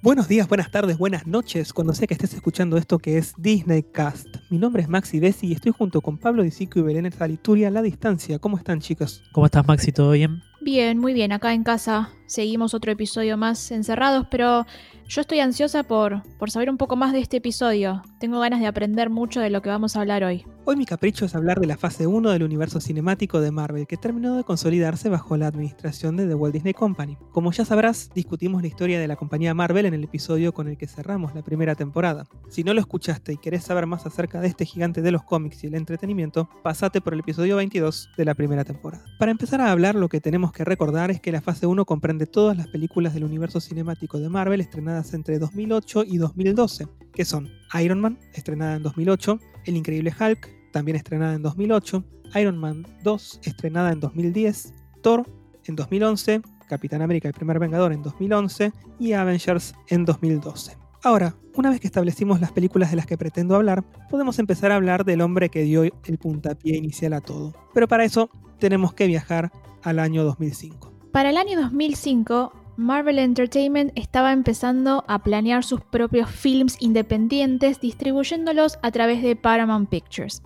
Buenos 0.00 0.28
días, 0.28 0.46
buenas 0.46 0.70
tardes, 0.70 0.96
buenas 0.96 1.26
noches, 1.26 1.72
cuando 1.72 1.92
sea 1.92 2.06
que 2.06 2.14
estés 2.14 2.32
escuchando 2.32 2.76
esto 2.76 3.00
que 3.00 3.18
es 3.18 3.34
Disney 3.36 3.82
Cast. 3.82 4.28
Mi 4.48 4.56
nombre 4.56 4.80
es 4.80 4.88
Maxi 4.88 5.18
Bessi 5.18 5.48
y 5.48 5.52
estoy 5.54 5.72
junto 5.72 6.00
con 6.02 6.18
Pablo 6.18 6.44
Disico 6.44 6.78
y 6.78 6.82
Belén 6.82 7.10
Salituria 7.10 7.66
a 7.66 7.70
la 7.72 7.82
distancia. 7.82 8.38
¿Cómo 8.38 8.58
están, 8.58 8.78
chicos? 8.78 9.24
¿Cómo 9.32 9.46
estás, 9.46 9.66
Maxi? 9.66 9.90
¿Todo 9.90 10.12
bien? 10.12 10.40
Bien, 10.60 10.98
muy 10.98 11.14
bien. 11.14 11.32
Acá 11.32 11.52
en 11.52 11.64
casa 11.64 12.10
seguimos 12.28 12.74
otro 12.74 12.92
episodio 12.92 13.36
más 13.36 13.72
encerrados, 13.72 14.26
pero 14.30 14.66
yo 15.08 15.22
estoy 15.22 15.40
ansiosa 15.40 15.82
por, 15.82 16.22
por 16.38 16.50
saber 16.50 16.68
un 16.68 16.76
poco 16.76 16.94
más 16.94 17.12
de 17.12 17.20
este 17.20 17.38
episodio. 17.38 18.02
Tengo 18.20 18.40
ganas 18.40 18.60
de 18.60 18.66
aprender 18.66 19.08
mucho 19.08 19.40
de 19.40 19.48
lo 19.48 19.62
que 19.62 19.70
vamos 19.70 19.96
a 19.96 20.00
hablar 20.00 20.22
hoy. 20.22 20.44
Hoy 20.66 20.76
mi 20.76 20.84
capricho 20.84 21.24
es 21.24 21.34
hablar 21.34 21.60
de 21.60 21.66
la 21.66 21.78
fase 21.78 22.06
1 22.06 22.30
del 22.30 22.42
universo 22.42 22.78
cinemático 22.78 23.40
de 23.40 23.50
Marvel, 23.50 23.86
que 23.86 23.96
terminó 23.96 24.36
de 24.36 24.44
consolidarse 24.44 25.08
bajo 25.08 25.34
la 25.38 25.46
administración 25.46 26.18
de 26.18 26.26
The 26.26 26.34
Walt 26.34 26.52
Disney 26.52 26.74
Company. 26.74 27.16
Como 27.32 27.52
ya 27.52 27.64
sabrás, 27.64 28.10
discutimos 28.14 28.60
la 28.60 28.68
historia 28.68 29.00
de 29.00 29.08
la 29.08 29.16
compañía 29.16 29.54
Marvel 29.54 29.86
en 29.86 29.94
el 29.94 30.04
episodio 30.04 30.52
con 30.52 30.68
el 30.68 30.76
que 30.76 30.86
cerramos 30.86 31.34
la 31.34 31.40
primera 31.40 31.74
temporada. 31.74 32.26
Si 32.50 32.64
no 32.64 32.74
lo 32.74 32.80
escuchaste 32.80 33.32
y 33.32 33.38
querés 33.38 33.64
saber 33.64 33.86
más 33.86 34.04
acerca 34.04 34.42
de 34.42 34.48
este 34.48 34.66
gigante 34.66 35.00
de 35.00 35.10
los 35.10 35.22
cómics 35.22 35.64
y 35.64 35.68
el 35.68 35.74
entretenimiento, 35.74 36.50
pasate 36.62 37.00
por 37.00 37.14
el 37.14 37.20
episodio 37.20 37.56
22 37.56 38.10
de 38.18 38.24
la 38.26 38.34
primera 38.34 38.64
temporada. 38.64 39.02
Para 39.18 39.30
empezar 39.30 39.62
a 39.62 39.72
hablar, 39.72 39.94
lo 39.94 40.10
que 40.10 40.20
tenemos 40.20 40.52
que 40.52 40.66
recordar 40.66 41.10
es 41.10 41.18
que 41.22 41.32
la 41.32 41.40
fase 41.40 41.64
1 41.64 41.86
comprende 41.86 42.17
todas 42.26 42.56
las 42.56 42.68
películas 42.68 43.14
del 43.14 43.24
universo 43.24 43.60
cinemático 43.60 44.18
de 44.18 44.28
Marvel 44.28 44.60
estrenadas 44.60 45.14
entre 45.14 45.38
2008 45.38 46.04
y 46.06 46.18
2012, 46.18 46.88
que 47.12 47.24
son 47.24 47.48
Iron 47.80 48.00
Man, 48.00 48.18
estrenada 48.34 48.76
en 48.76 48.82
2008, 48.82 49.38
El 49.66 49.76
Increíble 49.76 50.12
Hulk, 50.18 50.72
también 50.72 50.96
estrenada 50.96 51.34
en 51.34 51.42
2008, 51.42 52.04
Iron 52.34 52.58
Man 52.58 52.86
2, 53.02 53.40
estrenada 53.44 53.92
en 53.92 54.00
2010, 54.00 54.74
Thor 55.02 55.24
en 55.64 55.76
2011, 55.76 56.42
Capitán 56.68 57.02
América 57.02 57.28
el 57.28 57.34
primer 57.34 57.58
Vengador 57.58 57.92
en 57.92 58.02
2011 58.02 58.72
y 58.98 59.12
Avengers 59.12 59.74
en 59.88 60.04
2012. 60.04 60.76
Ahora, 61.02 61.34
una 61.54 61.70
vez 61.70 61.80
que 61.80 61.86
establecimos 61.86 62.40
las 62.40 62.52
películas 62.52 62.90
de 62.90 62.96
las 62.96 63.06
que 63.06 63.16
pretendo 63.16 63.54
hablar, 63.54 63.84
podemos 64.08 64.38
empezar 64.38 64.72
a 64.72 64.76
hablar 64.76 65.04
del 65.04 65.20
hombre 65.20 65.48
que 65.48 65.62
dio 65.62 65.82
el 65.82 66.18
puntapié 66.18 66.76
inicial 66.76 67.12
a 67.12 67.20
todo. 67.20 67.54
Pero 67.72 67.88
para 67.88 68.04
eso 68.04 68.30
tenemos 68.58 68.94
que 68.94 69.06
viajar 69.06 69.50
al 69.82 69.98
año 69.98 70.24
2005. 70.24 70.87
Para 71.12 71.30
el 71.30 71.38
año 71.38 71.60
2005, 71.60 72.52
Marvel 72.76 73.18
Entertainment 73.18 73.90
estaba 73.96 74.30
empezando 74.30 75.04
a 75.08 75.18
planear 75.20 75.64
sus 75.64 75.80
propios 75.80 76.30
films 76.30 76.76
independientes 76.80 77.80
distribuyéndolos 77.80 78.78
a 78.82 78.90
través 78.92 79.22
de 79.22 79.34
Paramount 79.34 79.88
Pictures. 79.88 80.42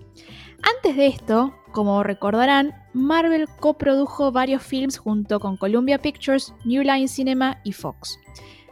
Antes 0.62 0.96
de 0.96 1.08
esto, 1.08 1.52
como 1.72 2.02
recordarán, 2.04 2.74
Marvel 2.94 3.48
coprodujo 3.60 4.30
varios 4.30 4.62
films 4.62 4.98
junto 4.98 5.40
con 5.40 5.56
Columbia 5.56 5.98
Pictures, 5.98 6.54
New 6.64 6.82
Line 6.82 7.08
Cinema 7.08 7.60
y 7.64 7.72
Fox. 7.72 8.18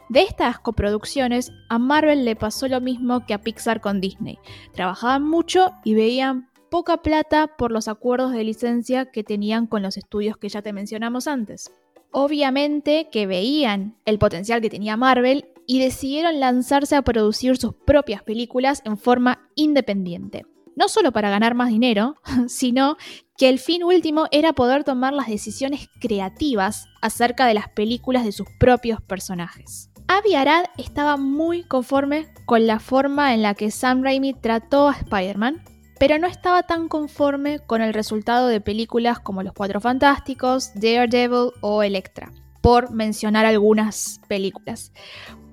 De 0.08 0.22
estas 0.22 0.58
coproducciones, 0.60 1.52
a 1.68 1.78
Marvel 1.78 2.24
le 2.24 2.36
pasó 2.36 2.68
lo 2.68 2.80
mismo 2.80 3.26
que 3.26 3.34
a 3.34 3.42
Pixar 3.42 3.80
con 3.80 4.00
Disney. 4.00 4.38
Trabajaban 4.72 5.22
mucho 5.22 5.72
y 5.84 5.94
veían 5.94 6.48
poca 6.70 7.02
plata 7.02 7.56
por 7.58 7.72
los 7.72 7.88
acuerdos 7.88 8.32
de 8.32 8.44
licencia 8.44 9.10
que 9.10 9.24
tenían 9.24 9.66
con 9.66 9.82
los 9.82 9.96
estudios 9.96 10.36
que 10.36 10.48
ya 10.48 10.62
te 10.62 10.72
mencionamos 10.72 11.26
antes 11.26 11.70
obviamente 12.12 13.08
que 13.10 13.26
veían 13.26 13.96
el 14.04 14.18
potencial 14.18 14.60
que 14.60 14.70
tenía 14.70 14.96
Marvel 14.96 15.46
y 15.66 15.78
decidieron 15.78 16.40
lanzarse 16.40 16.96
a 16.96 17.02
producir 17.02 17.56
sus 17.56 17.74
propias 17.74 18.22
películas 18.22 18.82
en 18.84 18.96
forma 18.96 19.48
independiente. 19.54 20.44
No 20.76 20.88
solo 20.88 21.12
para 21.12 21.30
ganar 21.30 21.54
más 21.54 21.68
dinero, 21.68 22.16
sino 22.48 22.96
que 23.36 23.48
el 23.48 23.58
fin 23.58 23.84
último 23.84 24.26
era 24.30 24.52
poder 24.52 24.84
tomar 24.84 25.12
las 25.12 25.28
decisiones 25.28 25.88
creativas 26.00 26.86
acerca 27.02 27.46
de 27.46 27.54
las 27.54 27.68
películas 27.68 28.24
de 28.24 28.32
sus 28.32 28.46
propios 28.58 29.00
personajes. 29.00 29.90
Avi 30.08 30.34
Arad 30.34 30.64
estaba 30.76 31.16
muy 31.16 31.62
conforme 31.62 32.26
con 32.44 32.66
la 32.66 32.80
forma 32.80 33.32
en 33.32 33.42
la 33.42 33.54
que 33.54 33.70
Sam 33.70 34.02
Raimi 34.02 34.34
trató 34.34 34.88
a 34.88 34.92
Spider-Man, 34.92 35.62
pero 36.00 36.18
no 36.18 36.26
estaba 36.26 36.62
tan 36.62 36.88
conforme 36.88 37.58
con 37.58 37.82
el 37.82 37.92
resultado 37.92 38.48
de 38.48 38.62
películas 38.62 39.20
como 39.20 39.42
Los 39.42 39.52
Cuatro 39.52 39.82
Fantásticos, 39.82 40.72
Daredevil 40.74 41.50
o 41.60 41.82
Electra, 41.82 42.32
por 42.62 42.90
mencionar 42.90 43.44
algunas 43.44 44.18
películas. 44.26 44.92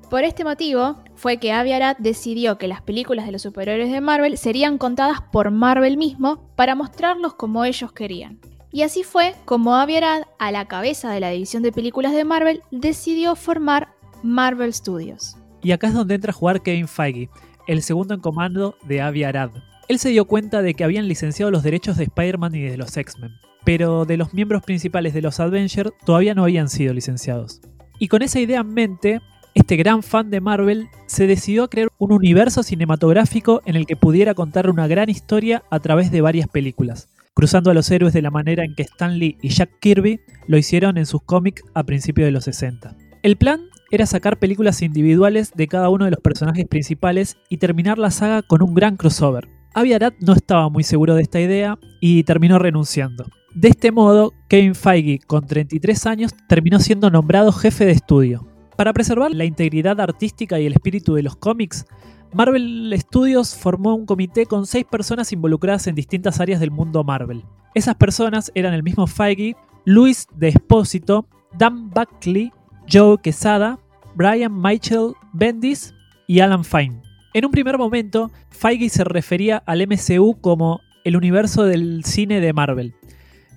Por 0.09 0.24
este 0.24 0.46
motivo 0.46 1.03
fue 1.16 1.36
que 1.36 1.52
Avi 1.52 1.74
Arad 1.74 1.97
decidió 2.00 2.57
que 2.57 2.69
las 2.69 2.81
películas 2.81 3.25
de 3.25 3.34
los 3.34 3.41
superhéroes 3.41 3.91
de 3.91 4.00
Marvel 4.00 4.38
serían 4.38 4.78
contadas 4.78 5.19
por 5.34 5.52
Marvel 5.52 5.97
mismo 5.97 6.50
para 6.56 6.75
mostrarlos 6.75 7.34
como 7.34 7.66
ellos 7.66 7.91
querían. 7.91 8.40
Y 8.72 8.84
así 8.84 9.03
fue 9.03 9.36
como 9.44 9.75
Avi 9.75 9.97
Arad, 9.97 10.24
a 10.40 10.53
la 10.53 10.66
cabeza 10.69 11.12
de 11.12 11.19
la 11.19 11.31
división 11.31 11.62
de 11.62 11.74
películas 11.74 12.13
de 12.13 12.24
Marvel, 12.24 12.63
decidió 12.72 13.36
formar 13.36 13.90
Marvel 14.24 14.74
Studios. 14.74 15.36
Y 15.62 15.74
acá 15.74 15.88
es 15.88 15.94
donde 15.94 16.16
entra 16.16 16.31
a 16.31 16.34
jugar 16.34 16.62
Kevin 16.62 16.88
Feige, 16.88 17.30
el 17.68 17.84
segundo 17.84 18.13
en 18.13 18.22
comando 18.22 18.78
de 18.84 19.02
Avi 19.02 19.25
Arad, 19.25 19.50
él 19.88 20.00
se 20.00 20.09
dio 20.09 20.25
cuenta 20.25 20.62
de 20.62 20.74
que 20.74 20.84
habían 20.84 21.08
licenciado 21.08 21.52
los 21.52 21.64
derechos 21.64 21.98
de 21.98 22.06
Spider-Man 22.06 22.56
y 22.56 22.62
de 22.62 22.78
los 22.78 22.96
X-Men, 22.96 23.31
pero 23.64 24.06
de 24.06 24.18
los 24.18 24.34
miembros 24.34 24.64
principales 24.64 25.14
de 25.14 25.22
los 25.22 25.40
Avengers 25.40 25.92
todavía 26.06 26.36
no 26.36 26.44
habían 26.44 26.70
sido 26.70 26.94
licenciados. 26.94 27.62
Y 28.00 28.09
con 28.09 28.22
esa 28.22 28.40
idea 28.40 28.59
en 28.59 28.74
mente, 28.74 29.22
este 29.53 29.78
gran 29.78 30.03
fan 30.03 30.30
de 30.30 30.42
Marvel 30.42 30.88
se 31.08 31.25
decidió 31.25 31.64
a 31.64 31.70
crear 31.70 31.90
un 31.98 32.12
universo 32.12 32.64
cinematográfico 32.64 33.62
en 33.66 33.75
el 33.75 33.86
que 33.86 33.96
pudiera 33.96 34.34
contar 34.34 34.70
una 34.70 34.88
gran 34.88 35.09
historia 35.09 35.64
a 35.72 35.80
través 35.80 36.12
de 36.12 36.22
varias 36.22 36.48
películas, 36.48 37.09
cruzando 37.34 37.72
a 37.72 37.74
los 37.74 37.90
héroes 37.90 38.14
de 38.14 38.22
la 38.22 38.30
manera 38.30 38.66
en 38.66 38.75
que 38.75 38.84
Stan 38.84 39.18
Lee 39.18 39.38
y 39.42 39.50
Jack 39.50 39.80
Kirby 39.80 40.19
lo 40.48 40.58
hicieron 40.58 40.98
en 40.98 41.06
sus 41.06 41.24
cómics 41.24 41.64
a 41.74 41.84
principios 41.84 42.25
de 42.25 42.31
los 42.31 42.44
60. 42.44 42.96
El 43.24 43.38
plan 43.38 43.62
era 43.90 44.06
sacar 44.06 44.38
películas 44.38 44.81
individuales 44.81 45.54
de 45.56 45.68
cada 45.68 45.90
uno 45.90 46.06
de 46.06 46.12
los 46.12 46.19
personajes 46.19 46.68
principales 46.68 47.38
y 47.50 47.58
terminar 47.58 47.98
la 47.98 48.12
saga 48.12 48.42
con 48.42 48.62
un 48.62 48.74
gran 48.74 48.98
crossover, 48.98 49.48
Avi 49.77 49.93
Arad 49.93 50.13
no 50.21 50.33
estaba 50.33 50.69
muy 50.69 50.81
seguro 50.81 51.13
de 51.13 51.21
esta 51.21 51.39
idea 51.39 51.77
y 52.01 52.23
terminó 52.23 52.57
renunciando. 52.57 53.27
De 53.53 53.67
este 53.67 53.91
modo, 53.91 54.33
Kevin 54.49 54.73
Feige, 54.73 55.19
con 55.19 55.45
33 55.45 56.07
años, 56.07 56.31
terminó 56.49 56.79
siendo 56.79 57.11
nombrado 57.11 57.51
jefe 57.51 57.85
de 57.85 57.91
estudio. 57.91 58.47
Para 58.75 58.91
preservar 58.91 59.29
la 59.35 59.45
integridad 59.45 60.01
artística 60.01 60.59
y 60.59 60.65
el 60.65 60.73
espíritu 60.73 61.13
de 61.13 61.21
los 61.21 61.35
cómics, 61.35 61.85
Marvel 62.33 62.91
Studios 62.97 63.53
formó 63.53 63.93
un 63.93 64.07
comité 64.07 64.47
con 64.47 64.65
seis 64.65 64.83
personas 64.83 65.31
involucradas 65.31 65.85
en 65.85 65.94
distintas 65.94 66.39
áreas 66.39 66.59
del 66.59 66.71
mundo 66.71 67.03
Marvel. 67.03 67.44
Esas 67.75 67.94
personas 67.94 68.51
eran 68.55 68.73
el 68.73 68.81
mismo 68.81 69.05
Feige, 69.05 69.55
Luis 69.85 70.25
de 70.35 70.47
Espósito, 70.47 71.27
Dan 71.55 71.91
Buckley, 71.91 72.51
Joe 72.91 73.19
Quesada, 73.21 73.77
Brian 74.15 74.59
Michael 74.59 75.13
Bendis 75.33 75.94
y 76.25 76.39
Alan 76.39 76.63
Fine. 76.63 77.06
En 77.38 77.46
un 77.46 77.52
primer 77.52 77.78
momento, 77.78 78.31
Feige 78.50 78.90
se 78.90 79.03
refería 79.03 79.62
al 79.68 79.86
MCU 79.86 80.42
como 80.42 80.81
el 81.03 81.16
universo 81.16 81.66
del 81.66 82.03
cine 82.03 82.40
de 82.40 82.52
Marvel. 82.52 82.96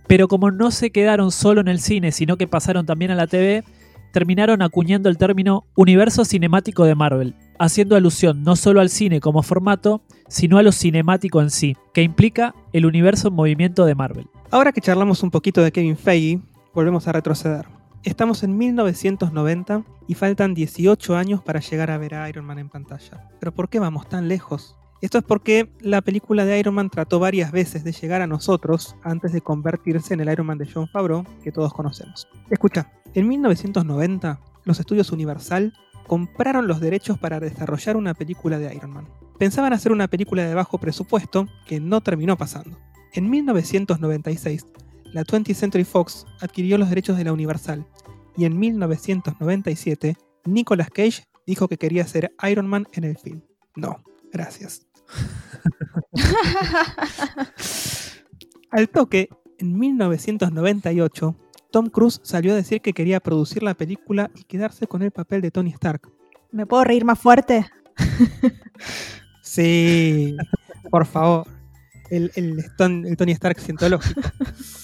Pero 0.07 0.29
como 0.29 0.51
no 0.51 0.71
se 0.71 0.91
quedaron 0.91 1.33
solo 1.33 1.63
en 1.63 1.69
el 1.69 1.81
cine, 1.81 2.13
sino 2.13 2.37
que 2.37 2.47
pasaron 2.47 2.85
también 2.85 3.11
a 3.11 3.15
la 3.15 3.27
TV, 3.27 3.65
terminaron 4.13 4.61
acuñando 4.61 5.09
el 5.09 5.17
término 5.17 5.65
universo 5.77 6.27
cinemático 6.27 6.85
de 6.85 6.95
Marvel, 6.95 7.35
haciendo 7.59 7.97
alusión 7.97 8.43
no 8.43 8.55
solo 8.55 8.83
al 8.83 8.91
cine 8.91 9.19
como 9.19 9.43
formato, 9.43 10.03
sino 10.29 10.59
a 10.59 10.63
lo 10.63 10.73
cinemático 10.73 11.41
en 11.41 11.49
sí, 11.49 11.75
que 11.95 12.03
implica 12.03 12.55
el 12.75 12.85
universo 12.85 13.29
en 13.29 13.35
movimiento 13.35 13.87
de 13.87 13.95
Marvel. 13.95 14.27
Ahora 14.51 14.73
que 14.73 14.83
charlamos 14.83 15.23
un 15.23 15.31
poquito 15.31 15.63
de 15.63 15.73
Kevin 15.73 15.97
Feige, 15.97 16.39
volvemos 16.75 17.09
a 17.09 17.13
retroceder. 17.13 17.80
Estamos 18.03 18.43
en 18.43 18.57
1990 18.57 19.85
y 20.09 20.15
faltan 20.15 20.55
18 20.55 21.17
años 21.17 21.43
para 21.43 21.61
llegar 21.61 21.91
a 21.91 21.99
ver 21.99 22.15
a 22.15 22.27
Iron 22.31 22.47
Man 22.47 22.59
en 22.59 22.71
pantalla. 22.71 23.29
Pero 23.39 23.53
¿por 23.53 23.69
qué 23.69 23.79
vamos 23.79 24.09
tan 24.09 24.27
lejos? 24.27 24.75
Esto 25.03 25.19
es 25.19 25.25
porque 25.25 25.71
la 25.81 26.01
película 26.01 26.47
de 26.47 26.59
Iron 26.59 26.75
Man 26.75 26.89
trató 26.89 27.19
varias 27.19 27.53
veces 27.53 27.85
de 27.85 27.93
llegar 27.93 28.23
a 28.23 28.27
nosotros 28.27 28.97
antes 29.03 29.35
de 29.35 29.43
convertirse 29.43 30.15
en 30.15 30.21
el 30.21 30.33
Iron 30.33 30.47
Man 30.47 30.57
de 30.57 30.67
John 30.73 30.89
Favreau 30.89 31.25
que 31.45 31.53
todos 31.53 31.75
conocemos. 31.75 32.27
Escucha, 32.49 32.91
en 33.13 33.29
1990 33.29 34.41
los 34.65 34.81
estudios 34.81 35.13
Universal 35.13 35.75
compraron 36.07 36.67
los 36.67 36.81
derechos 36.81 37.19
para 37.19 37.39
desarrollar 37.39 37.99
una 37.99 38.15
película 38.15 38.59
de 38.59 38.75
Iron 38.75 38.93
Man. 38.93 39.09
Pensaban 39.39 39.75
hacer 39.75 39.93
una 39.93 40.09
película 40.09 40.47
de 40.47 40.55
bajo 40.55 40.79
presupuesto 40.79 41.49
que 41.67 41.81
no 41.81 42.01
terminó 42.01 42.39
pasando. 42.39 42.79
En 43.13 43.29
1996 43.29 44.67
la 45.13 45.25
20th 45.25 45.55
Century 45.55 45.85
Fox 45.85 46.27
adquirió 46.41 46.79
los 46.79 46.89
derechos 46.89 47.17
de 47.17 47.25
la 47.25 47.33
Universal 47.33 47.87
y 48.37 48.45
en 48.45 48.59
1997 48.59 50.17
Nicolas 50.45 50.91
Cage 50.91 51.25
dijo 51.47 51.69
que 51.69 51.79
quería 51.79 52.07
ser 52.07 52.33
Iron 52.49 52.69
Man 52.69 52.87
en 52.93 53.05
el 53.05 53.19
film. 53.19 53.43
No, 53.77 54.03
gracias. 54.33 54.87
Al 58.71 58.89
toque, 58.89 59.29
en 59.59 59.79
1998, 59.79 61.37
Tom 61.73 61.89
Cruise 61.89 62.21
salió 62.23 62.53
a 62.53 62.57
decir 62.57 62.81
que 62.81 62.93
quería 62.93 63.21
producir 63.21 63.63
la 63.63 63.75
película 63.75 64.31
y 64.35 64.45
quedarse 64.45 64.87
con 64.87 65.03
el 65.03 65.11
papel 65.11 65.41
de 65.41 65.51
Tony 65.51 65.71
Stark. 65.71 66.09
¿Me 66.53 66.67
puedo 66.67 66.85
reír 66.85 67.05
más 67.05 67.19
fuerte? 67.19 67.67
sí, 69.43 70.37
por 70.91 71.05
favor. 71.05 71.47
El, 72.11 72.33
el 72.35 72.65
Tony 72.77 73.33
Stark 73.33 73.61
cientológico. 73.61 74.21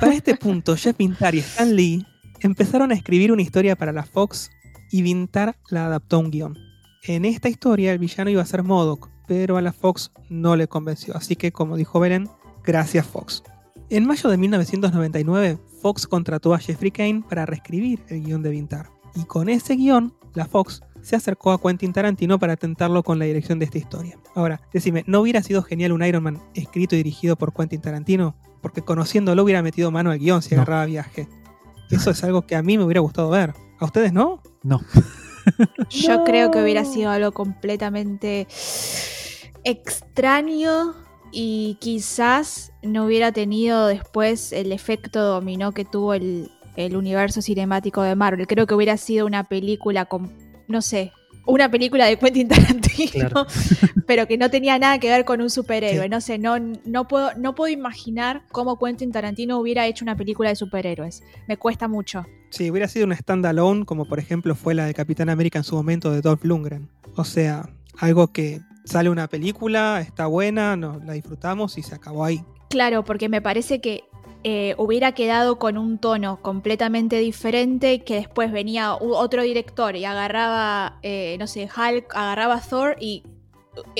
Para 0.00 0.14
este 0.14 0.36
punto, 0.36 0.76
Jeff 0.76 0.96
Pintar 0.96 1.34
y 1.34 1.38
Stan 1.38 1.74
Lee 1.74 2.06
empezaron 2.40 2.90
a 2.90 2.94
escribir 2.94 3.32
una 3.32 3.42
historia 3.42 3.76
para 3.76 3.92
la 3.92 4.04
Fox 4.04 4.50
y 4.90 5.02
Vintar 5.02 5.56
la 5.68 5.86
adaptó 5.86 6.16
a 6.16 6.18
un 6.20 6.30
guion. 6.30 6.58
En 7.04 7.24
esta 7.24 7.48
historia 7.48 7.92
el 7.92 7.98
villano 7.98 8.30
iba 8.30 8.42
a 8.42 8.46
ser 8.46 8.62
Modoc, 8.62 9.08
pero 9.26 9.56
a 9.56 9.62
la 9.62 9.72
Fox 9.72 10.10
no 10.28 10.56
le 10.56 10.68
convenció, 10.68 11.16
así 11.16 11.36
que 11.36 11.52
como 11.52 11.76
dijo 11.76 12.00
Belen, 12.00 12.28
gracias 12.64 13.06
Fox. 13.06 13.42
En 13.88 14.06
mayo 14.06 14.30
de 14.30 14.36
1999, 14.36 15.58
Fox 15.80 16.06
contrató 16.06 16.54
a 16.54 16.58
Jeffrey 16.58 16.90
Kane 16.90 17.24
para 17.28 17.46
reescribir 17.46 18.00
el 18.08 18.22
guion 18.22 18.42
de 18.42 18.50
Vintar. 18.50 18.90
Y 19.16 19.24
con 19.24 19.48
ese 19.48 19.74
guion, 19.74 20.14
la 20.34 20.46
Fox 20.46 20.82
se 21.02 21.16
acercó 21.16 21.52
a 21.52 21.60
Quentin 21.60 21.92
Tarantino 21.92 22.38
para 22.38 22.56
tentarlo 22.56 23.02
con 23.02 23.18
la 23.18 23.24
dirección 23.24 23.58
de 23.58 23.64
esta 23.64 23.78
historia. 23.78 24.18
Ahora, 24.34 24.60
decime, 24.72 25.02
¿no 25.06 25.20
hubiera 25.20 25.42
sido 25.42 25.62
genial 25.62 25.92
un 25.92 26.04
Iron 26.04 26.22
Man 26.22 26.38
escrito 26.54 26.94
y 26.94 26.98
dirigido 26.98 27.36
por 27.36 27.52
Quentin 27.52 27.80
Tarantino? 27.80 28.36
Porque 28.60 28.82
conociéndolo 28.82 29.42
hubiera 29.42 29.62
metido 29.62 29.90
mano 29.90 30.10
al 30.10 30.18
guion 30.18 30.42
si 30.42 30.54
No. 30.54 30.62
agarraba 30.62 30.86
viaje. 30.86 31.28
Eso 31.90 32.10
es 32.10 32.22
algo 32.24 32.42
que 32.46 32.56
a 32.56 32.62
mí 32.62 32.78
me 32.78 32.84
hubiera 32.84 33.00
gustado 33.00 33.30
ver. 33.30 33.54
¿A 33.78 33.84
ustedes 33.84 34.12
no? 34.12 34.42
No. 34.62 34.80
Yo 35.90 36.18
No. 36.18 36.24
creo 36.24 36.50
que 36.50 36.62
hubiera 36.62 36.84
sido 36.84 37.10
algo 37.10 37.32
completamente 37.32 38.46
extraño 39.64 40.94
y 41.32 41.76
quizás 41.80 42.72
no 42.82 43.04
hubiera 43.06 43.32
tenido 43.32 43.86
después 43.86 44.52
el 44.52 44.72
efecto 44.72 45.22
dominó 45.22 45.72
que 45.72 45.84
tuvo 45.84 46.14
el, 46.14 46.50
el 46.76 46.96
universo 46.96 47.40
cinemático 47.42 48.02
de 48.02 48.16
Marvel. 48.16 48.46
Creo 48.46 48.66
que 48.66 48.74
hubiera 48.74 48.96
sido 48.96 49.26
una 49.26 49.44
película 49.44 50.04
con, 50.06 50.32
no 50.68 50.82
sé, 50.82 51.12
una 51.50 51.70
película 51.70 52.06
de 52.06 52.18
Quentin 52.18 52.48
Tarantino, 52.48 53.10
Claro. 53.12 53.46
pero 54.06 54.26
que 54.26 54.38
no 54.38 54.50
tenía 54.50 54.78
nada 54.78 54.98
que 54.98 55.08
ver 55.08 55.24
con 55.24 55.40
un 55.40 55.50
superhéroe. 55.50 56.04
Sí. 56.04 56.08
No 56.08 56.20
sé, 56.20 56.38
no, 56.38 56.58
no, 56.58 57.08
puedo, 57.08 57.30
no 57.36 57.54
puedo 57.54 57.72
imaginar 57.72 58.42
cómo 58.52 58.78
Quentin 58.78 59.12
Tarantino 59.12 59.58
hubiera 59.58 59.86
hecho 59.86 60.04
una 60.04 60.16
película 60.16 60.50
de 60.50 60.56
superhéroes. 60.56 61.22
Me 61.46 61.56
cuesta 61.56 61.88
mucho. 61.88 62.26
Sí, 62.50 62.70
hubiera 62.70 62.88
sido 62.88 63.06
un 63.06 63.14
standalone, 63.14 63.84
como 63.84 64.06
por 64.06 64.18
ejemplo 64.18 64.54
fue 64.54 64.74
la 64.74 64.84
de 64.86 64.94
Capitán 64.94 65.28
América 65.28 65.58
en 65.58 65.64
su 65.64 65.76
momento 65.76 66.10
de 66.10 66.20
Dolph 66.20 66.44
Lundgren. 66.44 66.88
O 67.16 67.24
sea, 67.24 67.68
algo 67.98 68.28
que 68.28 68.60
sale 68.84 69.10
una 69.10 69.28
película, 69.28 70.00
está 70.00 70.26
buena, 70.26 70.76
nos 70.76 71.04
la 71.04 71.12
disfrutamos 71.12 71.78
y 71.78 71.82
se 71.82 71.94
acabó 71.94 72.24
ahí. 72.24 72.42
Claro, 72.70 73.04
porque 73.04 73.28
me 73.28 73.42
parece 73.42 73.80
que 73.80 74.04
eh, 74.44 74.74
hubiera 74.78 75.12
quedado 75.12 75.58
con 75.58 75.76
un 75.76 75.98
tono 75.98 76.40
completamente 76.42 77.18
diferente, 77.18 78.02
que 78.04 78.14
después 78.16 78.52
venía 78.52 78.94
otro 78.94 79.42
director 79.42 79.96
y 79.96 80.04
agarraba, 80.04 80.98
eh, 81.02 81.36
no 81.38 81.46
sé, 81.46 81.64
Hulk, 81.64 82.14
agarraba 82.14 82.54
a 82.56 82.60
Thor 82.60 82.96
y 83.00 83.22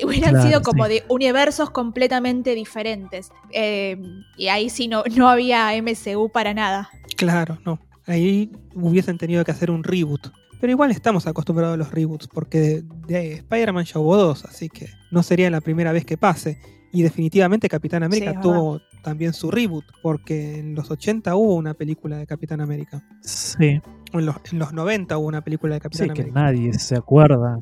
hubieran 0.04 0.30
Claro, 0.30 0.46
sido 0.48 0.62
como 0.62 0.86
sí. 0.86 0.94
de 0.94 1.04
universos 1.08 1.70
completamente 1.70 2.54
diferentes. 2.54 3.30
Eh, 3.52 3.96
y 4.36 4.48
ahí 4.48 4.70
sí 4.70 4.88
no, 4.88 5.04
no 5.16 5.28
había 5.28 5.70
MCU 5.80 6.30
para 6.30 6.54
nada. 6.54 6.90
Claro, 7.16 7.58
no. 7.64 7.78
Ahí 8.06 8.50
hubiesen 8.74 9.18
tenido 9.18 9.44
que 9.44 9.50
hacer 9.50 9.70
un 9.70 9.84
reboot. 9.84 10.28
Pero 10.60 10.72
igual 10.72 10.90
estamos 10.90 11.26
acostumbrados 11.26 11.74
a 11.74 11.76
los 11.78 11.90
reboots, 11.90 12.28
porque 12.28 12.58
de, 12.58 12.82
de 13.06 13.32
Spider-Man 13.34 13.84
ya 13.84 13.98
hubo 13.98 14.16
dos, 14.16 14.44
así 14.44 14.68
que 14.68 14.88
no 15.10 15.22
sería 15.22 15.48
la 15.50 15.60
primera 15.60 15.92
vez 15.92 16.04
que 16.04 16.18
pase. 16.18 16.58
Y 16.92 17.02
definitivamente 17.02 17.68
Capitán 17.68 18.02
América 18.02 18.32
Sí, 18.32 18.38
tuvo 18.42 18.80
también 19.02 19.32
su 19.32 19.50
reboot, 19.50 19.84
porque 20.02 20.58
en 20.58 20.74
los 20.74 20.90
80 20.90 21.34
hubo 21.36 21.54
una 21.54 21.74
película 21.74 22.16
de 22.16 22.26
Capitán 22.26 22.60
América. 22.60 23.02
Sí, 23.22 23.80
en 24.12 24.26
los, 24.26 24.36
en 24.52 24.58
los 24.58 24.72
90 24.72 25.16
hubo 25.18 25.26
una 25.26 25.42
película 25.42 25.74
de 25.74 25.80
Capitán 25.80 26.08
sí, 26.08 26.14
que 26.14 26.22
América. 26.22 26.40
nadie 26.40 26.72
se 26.74 26.96
acuerda. 26.96 27.58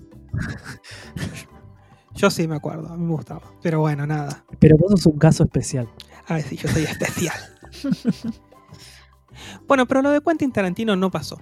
Yo 2.15 2.31
sí 2.31 2.49
me 2.49 2.57
acuerdo, 2.57 2.89
a 2.89 2.97
mí 2.97 3.05
me 3.05 3.13
gustaba. 3.13 3.43
Pero 3.63 3.81
bueno, 3.81 4.07
nada. 4.07 4.45
Pero 4.59 4.77
vos 4.77 4.91
sos 4.91 5.07
un 5.07 5.19
caso 5.19 5.45
especial. 5.45 5.89
A 6.27 6.35
ver 6.35 6.43
si 6.43 6.57
yo 6.57 6.69
soy 6.69 6.83
especial. 6.83 7.37
bueno, 9.69 9.87
pero 9.87 10.03
lo 10.03 10.11
de 10.11 10.21
Quentin 10.21 10.51
Tarantino 10.51 10.97
no 10.97 11.11
pasó. 11.11 11.41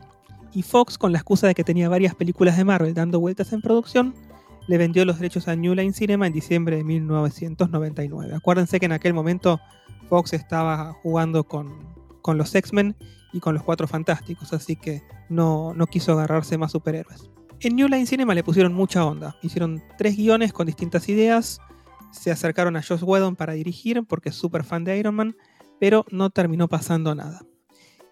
Y 0.53 0.63
Fox, 0.63 0.99
con 0.99 1.13
la 1.13 1.19
excusa 1.19 1.47
de 1.47 1.55
que 1.55 1.65
tenía 1.65 1.89
varias 1.89 2.15
películas 2.15 2.57
de 2.57 2.65
Marvel 2.65 2.95
dando 2.95 3.21
vueltas 3.21 3.53
en 3.53 3.63
producción, 3.63 4.15
le 4.67 4.79
vendió 4.79 5.05
los 5.05 5.19
derechos 5.19 5.49
a 5.49 5.57
New 5.57 5.75
Line 5.75 5.93
Cinema 5.93 6.27
en 6.27 6.33
diciembre 6.33 6.77
de 6.77 6.85
1999. 6.85 8.35
Acuérdense 8.35 8.81
que 8.81 8.87
en 8.87 8.93
aquel 8.93 9.15
momento 9.15 9.61
Fox 10.09 10.33
estaba 10.33 10.93
jugando 11.03 11.45
con, 11.45 11.95
los 12.27 12.55
X-Men 12.55 12.97
y 13.33 13.41
con 13.41 13.55
los 13.55 13.63
Cuatro 13.63 13.87
Fantásticos, 13.87 14.53
así 14.53 14.77
que 14.77 15.03
no, 15.29 15.75
quiso 15.91 16.13
agarrarse 16.13 16.59
más 16.59 16.73
superhéroes. 16.73 17.31
En 17.61 17.77
New 17.77 17.89
Line 17.89 18.07
Cinema 18.07 18.35
le 18.35 18.45
pusieron 18.45 18.75
mucha 18.75 19.05
onda. 19.05 19.37
Hicieron 19.43 19.83
tres 19.97 20.17
guiones 20.17 20.53
con 20.53 20.67
distintas 20.67 21.09
ideas. 21.09 21.61
Se 22.11 22.31
acercaron 22.31 22.77
a 22.77 22.83
Joss 22.83 23.03
Whedon 23.03 23.37
para 23.37 23.55
dirigir 23.55 24.05
porque 24.05 24.29
es 24.29 24.35
súper 24.35 24.65
fan 24.65 24.85
de 24.85 24.99
Iron 24.99 25.15
Man, 25.15 25.37
pero 25.81 26.05
no 26.11 26.31
terminó 26.31 26.69
pasando 26.69 27.15
nada. 27.15 27.41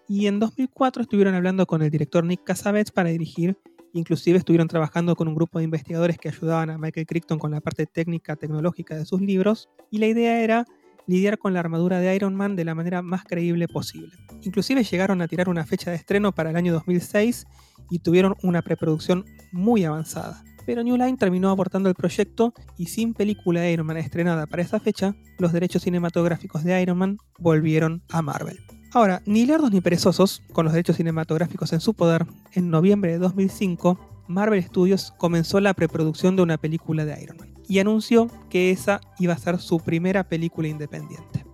Y 0.07 0.27
en 0.27 0.39
2004 0.39 1.03
estuvieron 1.03 1.35
hablando 1.35 1.65
con 1.65 1.81
el 1.81 1.89
director 1.89 2.23
Nick 2.23 2.43
Cassavetes 2.43 2.91
para 2.91 3.09
dirigir. 3.09 3.57
Inclusive 3.93 4.37
estuvieron 4.37 4.67
trabajando 4.67 5.15
con 5.15 5.27
un 5.27 5.35
grupo 5.35 5.59
de 5.59 5.65
investigadores 5.65 6.17
que 6.17 6.29
ayudaban 6.29 6.69
a 6.69 6.77
Michael 6.77 7.07
Crichton 7.07 7.39
con 7.39 7.51
la 7.51 7.61
parte 7.61 7.85
técnica 7.85 8.35
tecnológica 8.35 8.95
de 8.95 9.05
sus 9.05 9.21
libros. 9.21 9.69
Y 9.89 9.99
la 9.99 10.07
idea 10.07 10.41
era 10.41 10.65
lidiar 11.07 11.37
con 11.37 11.53
la 11.53 11.59
armadura 11.59 11.99
de 11.99 12.15
Iron 12.15 12.35
Man 12.35 12.55
de 12.55 12.65
la 12.65 12.75
manera 12.75 13.01
más 13.01 13.23
creíble 13.23 13.67
posible. 13.67 14.15
Inclusive 14.43 14.83
llegaron 14.83 15.21
a 15.21 15.27
tirar 15.27 15.49
una 15.49 15.65
fecha 15.65 15.91
de 15.91 15.97
estreno 15.97 16.33
para 16.33 16.49
el 16.49 16.55
año 16.55 16.73
2006 16.73 17.45
y 17.89 17.99
tuvieron 17.99 18.35
una 18.43 18.61
preproducción 18.61 19.25
muy 19.51 19.83
avanzada. 19.83 20.43
Pero 20.65 20.83
New 20.83 20.97
Line 20.97 21.17
terminó 21.17 21.49
abortando 21.49 21.89
el 21.89 21.95
proyecto 21.95 22.53
y 22.77 22.87
sin 22.87 23.13
película 23.13 23.61
de 23.61 23.71
Iron 23.71 23.85
Man 23.85 23.97
estrenada 23.97 24.47
para 24.47 24.63
esa 24.63 24.79
fecha, 24.79 25.15
los 25.37 25.53
derechos 25.53 25.83
cinematográficos 25.83 26.63
de 26.63 26.81
Iron 26.81 26.97
Man 26.97 27.17
volvieron 27.37 28.01
a 28.09 28.21
Marvel. 28.21 28.57
Ahora, 28.91 29.21
ni 29.25 29.45
lerdos 29.45 29.71
ni 29.71 29.81
perezosos, 29.81 30.41
con 30.53 30.65
los 30.65 30.73
derechos 30.73 30.95
cinematográficos 30.95 31.73
en 31.73 31.81
su 31.81 31.93
poder, 31.93 32.25
en 32.53 32.69
noviembre 32.69 33.11
de 33.11 33.17
2005, 33.19 33.99
Marvel 34.27 34.63
Studios 34.63 35.13
comenzó 35.17 35.59
la 35.59 35.73
preproducción 35.73 36.35
de 36.35 36.41
una 36.41 36.57
película 36.57 37.05
de 37.05 37.21
Iron 37.21 37.37
Man 37.37 37.54
y 37.67 37.79
anunció 37.79 38.29
que 38.49 38.71
esa 38.71 39.01
iba 39.19 39.33
a 39.33 39.37
ser 39.37 39.59
su 39.59 39.79
primera 39.79 40.23
película 40.23 40.67
independiente. 40.67 41.45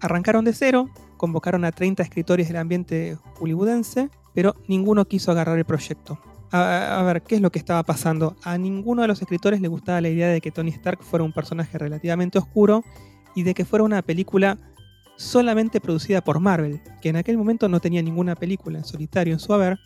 Arrancaron 0.00 0.44
de 0.44 0.52
cero, 0.52 0.88
convocaron 1.16 1.64
a 1.64 1.72
30 1.72 2.02
escritores 2.02 2.48
del 2.48 2.56
ambiente 2.56 3.16
hollywoodense, 3.38 4.10
pero 4.34 4.56
ninguno 4.66 5.04
quiso 5.04 5.30
agarrar 5.30 5.58
el 5.58 5.64
proyecto. 5.64 6.18
A, 6.50 7.02
ver, 7.06 7.22
¿qué 7.22 7.36
es 7.36 7.40
lo 7.40 7.50
que 7.50 7.58
estaba 7.58 7.82
pasando? 7.82 8.36
A 8.42 8.58
ninguno 8.58 9.00
de 9.00 9.08
los 9.08 9.22
escritores 9.22 9.62
le 9.62 9.68
gustaba 9.68 10.02
la 10.02 10.10
idea 10.10 10.28
de 10.28 10.42
que 10.42 10.50
Tony 10.50 10.70
Stark 10.70 11.02
fuera 11.02 11.24
un 11.24 11.32
personaje 11.32 11.78
relativamente 11.78 12.38
oscuro 12.38 12.84
y 13.34 13.42
de 13.42 13.54
que 13.54 13.64
fuera 13.64 13.84
una 13.84 14.02
película 14.02 14.58
solamente 15.16 15.80
producida 15.80 16.20
por 16.22 16.40
Marvel, 16.40 16.82
que 17.00 17.08
en 17.08 17.16
aquel 17.16 17.38
momento 17.38 17.68
no 17.68 17.80
tenía 17.80 18.02
ninguna 18.02 18.34
película 18.34 18.78
en 18.78 18.84
solitario 18.84 19.32
en 19.32 19.38
su 19.38 19.54
haber, 19.54 19.78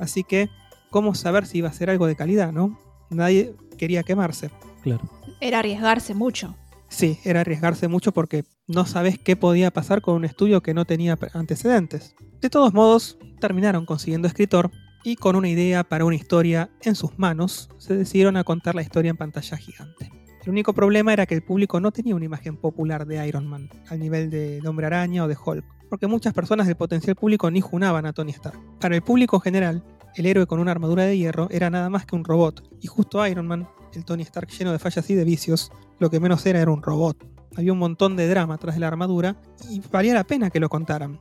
así 0.00 0.24
que, 0.24 0.48
¿cómo 0.90 1.14
saber 1.14 1.46
si 1.46 1.58
iba 1.58 1.68
a 1.68 1.72
ser 1.72 1.90
algo 1.90 2.06
de 2.06 2.16
calidad, 2.16 2.52
no? 2.52 2.76
Nadie 3.10 3.54
quería 3.76 4.02
quemarse. 4.02 4.50
Claro. 4.82 5.08
Era 5.40 5.60
arriesgarse 5.60 6.14
mucho. 6.14 6.56
Sí, 6.88 7.18
era 7.24 7.40
arriesgarse 7.40 7.86
mucho 7.88 8.12
porque 8.12 8.44
no 8.66 8.86
sabes 8.86 9.18
qué 9.18 9.36
podía 9.36 9.70
pasar 9.70 10.00
con 10.00 10.14
un 10.14 10.24
estudio 10.24 10.62
que 10.62 10.74
no 10.74 10.84
tenía 10.84 11.18
antecedentes. 11.34 12.14
De 12.40 12.50
todos 12.50 12.72
modos, 12.72 13.18
terminaron 13.40 13.84
consiguiendo 13.86 14.28
escritor 14.28 14.70
y 15.04 15.16
con 15.16 15.36
una 15.36 15.48
idea 15.48 15.84
para 15.84 16.04
una 16.04 16.16
historia 16.16 16.70
en 16.82 16.94
sus 16.94 17.18
manos, 17.18 17.70
se 17.78 17.96
decidieron 17.96 18.36
a 18.36 18.44
contar 18.44 18.74
la 18.74 18.82
historia 18.82 19.10
en 19.10 19.16
pantalla 19.16 19.56
gigante. 19.56 20.10
El 20.42 20.50
único 20.50 20.72
problema 20.72 21.12
era 21.12 21.26
que 21.26 21.34
el 21.34 21.42
público 21.42 21.78
no 21.78 21.92
tenía 21.92 22.16
una 22.16 22.24
imagen 22.24 22.56
popular 22.56 23.06
de 23.06 23.26
Iron 23.26 23.46
Man, 23.46 23.68
al 23.88 23.98
nivel 23.98 24.30
de 24.30 24.62
Hombre 24.66 24.86
Araña 24.86 25.24
o 25.24 25.28
de 25.28 25.36
Hulk, 25.36 25.64
porque 25.90 26.06
muchas 26.06 26.32
personas 26.32 26.66
del 26.66 26.76
potencial 26.76 27.16
público 27.16 27.50
ni 27.50 27.60
junaban 27.60 28.06
a 28.06 28.12
Tony 28.12 28.32
Stark. 28.32 28.58
Para 28.80 28.96
el 28.96 29.02
público 29.02 29.40
general, 29.40 29.84
el 30.16 30.26
héroe 30.26 30.46
con 30.46 30.58
una 30.58 30.72
armadura 30.72 31.04
de 31.04 31.16
hierro 31.16 31.48
era 31.50 31.70
nada 31.70 31.90
más 31.90 32.06
que 32.06 32.16
un 32.16 32.24
robot, 32.24 32.62
y 32.80 32.86
justo 32.86 33.26
Iron 33.26 33.46
Man, 33.46 33.68
el 33.94 34.04
Tony 34.04 34.22
Stark 34.22 34.48
lleno 34.50 34.72
de 34.72 34.78
fallas 34.78 35.08
y 35.10 35.14
de 35.14 35.24
vicios, 35.24 35.72
lo 35.98 36.10
que 36.10 36.20
menos 36.20 36.44
era 36.46 36.60
era 36.60 36.70
un 36.70 36.82
robot. 36.82 37.16
Había 37.56 37.72
un 37.72 37.78
montón 37.78 38.16
de 38.16 38.28
drama 38.28 38.58
tras 38.58 38.76
de 38.76 38.80
la 38.80 38.88
armadura 38.88 39.36
y 39.70 39.80
valía 39.90 40.14
la 40.14 40.24
pena 40.24 40.50
que 40.50 40.60
lo 40.60 40.68
contaran. 40.68 41.20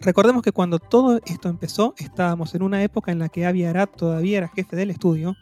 Recordemos 0.00 0.42
que 0.42 0.52
cuando 0.52 0.78
todo 0.78 1.20
esto 1.26 1.48
empezó, 1.48 1.94
estábamos 1.98 2.54
en 2.54 2.62
una 2.62 2.82
época 2.82 3.12
en 3.12 3.18
la 3.18 3.28
que 3.28 3.44
Avi 3.44 3.64
Arad 3.64 3.88
todavía 3.88 4.38
era 4.38 4.48
jefe 4.48 4.74
del 4.74 4.90
estudio 4.90 5.36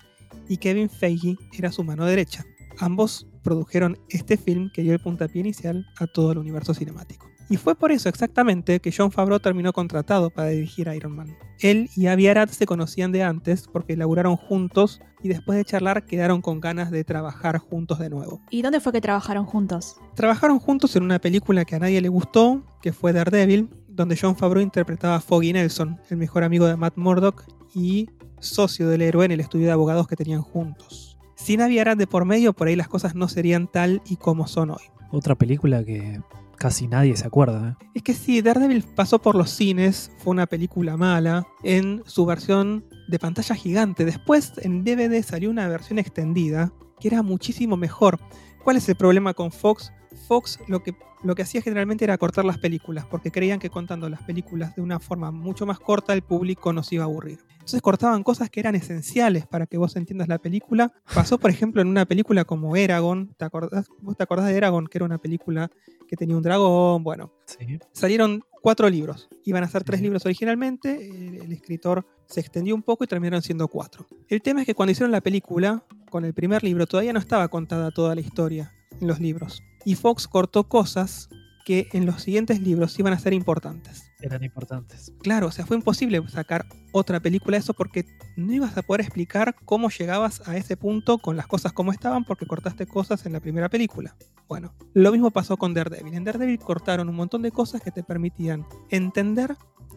y 0.49 0.57
Kevin 0.57 0.91
Feige 0.91 1.37
era 1.57 1.71
su 1.71 1.85
mano 1.85 2.05
derecha. 2.05 2.45
Ambos 2.79 3.29
produjeron 3.43 3.99
este 4.09 4.37
film 4.37 4.71
que 4.73 4.83
dio 4.83 4.93
el 4.93 5.01
puntapié 5.01 5.41
inicial 5.41 5.87
a 5.99 6.07
todo 6.07 6.33
el 6.33 6.39
universo 6.39 6.75
cinemático. 6.75 7.28
Y 7.51 7.57
fue 7.57 7.75
por 7.75 7.93
eso 7.93 8.09
exactamente 8.09 8.81
que 8.81 8.93
John 8.97 9.11
Favreau 9.11 9.41
terminó 9.41 9.73
contratado 9.73 10.31
para 10.31 10.49
dirigir 10.49 10.89
Iron 10.95 11.17
Man. 11.17 11.37
Él 11.61 11.89
y 11.97 12.07
Avi 12.07 12.29
Arad 12.29 12.51
se 12.51 12.67
conocían 12.67 13.11
de 13.11 13.23
antes 13.23 13.67
porque 13.73 13.97
laburaron 13.97 14.37
juntos 14.37 15.01
y 15.23 15.29
después 15.29 15.57
de 15.57 15.65
charlar 15.65 16.05
quedaron 16.05 16.43
con 16.43 16.61
ganas 16.61 16.91
de 16.91 17.05
trabajar 17.05 17.59
juntos 17.59 17.99
de 17.99 18.11
nuevo. 18.11 18.41
¿Y 18.51 18.63
dónde 18.63 18.81
fue 18.81 18.93
que 18.93 19.01
trabajaron 19.01 19.47
juntos? 19.47 19.97
Trabajaron 20.15 20.59
juntos 20.59 20.95
en 20.97 21.03
una 21.03 21.19
película 21.19 21.65
que 21.65 21.77
a 21.77 21.79
nadie 21.79 22.01
le 22.01 22.09
gustó, 22.09 22.63
que 22.83 22.93
fue 22.93 23.13
Daredevil, 23.13 23.71
donde 23.89 24.17
John 24.21 24.37
Favreau 24.37 24.63
interpretaba 24.63 25.17
a 25.17 25.21
Foggy 25.21 25.53
Nelson, 25.53 25.99
el 26.11 26.19
mejor 26.19 26.45
amigo 26.45 26.67
de 26.67 26.77
Matt 26.77 26.97
Murdock 26.97 27.45
y 27.75 28.09
socio 28.41 28.89
del 28.89 29.03
héroe 29.03 29.25
en 29.25 29.33
el 29.33 29.41
estudio 29.41 29.67
de 29.67 29.73
abogados 29.73 30.07
que 30.07 30.17
tenían 30.17 30.43
juntos. 30.43 31.19
Sin 31.35 31.63
Avi 31.63 31.79
Arad 31.79 31.97
de 31.97 32.07
por 32.07 32.25
medio, 32.25 32.53
por 32.53 32.69
ahí 32.69 32.77
las 32.77 32.89
cosas 32.89 33.15
no 33.15 33.29
serían 33.29 33.69
tal 33.69 34.03
y 34.07 34.17
como 34.17 34.47
son 34.47 34.71
hoy. 34.71 34.83
Otra 35.11 35.35
película 35.35 35.83
que 35.83 36.21
casi 36.59 36.89
nadie 36.89 37.17
se 37.17 37.27
acuerda. 37.27 37.77
¿eh? 37.81 37.87
Es 37.95 38.03
que 38.03 38.15
sí, 38.15 38.43
Daredevil 38.43 38.85
pasó 38.95 39.21
por 39.21 39.35
los 39.35 39.51
cines, 39.51 40.11
fue 40.19 40.33
una 40.33 40.47
película 40.47 40.97
mala, 40.97 41.47
en 41.63 42.03
su 42.07 42.27
versión 42.27 42.85
de 43.09 43.19
pantalla 43.19 43.55
gigante. 43.55 44.05
Después 44.05 44.53
en 44.59 44.85
DVD 44.85 45.23
salió 45.23 45.51
una 45.51 45.69
versión 45.69 45.99
extendida 45.99 46.73
que 47.01 47.09
era 47.09 47.23
muchísimo 47.23 47.77
mejor. 47.77 48.19
¿Cuál 48.63 48.77
es 48.77 48.89
el 48.89 48.97
problema 48.97 49.35
con 49.35 49.53
Fox? 49.53 49.93
Fox 50.27 50.59
lo 50.69 50.83
que, 50.83 50.95
lo 51.23 51.35
que 51.35 51.43
hacía 51.43 51.63
generalmente 51.63 52.05
era 52.05 52.17
cortar 52.19 52.45
las 52.45 52.59
películas, 52.59 53.07
porque 53.07 53.31
creían 53.31 53.59
que 53.59 53.71
contando 53.71 54.09
las 54.09 54.23
películas 54.23 54.75
de 54.77 54.83
una 54.83 54.99
forma 55.01 55.31
mucho 55.31 55.67
más 55.67 55.79
corta 55.79 56.13
el 56.15 56.23
público 56.23 56.73
nos 56.73 56.93
iba 56.93 57.05
a 57.05 57.07
aburrir. 57.07 57.41
Entonces 57.53 57.83
cortaban 57.83 58.23
cosas 58.23 58.49
que 58.49 58.61
eran 58.61 58.75
esenciales 58.75 59.47
para 59.47 59.67
que 59.67 59.77
vos 59.77 59.95
entiendas 59.97 60.27
la 60.29 60.39
película. 60.39 60.91
Pasó, 61.15 61.39
por 61.39 61.51
ejemplo, 61.51 61.83
en 61.83 61.89
una 61.89 62.07
película 62.07 62.47
como 62.47 62.75
Eragon. 62.77 63.35
¿Te 63.37 63.45
acordás? 63.45 63.89
¿Vos 64.01 64.17
te 64.17 64.23
acordás 64.23 64.47
de 64.47 64.57
Eragon? 64.57 64.87
Que 64.87 64.97
era 64.97 65.05
una 65.05 65.19
película 65.19 65.71
que 66.09 66.17
tenía 66.17 66.35
un 66.35 66.43
dragón. 66.43 67.05
Bueno, 67.05 67.31
Sí. 67.45 67.79
salieron 67.93 68.43
cuatro 68.63 68.89
libros. 68.89 69.29
Iban 69.45 69.65
a 69.65 69.69
ser 69.69 69.85
tres 69.85 70.01
libros 70.01 70.25
originalmente. 70.25 71.11
El, 71.11 71.43
el 71.43 71.53
escritor 71.53 72.07
se 72.25 72.41
extendió 72.41 72.75
un 72.75 72.83
poco 72.83 73.05
y 73.05 73.07
terminaron 73.07 73.43
siendo 73.43 73.69
cuatro. 73.69 74.07
El 74.29 74.41
tema 74.41 74.61
es 74.63 74.67
que 74.67 74.75
cuando 74.75 74.93
hicieron 74.93 75.13
la 75.13 75.21
película, 75.21 75.85
con 76.11 76.25
el 76.25 76.33
primer 76.33 76.65
libro, 76.65 76.87
todavía 76.87 77.13
no 77.13 77.19
estaba 77.19 77.49
contada 77.49 77.91
toda 77.91 78.15
la 78.15 78.23
historia 78.23 78.73
en 78.99 79.09
los 79.09 79.21
libros. 79.21 79.63
Y 79.85 79.95
Fox 79.95 80.29
cortó 80.29 80.69
cosas 80.69 81.29
que 81.65 81.89
en 81.93 82.07
los 82.07 82.23
siguientes 82.23 82.63
libros 82.63 82.99
iban 82.99 83.13
a 83.13 83.19
ser 83.19 83.35
importantes. 83.35 84.11
Eran 84.21 84.43
importantes. 84.43 85.13
Claro, 85.21 85.49
o 85.49 85.51
sea, 85.51 85.67
fue 85.67 85.77
imposible 85.77 86.21
sacar 86.29 86.65
otra 86.93 87.21
película 87.21 87.57
de 87.57 87.61
eso 87.61 87.75
porque 87.75 88.07
no 88.37 88.53
ibas 88.53 88.77
a 88.77 88.83
poder 88.83 89.03
explicar 89.03 89.55
cómo 89.65 89.91
llegabas 89.91 90.49
a 90.49 90.57
ese 90.57 90.77
punto 90.77 91.19
con 91.19 91.37
las 91.37 91.47
cosas 91.47 91.73
como 91.73 91.93
estaban 91.93 92.25
porque 92.25 92.47
cortaste 92.47 92.87
cosas 92.87 93.27
en 93.27 93.35
la 93.35 93.41
primera 93.41 93.69
película. 93.69 94.17
Bueno, 94.49 94.73
lo 94.95 95.13
mismo 95.13 95.31
pasó 95.31 95.57
con 95.57 95.75
Daredevil. 95.75 96.15
En 96.15 96.25
Daredevil 96.25 96.59
cortaron 96.59 97.09
un 97.09 97.15
montón 97.15 97.43
de 97.43 97.53
cosas 97.53 97.83
que 97.83 97.93
te 97.93 98.03
permitían 98.03 98.67
entender 98.89 99.57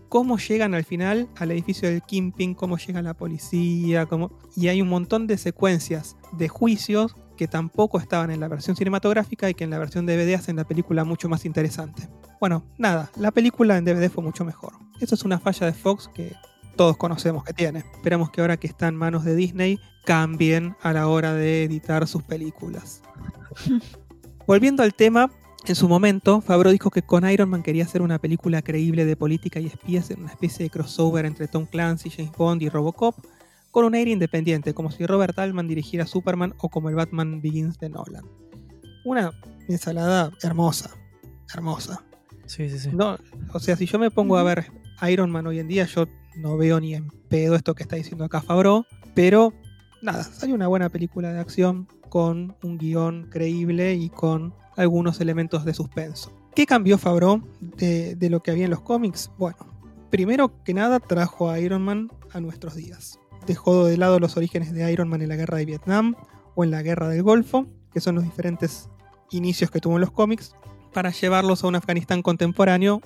cómo 0.10 0.38
llegan 0.38 0.74
al 0.76 0.84
final 0.84 1.30
al 1.38 1.52
edificio 1.52 1.90
del 1.90 2.02
Kingpin, 2.02 2.54
cómo 2.54 2.78
llega 2.78 3.02
la 3.02 3.14
policía, 3.14 4.06
cómo... 4.08 4.38
y 4.58 4.68
hay 4.68 4.82
un 4.82 4.90
montón 4.90 5.26
de 5.26 5.38
secuencias 5.38 6.18
de 6.34 6.50
juicios 6.50 7.16
que 7.42 7.48
tampoco 7.48 7.98
estaban 7.98 8.30
en 8.30 8.40
la 8.40 8.48
versión 8.48 8.76
cinematográfica 8.76 9.50
y 9.50 9.56
que 9.56 9.64
en 9.64 9.72
la 9.72 9.80
versión 9.80 10.06
DVD 10.06 10.36
hacen 10.36 10.58
la 10.58 10.64
película 10.64 11.04
mucho 11.04 11.28
más 11.28 11.44
interesante. 11.44 12.08
Bueno, 12.40 12.64
nada, 12.78 13.10
la 13.16 13.32
película 13.32 13.80
en 13.80 13.84
DVD 13.84 14.12
fue 14.12 14.24
mucho 14.24 14.46
mejor. 14.46 14.74
Eso 15.00 15.16
es 15.16 15.24
una 15.24 15.40
falla 15.40 15.66
de 15.66 15.74
Fox 15.74 16.08
que 16.14 16.36
todos 16.76 16.98
conocemos 16.98 17.44
que 17.44 17.52
tiene. 17.54 17.80
Esperamos 17.96 18.30
que 18.30 18.42
ahora 18.42 18.58
que 18.58 18.68
está 18.68 18.90
en 18.90 18.96
manos 18.96 19.26
de 19.26 19.34
Disney 19.34 19.80
cambien 20.06 20.76
a 20.84 20.94
la 20.94 21.08
hora 21.08 21.34
de 21.34 21.64
editar 21.64 22.08
sus 22.08 22.22
películas. 22.22 23.02
Volviendo 24.46 24.84
al 24.84 24.94
tema, 24.94 25.32
en 25.66 25.74
su 25.74 25.90
momento, 25.90 26.42
Favreau 26.42 26.72
dijo 26.72 26.92
que 26.92 27.02
con 27.02 27.28
Iron 27.28 27.50
Man 27.50 27.64
quería 27.64 27.86
hacer 27.86 28.04
una 28.04 28.20
película 28.20 28.62
creíble 28.62 29.04
de 29.04 29.16
política 29.16 29.60
y 29.60 29.66
espías 29.66 30.12
en 30.12 30.20
una 30.20 30.30
especie 30.30 30.66
de 30.66 30.70
crossover 30.70 31.26
entre 31.26 31.48
Tom 31.48 31.66
Clancy, 31.66 32.12
James 32.12 32.34
Bond 32.38 32.62
y 32.62 32.70
Robocop, 32.70 33.16
con 33.72 33.86
un 33.86 33.96
aire 33.96 34.12
independiente, 34.12 34.74
como 34.74 34.92
si 34.92 35.06
Robert 35.06 35.38
Altman 35.40 35.68
dirigiera 35.68 36.06
Superman 36.06 36.54
o 36.60 36.70
como 36.70 36.90
el 36.90 36.96
Batman 36.96 37.42
Begins 37.42 37.80
de 37.80 37.90
Nolan. 37.90 38.26
Una 39.06 39.32
ensalada 39.68 40.32
hermosa, 40.44 40.92
hermosa. 41.54 42.04
Sí, 42.46 42.70
sí, 42.70 42.80
sí. 42.80 42.90
No, 42.94 43.18
o 43.54 43.60
sea, 43.60 43.76
si 43.78 43.86
yo 43.86 43.98
me 43.98 44.12
pongo 44.12 44.38
a 44.38 44.44
ver 44.44 44.72
Iron 45.10 45.32
Man 45.32 45.48
hoy 45.48 45.60
en 45.60 45.68
día, 45.68 45.86
yo 45.86 46.06
no 46.36 46.58
veo 46.58 46.80
ni 46.80 46.96
en 46.96 47.10
pedo 47.30 47.56
esto 47.56 47.74
que 47.74 47.84
está 47.84 47.96
diciendo 47.96 48.26
acá 48.26 48.42
Favreau, 48.42 48.86
pero 49.16 49.54
nada, 50.02 50.24
salió 50.24 50.54
una 50.56 50.68
buena 50.68 50.90
película 50.90 51.32
de 51.32 51.40
acción 51.40 51.88
con 52.10 52.56
un 52.62 52.78
guion 52.78 53.30
creíble 53.30 53.96
y 53.96 54.10
con 54.10 54.54
algunos 54.76 55.22
elementos 55.22 55.64
de 55.64 55.74
suspenso. 55.74 56.32
¿Qué 56.54 56.66
cambió 56.66 56.98
Favreau 56.98 57.42
de, 57.62 58.16
de 58.16 58.30
lo 58.30 58.44
que 58.44 58.52
había 58.52 58.66
en 58.66 58.72
los 58.72 58.82
cómics? 58.82 59.32
Bueno, 59.38 59.58
primero 60.10 60.62
que 60.64 60.74
nada 60.74 61.00
trajo 61.00 61.50
a 61.50 61.60
Iron 61.60 61.84
Man 61.84 62.12
a 62.34 62.42
nuestros 62.42 62.76
días. 62.76 63.18
Dejó 63.46 63.86
de 63.86 63.98
lado 63.98 64.20
los 64.20 64.38
orígenes 64.38 64.72
de 64.72 64.92
Iron 64.92 65.10
Man 65.10 65.22
en 65.22 65.30
la 65.30 65.36
guerra 65.36 65.58
de 65.58 65.66
Vietnam 65.66 66.16
o 66.56 66.64
en 66.64 66.72
la 66.72 66.82
guerra 66.82 67.10
del 67.10 67.24
Golfo, 67.24 67.68
que 67.94 68.00
son 68.00 68.16
los 68.16 68.24
diferentes 68.24 68.90
inicios 69.32 69.72
que 69.72 69.80
tuvo 69.80 69.96
en 69.96 70.02
los 70.02 70.12
cómics, 70.12 70.54
para 70.94 71.12
llevarlos 71.12 71.64
a 71.64 71.68
un 71.68 71.76
Afganistán 71.76 72.22
contemporáneo 72.22 73.02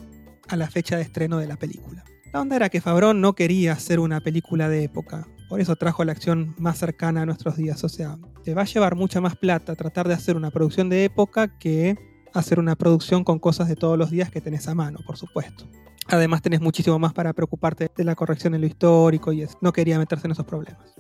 a 0.48 0.56
la 0.56 0.70
fecha 0.70 0.98
de 0.98 1.04
estreno 1.04 1.38
de 1.38 1.48
la 1.48 1.56
película. 1.56 2.04
La 2.34 2.42
onda 2.42 2.56
era 2.56 2.70
que 2.70 2.82
Favreau 2.82 3.14
no 3.14 3.34
quería 3.34 3.74
hacer 3.74 4.00
una 4.00 4.20
película 4.20 4.68
de 4.68 4.84
época, 4.84 5.28
por 5.48 5.62
eso 5.62 5.76
trajo 5.76 6.04
la 6.04 6.12
acción 6.12 6.56
más 6.58 6.78
cercana 6.78 7.22
a 7.22 7.26
nuestros 7.26 7.56
días. 7.56 7.84
O 7.84 7.90
sea, 7.90 8.18
te 8.44 8.54
va 8.54 8.64
a 8.64 8.66
llevar 8.66 8.96
mucha 8.96 9.22
más 9.22 9.36
plata 9.36 9.76
tratar 9.76 10.08
de 10.08 10.14
hacer 10.14 10.36
una 10.36 10.52
producción 10.52 10.90
de 10.90 11.06
época 11.06 11.58
que 11.60 11.98
hacer 12.34 12.60
una 12.60 12.76
producción 12.76 13.24
con 13.24 13.40
cosas 13.40 13.68
de 13.68 13.76
todos 13.76 13.98
los 13.98 14.12
días 14.12 14.30
que 14.32 14.42
tenés 14.42 14.68
a 14.68 14.76
mano, 14.76 15.00
por 15.06 15.18
supuesto. 15.18 15.70
Además 16.08 16.42
tenés 16.42 16.62
muchísimo 16.62 17.00
más 17.00 17.14
para 17.14 17.34
preocuparte 17.34 17.90
de 17.96 18.04
la 18.04 18.16
corrección 18.16 18.54
en 18.54 18.62
lo 18.62 18.68
histórico 18.68 19.34
y. 19.34 19.46
No 19.62 19.74
quería 19.74 19.98
meterse 19.98 20.28
en 20.28 20.32
esos 20.32 20.46
problemas. 20.46 20.96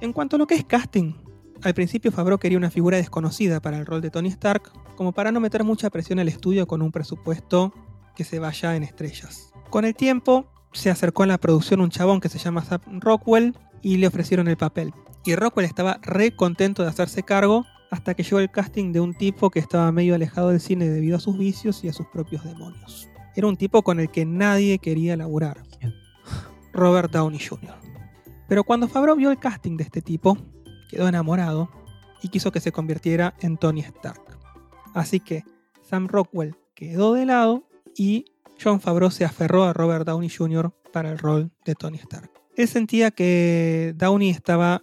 En 0.00 0.12
cuanto 0.12 0.36
a 0.36 0.38
lo 0.38 0.46
que 0.46 0.54
es 0.54 0.64
casting, 0.64 1.14
al 1.62 1.74
principio 1.74 2.12
Favreau 2.12 2.38
quería 2.38 2.58
una 2.58 2.70
figura 2.70 2.96
desconocida 2.98 3.60
para 3.60 3.78
el 3.78 3.86
rol 3.86 4.00
de 4.00 4.10
Tony 4.10 4.28
Stark, 4.28 4.70
como 4.96 5.12
para 5.12 5.32
no 5.32 5.40
meter 5.40 5.64
mucha 5.64 5.90
presión 5.90 6.18
al 6.18 6.28
estudio 6.28 6.66
con 6.66 6.82
un 6.82 6.92
presupuesto 6.92 7.72
que 8.14 8.24
se 8.24 8.38
vaya 8.38 8.76
en 8.76 8.82
estrellas. 8.82 9.52
Con 9.70 9.84
el 9.84 9.94
tiempo 9.94 10.46
se 10.72 10.90
acercó 10.90 11.22
a 11.22 11.26
la 11.26 11.38
producción 11.38 11.80
un 11.80 11.90
chabón 11.90 12.20
que 12.20 12.28
se 12.28 12.38
llama 12.38 12.64
Sam 12.64 13.00
Rockwell 13.00 13.56
y 13.82 13.96
le 13.96 14.06
ofrecieron 14.06 14.48
el 14.48 14.56
papel. 14.56 14.92
Y 15.24 15.34
Rockwell 15.36 15.66
estaba 15.66 15.98
re 16.02 16.36
contento 16.36 16.82
de 16.82 16.88
hacerse 16.88 17.22
cargo 17.22 17.64
hasta 17.90 18.14
que 18.14 18.24
llegó 18.24 18.40
el 18.40 18.50
casting 18.50 18.92
de 18.92 19.00
un 19.00 19.14
tipo 19.14 19.50
que 19.50 19.60
estaba 19.60 19.90
medio 19.92 20.14
alejado 20.14 20.50
del 20.50 20.60
cine 20.60 20.88
debido 20.88 21.16
a 21.16 21.20
sus 21.20 21.38
vicios 21.38 21.82
y 21.84 21.88
a 21.88 21.92
sus 21.92 22.06
propios 22.08 22.44
demonios. 22.44 23.08
Era 23.36 23.46
un 23.46 23.56
tipo 23.56 23.82
con 23.82 24.00
el 24.00 24.10
que 24.10 24.24
nadie 24.24 24.78
quería 24.78 25.16
laburar. 25.16 25.62
Robert 26.72 27.10
Downey 27.10 27.38
Jr. 27.38 27.74
Pero 28.48 28.64
cuando 28.64 28.88
Favreau 28.88 29.16
vio 29.16 29.30
el 29.30 29.38
casting 29.38 29.76
de 29.76 29.84
este 29.84 30.02
tipo, 30.02 30.36
quedó 30.90 31.08
enamorado 31.08 31.70
y 32.22 32.28
quiso 32.28 32.52
que 32.52 32.60
se 32.60 32.72
convirtiera 32.72 33.34
en 33.40 33.56
Tony 33.56 33.80
Stark. 33.80 34.22
Así 34.92 35.20
que 35.20 35.44
Sam 35.82 36.08
Rockwell 36.08 36.56
quedó 36.74 37.14
de 37.14 37.26
lado 37.26 37.64
y 37.96 38.26
John 38.62 38.80
Favreau 38.80 39.10
se 39.10 39.24
aferró 39.24 39.64
a 39.64 39.72
Robert 39.72 40.06
Downey 40.06 40.28
Jr. 40.28 40.72
para 40.92 41.10
el 41.10 41.18
rol 41.18 41.50
de 41.64 41.74
Tony 41.74 41.98
Stark. 41.98 42.30
Él 42.56 42.68
sentía 42.68 43.10
que 43.10 43.94
Downey 43.96 44.30
estaba 44.30 44.82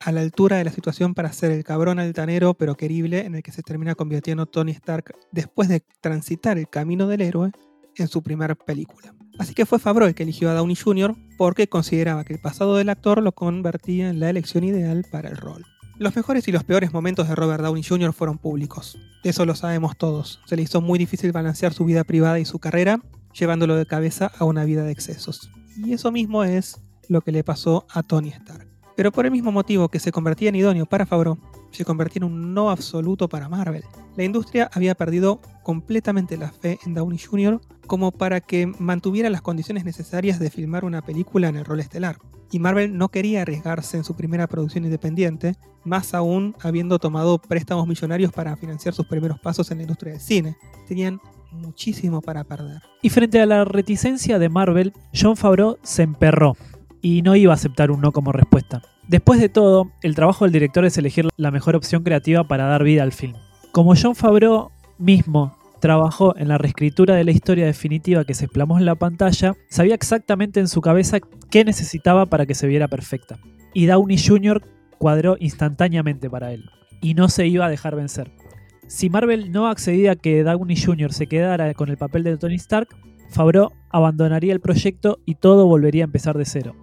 a 0.00 0.12
la 0.12 0.20
altura 0.20 0.56
de 0.56 0.64
la 0.64 0.72
situación 0.72 1.14
para 1.14 1.32
ser 1.32 1.52
el 1.52 1.62
cabrón 1.62 2.00
altanero 2.00 2.54
pero 2.54 2.74
querible 2.74 3.24
en 3.24 3.36
el 3.36 3.42
que 3.44 3.52
se 3.52 3.62
termina 3.62 3.94
convirtiendo 3.94 4.46
Tony 4.46 4.72
Stark 4.72 5.14
después 5.30 5.68
de 5.68 5.84
transitar 6.00 6.58
el 6.58 6.68
camino 6.68 7.06
del 7.06 7.20
héroe 7.20 7.52
en 7.96 8.08
su 8.08 8.22
primera 8.22 8.54
película. 8.54 9.14
Así 9.38 9.54
que 9.54 9.66
fue 9.66 9.78
Favreau 9.78 10.08
el 10.08 10.14
que 10.14 10.22
eligió 10.22 10.50
a 10.50 10.54
Downey 10.54 10.76
Jr. 10.76 11.16
porque 11.38 11.68
consideraba 11.68 12.24
que 12.24 12.34
el 12.34 12.40
pasado 12.40 12.76
del 12.76 12.88
actor 12.88 13.22
lo 13.22 13.32
convertía 13.32 14.10
en 14.10 14.20
la 14.20 14.30
elección 14.30 14.64
ideal 14.64 15.04
para 15.10 15.28
el 15.28 15.36
rol. 15.36 15.64
Los 15.98 16.16
mejores 16.16 16.48
y 16.48 16.52
los 16.52 16.64
peores 16.64 16.92
momentos 16.92 17.28
de 17.28 17.34
Robert 17.34 17.62
Downey 17.62 17.82
Jr. 17.82 18.12
fueron 18.12 18.38
públicos. 18.38 18.98
Eso 19.22 19.46
lo 19.46 19.54
sabemos 19.54 19.96
todos. 19.96 20.40
Se 20.46 20.56
le 20.56 20.62
hizo 20.62 20.80
muy 20.80 20.98
difícil 20.98 21.32
balancear 21.32 21.72
su 21.72 21.84
vida 21.84 22.04
privada 22.04 22.40
y 22.40 22.44
su 22.44 22.58
carrera, 22.58 23.00
llevándolo 23.32 23.76
de 23.76 23.86
cabeza 23.86 24.32
a 24.38 24.44
una 24.44 24.64
vida 24.64 24.84
de 24.84 24.92
excesos. 24.92 25.50
Y 25.76 25.92
eso 25.92 26.10
mismo 26.10 26.44
es 26.44 26.80
lo 27.08 27.20
que 27.20 27.32
le 27.32 27.44
pasó 27.44 27.86
a 27.90 28.02
Tony 28.02 28.30
Stark. 28.30 28.71
Pero 29.02 29.10
por 29.10 29.26
el 29.26 29.32
mismo 29.32 29.50
motivo 29.50 29.88
que 29.88 29.98
se 29.98 30.12
convertía 30.12 30.50
en 30.50 30.54
idóneo 30.54 30.86
para 30.86 31.06
Favreau, 31.06 31.36
se 31.72 31.84
convertía 31.84 32.20
en 32.20 32.24
un 32.32 32.54
no 32.54 32.70
absoluto 32.70 33.28
para 33.28 33.48
Marvel. 33.48 33.82
La 34.14 34.22
industria 34.22 34.70
había 34.72 34.94
perdido 34.94 35.40
completamente 35.64 36.36
la 36.36 36.52
fe 36.52 36.78
en 36.86 36.94
Downey 36.94 37.18
Jr. 37.18 37.60
como 37.88 38.12
para 38.12 38.40
que 38.40 38.68
mantuviera 38.78 39.28
las 39.28 39.42
condiciones 39.42 39.84
necesarias 39.84 40.38
de 40.38 40.50
filmar 40.50 40.84
una 40.84 41.02
película 41.02 41.48
en 41.48 41.56
el 41.56 41.64
rol 41.64 41.80
estelar. 41.80 42.18
Y 42.52 42.60
Marvel 42.60 42.96
no 42.96 43.08
quería 43.08 43.42
arriesgarse 43.42 43.96
en 43.96 44.04
su 44.04 44.14
primera 44.14 44.46
producción 44.46 44.84
independiente, 44.84 45.56
más 45.82 46.14
aún 46.14 46.54
habiendo 46.62 47.00
tomado 47.00 47.38
préstamos 47.38 47.88
millonarios 47.88 48.30
para 48.30 48.56
financiar 48.56 48.94
sus 48.94 49.06
primeros 49.06 49.40
pasos 49.40 49.68
en 49.72 49.78
la 49.78 49.82
industria 49.82 50.12
del 50.12 50.22
cine. 50.22 50.56
Tenían 50.86 51.20
muchísimo 51.50 52.20
para 52.20 52.44
perder. 52.44 52.82
Y 53.02 53.10
frente 53.10 53.40
a 53.40 53.46
la 53.46 53.64
reticencia 53.64 54.38
de 54.38 54.48
Marvel, 54.48 54.92
John 55.12 55.36
Favreau 55.36 55.76
se 55.82 56.04
emperró 56.04 56.56
y 57.00 57.22
no 57.22 57.34
iba 57.34 57.52
a 57.52 57.56
aceptar 57.56 57.90
un 57.90 58.00
no 58.00 58.12
como 58.12 58.30
respuesta. 58.30 58.80
Después 59.08 59.40
de 59.40 59.48
todo, 59.48 59.90
el 60.02 60.14
trabajo 60.14 60.44
del 60.44 60.52
director 60.52 60.84
es 60.84 60.96
elegir 60.96 61.28
la 61.36 61.50
mejor 61.50 61.76
opción 61.76 62.02
creativa 62.02 62.44
para 62.44 62.66
dar 62.66 62.84
vida 62.84 63.02
al 63.02 63.12
film. 63.12 63.34
Como 63.72 63.94
John 64.00 64.14
Favreau 64.14 64.70
mismo 64.98 65.56
trabajó 65.80 66.36
en 66.36 66.46
la 66.46 66.58
reescritura 66.58 67.16
de 67.16 67.24
la 67.24 67.32
historia 67.32 67.66
definitiva 67.66 68.24
que 68.24 68.34
se 68.34 68.46
plasmó 68.46 68.78
en 68.78 68.84
la 68.84 68.94
pantalla, 68.94 69.54
sabía 69.68 69.96
exactamente 69.96 70.60
en 70.60 70.68
su 70.68 70.80
cabeza 70.80 71.18
qué 71.50 71.64
necesitaba 71.64 72.26
para 72.26 72.46
que 72.46 72.54
se 72.54 72.68
viera 72.68 72.86
perfecta. 72.86 73.38
Y 73.74 73.86
Downey 73.86 74.16
Jr. 74.16 74.62
cuadró 74.98 75.36
instantáneamente 75.40 76.30
para 76.30 76.52
él. 76.52 76.64
Y 77.00 77.14
no 77.14 77.28
se 77.28 77.48
iba 77.48 77.66
a 77.66 77.70
dejar 77.70 77.96
vencer. 77.96 78.30
Si 78.86 79.10
Marvel 79.10 79.50
no 79.50 79.66
accedía 79.66 80.12
a 80.12 80.16
que 80.16 80.44
Downey 80.44 80.76
Jr. 80.76 81.12
se 81.12 81.26
quedara 81.26 81.74
con 81.74 81.88
el 81.88 81.96
papel 81.96 82.22
de 82.22 82.36
Tony 82.36 82.54
Stark, 82.54 82.88
Favreau 83.30 83.72
abandonaría 83.90 84.52
el 84.52 84.60
proyecto 84.60 85.18
y 85.26 85.34
todo 85.34 85.66
volvería 85.66 86.04
a 86.04 86.06
empezar 86.06 86.38
de 86.38 86.44
cero. 86.44 86.76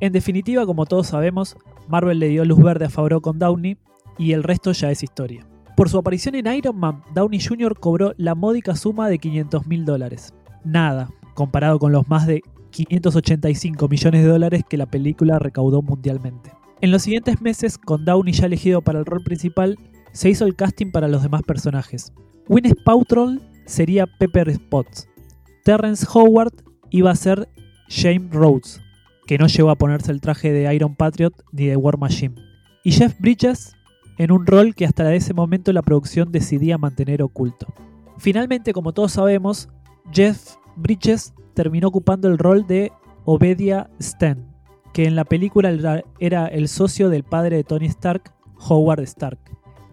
En 0.00 0.12
definitiva, 0.12 0.66
como 0.66 0.86
todos 0.86 1.08
sabemos, 1.08 1.56
Marvel 1.88 2.18
le 2.18 2.28
dio 2.28 2.44
luz 2.44 2.62
verde 2.62 2.86
a 2.86 2.90
Favreau 2.90 3.20
con 3.20 3.38
Downey 3.38 3.78
y 4.18 4.32
el 4.32 4.42
resto 4.42 4.72
ya 4.72 4.90
es 4.90 5.02
historia. 5.02 5.46
Por 5.76 5.88
su 5.88 5.98
aparición 5.98 6.34
en 6.34 6.52
Iron 6.52 6.78
Man, 6.78 7.02
Downey 7.14 7.40
Jr. 7.40 7.78
cobró 7.78 8.12
la 8.16 8.34
módica 8.34 8.76
suma 8.76 9.08
de 9.08 9.18
500 9.18 9.66
mil 9.66 9.84
dólares. 9.84 10.34
Nada, 10.64 11.10
comparado 11.34 11.78
con 11.78 11.92
los 11.92 12.08
más 12.08 12.26
de 12.26 12.42
585 12.70 13.88
millones 13.88 14.22
de 14.22 14.28
dólares 14.28 14.62
que 14.68 14.76
la 14.76 14.86
película 14.86 15.38
recaudó 15.38 15.82
mundialmente. 15.82 16.52
En 16.80 16.90
los 16.90 17.02
siguientes 17.02 17.40
meses, 17.40 17.78
con 17.78 18.04
Downey 18.04 18.34
ya 18.34 18.46
elegido 18.46 18.82
para 18.82 18.98
el 18.98 19.06
rol 19.06 19.22
principal, 19.22 19.78
se 20.12 20.28
hizo 20.30 20.44
el 20.44 20.56
casting 20.56 20.90
para 20.90 21.08
los 21.08 21.22
demás 21.22 21.42
personajes. 21.42 22.12
Gwyneth 22.48 22.82
Paltrow 22.84 23.38
sería 23.64 24.06
Pepper 24.06 24.58
Potts. 24.68 25.08
Terrence 25.64 26.06
Howard 26.12 26.52
iba 26.90 27.10
a 27.10 27.16
ser 27.16 27.48
James 27.88 28.30
Rhodes, 28.30 28.80
que 29.26 29.38
no 29.38 29.46
llegó 29.46 29.70
a 29.70 29.76
ponerse 29.76 30.12
el 30.12 30.20
traje 30.20 30.52
de 30.52 30.72
Iron 30.74 30.94
Patriot 30.94 31.34
ni 31.52 31.66
de 31.66 31.76
War 31.76 31.98
Machine. 31.98 32.36
Y 32.84 32.92
Jeff 32.92 33.18
Bridges 33.18 33.76
en 34.18 34.32
un 34.32 34.46
rol 34.46 34.74
que 34.74 34.86
hasta 34.86 35.14
ese 35.14 35.34
momento 35.34 35.72
la 35.72 35.82
producción 35.82 36.32
decidía 36.32 36.78
mantener 36.78 37.22
oculto. 37.22 37.66
Finalmente, 38.18 38.72
como 38.72 38.92
todos 38.92 39.12
sabemos, 39.12 39.68
Jeff 40.12 40.54
Bridges 40.76 41.34
terminó 41.54 41.88
ocupando 41.88 42.28
el 42.28 42.38
rol 42.38 42.66
de 42.66 42.92
Obedia 43.24 43.90
Stan, 43.98 44.46
que 44.94 45.04
en 45.04 45.16
la 45.16 45.24
película 45.24 46.02
era 46.18 46.46
el 46.46 46.68
socio 46.68 47.10
del 47.10 47.24
padre 47.24 47.56
de 47.56 47.64
Tony 47.64 47.86
Stark, 47.86 48.32
Howard 48.68 49.00
Stark. 49.00 49.38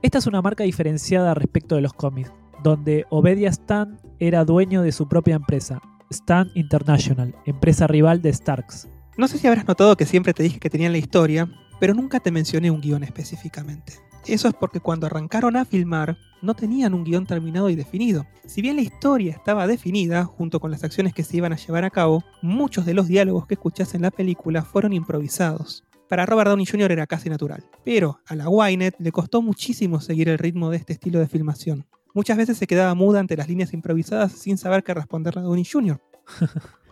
Esta 0.02 0.18
es 0.20 0.28
una 0.28 0.42
marca 0.42 0.64
diferenciada 0.64 1.34
respecto 1.34 1.76
de 1.76 1.82
los 1.82 1.94
cómics, 1.94 2.32
donde 2.64 3.06
Obedia 3.10 3.50
Stan 3.50 3.98
era 4.20 4.46
dueño 4.46 4.82
de 4.82 4.92
su 4.92 5.08
propia 5.08 5.36
empresa, 5.36 5.82
Stan 6.10 6.50
International, 6.56 7.36
empresa 7.46 7.88
rival 7.88 8.22
de 8.22 8.32
Starks. 8.32 8.88
No 9.16 9.28
sé 9.28 9.38
si 9.38 9.46
habrás 9.46 9.68
notado 9.68 9.96
que 9.96 10.08
siempre 10.08 10.34
te 10.34 10.42
dije 10.42 10.60
que 10.60 10.72
tenían 10.72 10.92
la 10.92 10.98
historia, 10.98 11.48
pero 11.80 11.94
nunca 11.94 12.20
te 12.20 12.32
mencioné 12.32 12.72
un 12.72 12.82
guion 12.82 13.04
específicamente. 13.04 13.94
Eso 14.26 14.48
es 14.48 14.56
porque 14.56 14.80
cuando 14.80 15.06
arrancaron 15.06 15.56
a 15.56 15.66
filmar 15.66 16.18
no 16.42 16.56
tenían 16.56 16.96
un 16.96 17.04
guion 17.04 17.28
terminado 17.28 17.70
y 17.70 17.76
definido. 17.76 18.26
Si 18.48 18.62
bien 18.62 18.76
la 18.76 18.82
historia 18.82 19.34
estaba 19.34 19.68
definida, 19.68 20.26
junto 20.26 20.60
con 20.60 20.72
las 20.72 20.84
acciones 20.84 21.14
que 21.14 21.24
se 21.24 21.38
iban 21.38 21.54
a 21.54 21.58
llevar 21.58 21.84
a 21.84 21.92
cabo, 21.92 22.24
muchos 22.42 22.86
de 22.86 22.96
los 22.96 23.08
diálogos 23.08 23.46
que 23.46 23.54
escuchás 23.54 23.94
en 23.94 24.02
la 24.02 24.12
película 24.12 24.64
fueron 24.64 24.94
improvisados. 24.94 25.84
Para 26.10 26.26
Robert 26.26 26.50
Downey 26.50 26.66
Jr. 26.66 26.92
era 26.92 27.08
casi 27.08 27.30
natural, 27.30 27.64
pero 27.86 28.20
a 28.26 28.36
la 28.36 28.50
Wynette 28.50 29.00
le 29.00 29.12
costó 29.12 29.42
muchísimo 29.42 30.02
seguir 30.02 30.28
el 30.28 30.40
ritmo 30.40 30.70
de 30.70 30.78
este 30.78 30.94
estilo 30.94 31.20
de 31.20 31.28
filmación. 31.28 31.86
Muchas 32.14 32.38
veces 32.38 32.58
se 32.58 32.68
quedaba 32.68 32.96
muda 32.96 33.20
ante 33.20 33.38
las 33.38 33.48
líneas 33.48 33.74
improvisadas 33.74 34.32
sin 34.32 34.58
saber 34.58 34.84
qué 34.84 34.94
responderle 34.94 35.42
a 35.42 35.44
Downey 35.44 35.66
Jr. 35.66 36.02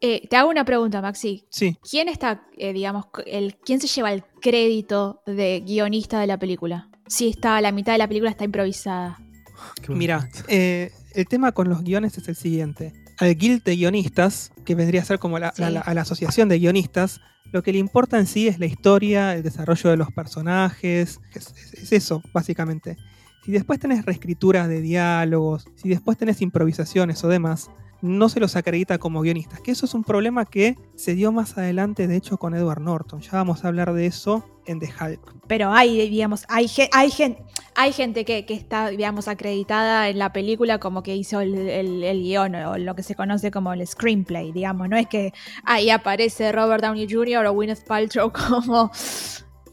Eh, 0.00 0.26
te 0.28 0.36
hago 0.36 0.50
una 0.50 0.64
pregunta, 0.64 1.00
Maxi. 1.00 1.44
Sí. 1.50 1.76
¿Quién 1.88 2.08
está, 2.08 2.42
eh, 2.58 2.72
digamos, 2.72 3.06
el, 3.26 3.56
quién 3.56 3.80
se 3.80 3.86
lleva 3.86 4.12
el 4.12 4.24
crédito 4.42 5.22
de 5.26 5.62
guionista 5.66 6.20
de 6.20 6.26
la 6.26 6.38
película? 6.38 6.88
Si 7.06 7.28
está 7.28 7.60
la 7.60 7.72
mitad 7.72 7.92
de 7.92 7.98
la 7.98 8.08
película 8.08 8.30
está 8.30 8.44
improvisada. 8.44 9.18
Mira, 9.88 10.28
eh, 10.48 10.90
el 11.14 11.26
tema 11.26 11.52
con 11.52 11.68
los 11.68 11.82
guiones 11.82 12.18
es 12.18 12.28
el 12.28 12.36
siguiente. 12.36 12.92
Al 13.18 13.34
guild 13.36 13.62
de 13.64 13.76
guionistas, 13.76 14.52
que 14.66 14.74
vendría 14.74 15.00
a 15.00 15.04
ser 15.04 15.18
como 15.18 15.38
la, 15.38 15.52
Sí. 15.52 15.62
la- 15.62 15.70
la- 15.70 15.80
a 15.80 15.94
la 15.94 16.02
asociación 16.02 16.48
de 16.48 16.58
guionistas, 16.58 17.20
lo 17.52 17.62
que 17.62 17.72
le 17.72 17.78
importa 17.78 18.18
en 18.18 18.26
sí 18.26 18.48
es 18.48 18.58
la 18.58 18.66
historia, 18.66 19.34
el 19.34 19.42
desarrollo 19.42 19.88
de 19.90 19.96
los 19.96 20.12
personajes, 20.12 21.20
es, 21.34 21.54
es- 21.56 21.72
es 21.74 21.92
eso, 21.92 22.22
básicamente. 22.34 22.96
Si 23.44 23.52
después 23.52 23.78
tenés 23.78 24.04
reescrituras 24.04 24.68
de 24.68 24.80
diálogos, 24.82 25.66
si 25.76 25.88
después 25.88 26.18
tenés 26.18 26.42
improvisaciones 26.42 27.22
o 27.24 27.28
demás, 27.28 27.70
no 28.06 28.28
se 28.28 28.40
los 28.40 28.56
acredita 28.56 28.98
como 28.98 29.20
guionistas. 29.20 29.60
Que 29.60 29.70
eso 29.72 29.86
es 29.86 29.94
un 29.94 30.04
problema 30.04 30.44
que 30.44 30.76
se 30.94 31.14
dio 31.14 31.32
más 31.32 31.58
adelante, 31.58 32.06
de 32.06 32.16
hecho, 32.16 32.36
con 32.38 32.54
Edward 32.54 32.80
Norton. 32.80 33.20
Ya 33.20 33.32
vamos 33.32 33.64
a 33.64 33.68
hablar 33.68 33.92
de 33.92 34.06
eso 34.06 34.44
en 34.66 34.80
The 34.80 34.86
Hulk. 35.00 35.34
Pero 35.46 35.72
hay, 35.72 36.08
digamos, 36.08 36.44
hay, 36.48 36.66
hay, 36.92 37.10
gen- 37.10 37.38
hay 37.74 37.92
gente 37.92 38.24
que, 38.24 38.44
que 38.46 38.54
está, 38.54 38.88
digamos, 38.88 39.28
acreditada 39.28 40.08
en 40.08 40.18
la 40.18 40.32
película 40.32 40.78
como 40.78 41.02
que 41.02 41.14
hizo 41.14 41.40
el, 41.40 41.54
el- 41.54 42.02
el 42.02 42.22
guion 42.22 42.54
o 42.56 42.76
lo 42.78 42.94
que 42.96 43.02
se 43.02 43.14
conoce 43.14 43.50
como 43.50 43.72
el 43.72 43.86
screenplay, 43.86 44.50
digamos. 44.52 44.88
No 44.88 44.96
es 44.96 45.06
que 45.06 45.32
ahí 45.64 45.90
aparece 45.90 46.50
Robert 46.52 46.82
Downey 46.82 47.06
Jr. 47.10 47.46
o 47.46 47.52
Gwyneth 47.52 47.84
Paltrow 47.86 48.32
como... 48.32 48.90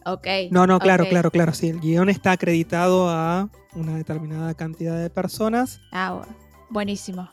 Ok. 0.05 0.27
No, 0.51 0.67
no, 0.67 0.79
claro, 0.79 1.05
claro, 1.05 1.31
claro. 1.31 1.53
Sí, 1.53 1.69
el 1.69 1.79
guion 1.79 2.09
está 2.09 2.33
acreditado 2.33 3.09
a 3.09 3.49
una 3.73 3.95
determinada 3.95 4.53
cantidad 4.53 4.99
de 5.01 5.09
personas. 5.09 5.79
Ah, 5.93 6.13
bueno. 6.13 6.33
buenísimo. 6.69 7.29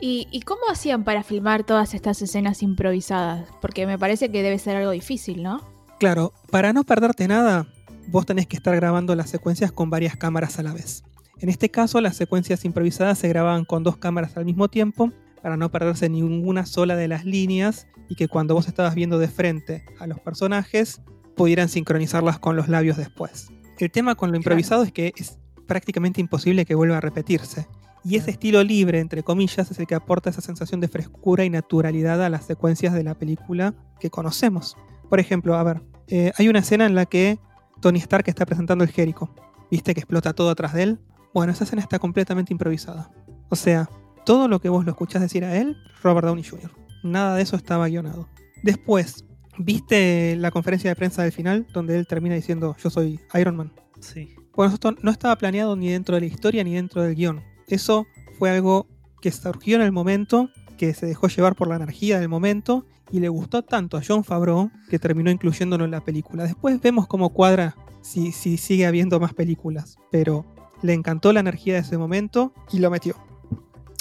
¿Y, 0.00 0.28
¿Y 0.30 0.42
cómo 0.42 0.62
hacían 0.70 1.04
para 1.04 1.22
filmar 1.22 1.64
todas 1.64 1.94
estas 1.94 2.20
escenas 2.22 2.62
improvisadas? 2.62 3.48
Porque 3.60 3.86
me 3.86 3.98
parece 3.98 4.30
que 4.30 4.42
debe 4.42 4.58
ser 4.58 4.76
algo 4.76 4.90
difícil, 4.90 5.42
¿no? 5.42 5.60
Claro, 5.98 6.32
para 6.50 6.72
no 6.72 6.84
perderte 6.84 7.26
nada, 7.26 7.66
vos 8.06 8.26
tenés 8.26 8.46
que 8.46 8.56
estar 8.56 8.74
grabando 8.76 9.14
las 9.14 9.30
secuencias 9.30 9.72
con 9.72 9.90
varias 9.90 10.16
cámaras 10.16 10.58
a 10.58 10.62
la 10.62 10.72
vez. 10.72 11.02
En 11.40 11.48
este 11.48 11.70
caso, 11.70 12.00
las 12.00 12.16
secuencias 12.16 12.64
improvisadas 12.64 13.18
se 13.18 13.28
grababan 13.28 13.64
con 13.64 13.84
dos 13.84 13.96
cámaras 13.96 14.36
al 14.36 14.44
mismo 14.44 14.68
tiempo 14.68 15.12
para 15.42 15.56
no 15.56 15.70
perderse 15.70 16.08
ninguna 16.08 16.66
sola 16.66 16.96
de 16.96 17.08
las 17.08 17.24
líneas 17.24 17.86
y 18.08 18.16
que 18.16 18.28
cuando 18.28 18.54
vos 18.54 18.66
estabas 18.66 18.94
viendo 18.94 19.18
de 19.18 19.28
frente 19.28 19.84
a 20.00 20.06
los 20.06 20.18
personajes 20.18 21.00
pudieran 21.36 21.68
sincronizarlas 21.68 22.38
con 22.38 22.56
los 22.56 22.68
labios 22.68 22.96
después. 22.96 23.48
El 23.78 23.90
tema 23.90 24.16
con 24.16 24.30
lo 24.32 24.36
improvisado 24.36 24.82
es 24.82 24.92
que 24.92 25.12
es 25.16 25.38
prácticamente 25.66 26.20
imposible 26.20 26.64
que 26.64 26.74
vuelva 26.74 26.96
a 26.96 27.00
repetirse. 27.00 27.68
Y 28.08 28.16
ese 28.16 28.30
estilo 28.30 28.64
libre, 28.64 29.00
entre 29.00 29.22
comillas, 29.22 29.70
es 29.70 29.78
el 29.78 29.86
que 29.86 29.94
aporta 29.94 30.30
esa 30.30 30.40
sensación 30.40 30.80
de 30.80 30.88
frescura 30.88 31.44
y 31.44 31.50
naturalidad 31.50 32.24
a 32.24 32.30
las 32.30 32.46
secuencias 32.46 32.94
de 32.94 33.02
la 33.02 33.14
película 33.14 33.74
que 34.00 34.08
conocemos. 34.08 34.78
Por 35.10 35.20
ejemplo, 35.20 35.56
a 35.56 35.62
ver, 35.62 35.82
eh, 36.06 36.32
hay 36.38 36.48
una 36.48 36.60
escena 36.60 36.86
en 36.86 36.94
la 36.94 37.04
que 37.04 37.38
Tony 37.82 37.98
Stark 37.98 38.24
está 38.26 38.46
presentando 38.46 38.82
el 38.82 38.90
Jericho. 38.90 39.28
¿Viste 39.70 39.92
que 39.92 40.00
explota 40.00 40.32
todo 40.32 40.48
atrás 40.48 40.72
de 40.72 40.84
él? 40.84 40.98
Bueno, 41.34 41.52
esa 41.52 41.64
escena 41.64 41.82
está 41.82 41.98
completamente 41.98 42.50
improvisada. 42.50 43.10
O 43.50 43.56
sea, 43.56 43.90
todo 44.24 44.48
lo 44.48 44.58
que 44.58 44.70
vos 44.70 44.86
lo 44.86 44.92
escuchás 44.92 45.20
decir 45.20 45.44
a 45.44 45.54
él, 45.56 45.76
Robert 46.02 46.26
Downey 46.26 46.44
Jr. 46.44 46.70
Nada 47.02 47.36
de 47.36 47.42
eso 47.42 47.56
estaba 47.56 47.88
guionado. 47.88 48.26
Después, 48.62 49.26
¿viste 49.58 50.34
la 50.36 50.50
conferencia 50.50 50.88
de 50.88 50.96
prensa 50.96 51.24
del 51.24 51.32
final 51.32 51.66
donde 51.74 51.98
él 51.98 52.06
termina 52.06 52.36
diciendo 52.36 52.74
yo 52.82 52.88
soy 52.88 53.20
Iron 53.34 53.56
Man? 53.56 53.70
Sí. 54.00 54.34
Bueno, 54.56 54.72
esto 54.72 54.92
no 55.02 55.10
estaba 55.10 55.36
planeado 55.36 55.76
ni 55.76 55.90
dentro 55.90 56.14
de 56.14 56.22
la 56.22 56.26
historia 56.26 56.64
ni 56.64 56.72
dentro 56.72 57.02
del 57.02 57.14
guion. 57.14 57.42
Eso 57.68 58.06
fue 58.38 58.50
algo 58.50 58.86
que 59.20 59.32
surgió 59.32 59.76
en 59.76 59.82
el 59.82 59.92
momento, 59.92 60.50
que 60.76 60.94
se 60.94 61.06
dejó 61.06 61.28
llevar 61.28 61.54
por 61.54 61.68
la 61.68 61.76
energía 61.76 62.20
del 62.20 62.28
momento 62.28 62.86
y 63.10 63.20
le 63.20 63.28
gustó 63.28 63.62
tanto 63.62 63.96
a 63.96 64.02
John 64.06 64.24
Favreau 64.24 64.70
que 64.88 64.98
terminó 64.98 65.30
incluyéndolo 65.30 65.84
en 65.84 65.90
la 65.90 66.00
película. 66.02 66.44
Después 66.44 66.80
vemos 66.80 67.06
cómo 67.06 67.30
cuadra 67.30 67.76
si, 68.00 68.32
si 68.32 68.56
sigue 68.56 68.86
habiendo 68.86 69.18
más 69.18 69.34
películas, 69.34 69.96
pero 70.10 70.46
le 70.82 70.94
encantó 70.94 71.32
la 71.32 71.40
energía 71.40 71.74
de 71.74 71.80
ese 71.80 71.98
momento 71.98 72.52
y 72.72 72.78
lo 72.78 72.90
metió. 72.90 73.16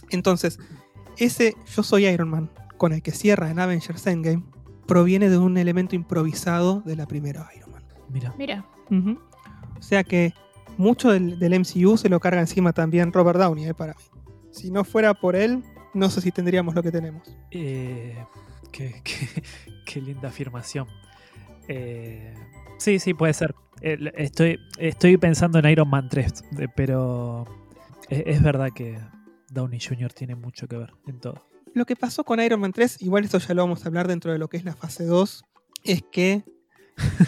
Entonces, 0.10 0.60
ese 1.17 1.56
Yo 1.75 1.84
soy 1.84 2.06
Iron 2.06 2.30
Man 2.30 2.51
con 2.77 2.93
el 2.93 3.01
que 3.01 3.12
cierra 3.12 3.49
en 3.49 3.60
Avengers 3.60 4.06
Endgame 4.06 4.43
proviene 4.86 5.30
de 5.30 5.38
un 5.38 5.58
elemento 5.58 5.95
improvisado 5.95 6.82
de 6.82 6.95
la 6.95 7.08
primera 7.08 7.49
Iron 7.56 7.71
Man. 7.71 7.84
Mira. 8.10 8.34
Mira. 8.38 8.65
O 9.77 9.82
sea 9.82 10.03
que 10.03 10.34
mucho 10.77 11.11
del, 11.11 11.37
del 11.39 11.59
MCU 11.59 11.97
se 11.97 12.09
lo 12.09 12.19
carga 12.19 12.39
encima 12.39 12.73
también 12.73 13.11
Robert 13.13 13.39
Downey, 13.39 13.65
eh, 13.65 13.73
para 13.73 13.93
mí. 13.93 13.99
Si 14.51 14.71
no 14.71 14.83
fuera 14.83 15.13
por 15.13 15.35
él, 15.35 15.63
no 15.93 16.09
sé 16.09 16.21
si 16.21 16.31
tendríamos 16.31 16.73
lo 16.75 16.83
que 16.83 16.91
tenemos. 16.91 17.27
Eh, 17.51 18.15
qué, 18.71 18.95
qué- 19.03 19.43
qué 19.85 20.01
linda 20.01 20.29
afirmación. 20.29 20.87
Eh, 21.67 22.33
sí, 22.77 22.99
sí, 22.99 23.13
puede 23.13 23.33
ser. 23.33 23.53
Estoy, 23.81 24.59
estoy 24.79 25.17
pensando 25.17 25.59
en 25.59 25.67
Iron 25.69 25.89
Man 25.89 26.09
3, 26.09 26.43
eh, 26.59 26.67
pero 26.75 27.45
es, 28.09 28.23
es 28.25 28.41
verdad 28.41 28.69
que 28.73 28.97
Downey 29.49 29.79
Jr. 29.79 30.11
tiene 30.13 30.35
mucho 30.35 30.67
que 30.67 30.77
ver 30.77 30.93
en 31.05 31.19
todo. 31.19 31.45
Lo 31.73 31.85
que 31.85 31.95
pasó 31.95 32.23
con 32.23 32.39
Iron 32.39 32.59
Man 32.59 32.73
3, 32.73 33.01
igual 33.03 33.23
esto 33.25 33.37
ya 33.37 33.53
lo 33.53 33.61
vamos 33.63 33.83
a 33.85 33.87
hablar 33.89 34.07
dentro 34.07 34.31
de 34.31 34.39
lo 34.39 34.47
que 34.47 34.57
es 34.57 34.65
la 34.65 34.75
fase 34.75 35.05
2, 35.05 35.43
es 35.83 36.01
que 36.11 36.43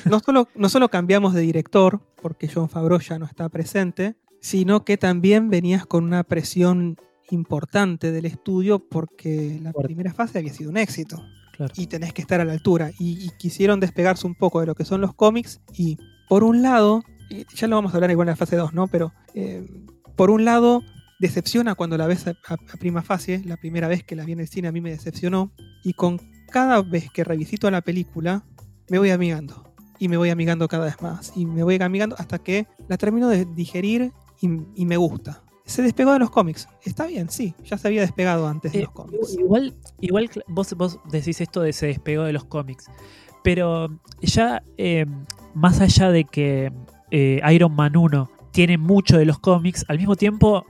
no 0.09 0.19
solo, 0.19 0.47
no 0.55 0.69
solo 0.69 0.89
cambiamos 0.89 1.33
de 1.33 1.41
director, 1.41 2.01
porque 2.21 2.47
John 2.53 2.69
Favreau 2.69 2.99
ya 2.99 3.19
no 3.19 3.25
está 3.25 3.49
presente, 3.49 4.15
sino 4.41 4.83
que 4.85 4.97
también 4.97 5.49
venías 5.49 5.85
con 5.85 6.03
una 6.03 6.23
presión 6.23 6.97
importante 7.31 8.11
del 8.11 8.25
estudio 8.25 8.79
porque 8.79 9.59
la 9.61 9.71
primera 9.73 10.13
fase 10.13 10.39
había 10.39 10.53
sido 10.53 10.69
un 10.71 10.77
éxito. 10.77 11.21
Claro. 11.55 11.73
y 11.75 11.87
tenés 11.87 12.13
que 12.13 12.21
estar 12.21 12.39
a 12.39 12.45
la 12.45 12.53
altura. 12.53 12.91
Y, 12.99 13.21
y 13.25 13.31
quisieron 13.37 13.81
despegarse 13.81 14.25
un 14.25 14.33
poco 14.33 14.61
de 14.61 14.65
lo 14.65 14.75
que 14.75 14.85
son 14.85 15.01
los 15.01 15.13
cómics. 15.13 15.59
Y 15.77 15.97
por 16.29 16.45
un 16.45 16.61
lado, 16.61 17.03
y 17.29 17.45
ya 17.53 17.67
lo 17.67 17.75
vamos 17.75 17.91
a 17.93 17.97
hablar 17.97 18.11
igual 18.11 18.29
en 18.29 18.31
la 18.31 18.35
fase 18.37 18.55
2, 18.55 18.73
¿no? 18.73 18.87
Pero 18.87 19.11
eh, 19.35 19.67
por 20.15 20.29
un 20.29 20.45
lado, 20.45 20.83
decepciona 21.19 21.75
cuando 21.75 21.97
la 21.97 22.07
ves 22.07 22.27
a, 22.27 22.29
a- 22.47 22.53
a 22.53 22.77
prima 22.79 23.01
fase. 23.01 23.41
La 23.45 23.57
primera 23.57 23.89
vez 23.89 24.05
que 24.05 24.15
la 24.15 24.23
vi 24.23 24.31
en 24.31 24.39
el 24.39 24.47
cine 24.47 24.69
a 24.69 24.71
mí 24.71 24.79
me 24.79 24.89
decepcionó. 24.91 25.51
Y 25.83 25.91
con 25.93 26.21
cada 26.49 26.81
vez 26.81 27.09
que 27.11 27.25
revisito 27.25 27.69
la 27.69 27.81
película, 27.81 28.45
me 28.89 28.97
voy 28.99 29.11
amigando. 29.11 29.63
Y 29.97 30.07
me 30.07 30.15
voy 30.17 30.29
amigando 30.29 30.67
cada 30.67 30.85
vez 30.85 31.01
más. 31.01 31.33
Y 31.35 31.45
me 31.45 31.63
voy 31.63 31.77
amigando 31.81 32.15
hasta 32.17 32.39
que 32.39 32.67
la 32.87 32.97
termino 32.97 33.27
de 33.27 33.45
digerir 33.45 34.13
y, 34.41 34.49
y 34.75 34.85
me 34.85 34.95
gusta. 34.97 35.41
Se 35.65 35.81
despegó 35.81 36.13
de 36.13 36.19
los 36.19 36.29
cómics. 36.31 36.67
Está 36.83 37.05
bien, 37.05 37.29
sí. 37.29 37.53
Ya 37.65 37.77
se 37.77 37.87
había 37.89 38.01
despegado 38.01 38.47
antes 38.47 38.71
de 38.71 38.79
Eh, 38.79 38.81
los 38.83 38.91
cómics. 38.91 39.35
igual, 39.37 39.75
igual 39.99 40.29
vos, 40.47 40.73
vos 40.75 40.99
decís 41.11 41.41
esto 41.41 41.61
de 41.61 41.73
se 41.73 41.87
despegó 41.87 42.23
de 42.23 42.33
los 42.33 42.45
cómics, 42.45 42.85
pero 43.43 43.89
ya 44.21 44.63
eh, 44.77 45.05
más 45.53 45.79
allá 45.81 46.09
de 46.11 46.23
que 46.23 46.71
eh, 47.11 47.41
Iron 47.53 47.75
Man 47.75 47.95
1 47.97 48.31
tiene 48.51 48.77
mucho 48.77 49.17
de 49.17 49.25
los 49.25 49.37
cómics. 49.39 49.85
Al 49.89 49.97
mismo 49.99 50.15
tiempo, 50.15 50.65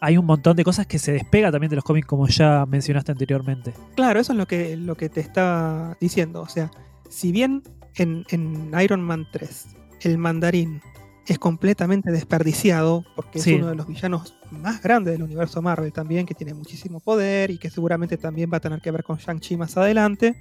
hay 0.00 0.16
un 0.16 0.26
montón 0.26 0.54
de 0.56 0.62
cosas 0.64 0.86
que 0.86 0.98
se 1.00 1.12
despega 1.12 1.50
también 1.50 1.70
de 1.70 1.76
los 1.76 1.84
cómics, 1.84 2.06
como 2.06 2.28
ya 2.28 2.66
mencionaste 2.66 3.10
anteriormente. 3.12 3.72
Claro, 3.96 4.20
eso 4.20 4.32
es 4.32 4.38
lo 4.38 4.46
que, 4.46 4.76
lo 4.76 4.94
que 4.96 5.08
te 5.08 5.20
estaba 5.20 5.96
diciendo. 6.00 6.42
O 6.42 6.48
sea, 6.48 6.70
si 7.08 7.32
bien 7.32 7.62
en, 7.96 8.24
en 8.30 8.72
Iron 8.82 9.02
Man 9.02 9.26
3 9.32 9.66
el 10.02 10.18
mandarín 10.18 10.80
es 11.26 11.38
completamente 11.38 12.12
desperdiciado, 12.12 13.04
porque 13.16 13.40
Sí. 13.40 13.52
es 13.54 13.58
uno 13.58 13.68
de 13.70 13.74
los 13.74 13.86
villanos 13.88 14.34
más 14.52 14.80
grandes 14.80 15.12
del 15.14 15.22
universo 15.24 15.60
Marvel 15.60 15.92
también, 15.92 16.24
que 16.24 16.34
tiene 16.34 16.54
muchísimo 16.54 17.00
poder 17.00 17.50
y 17.50 17.58
que 17.58 17.68
seguramente 17.70 18.16
también 18.16 18.48
va 18.52 18.58
a 18.58 18.60
tener 18.60 18.80
que 18.80 18.90
ver 18.92 19.02
con 19.02 19.16
Shang-Chi 19.16 19.56
más 19.56 19.76
adelante. 19.76 20.36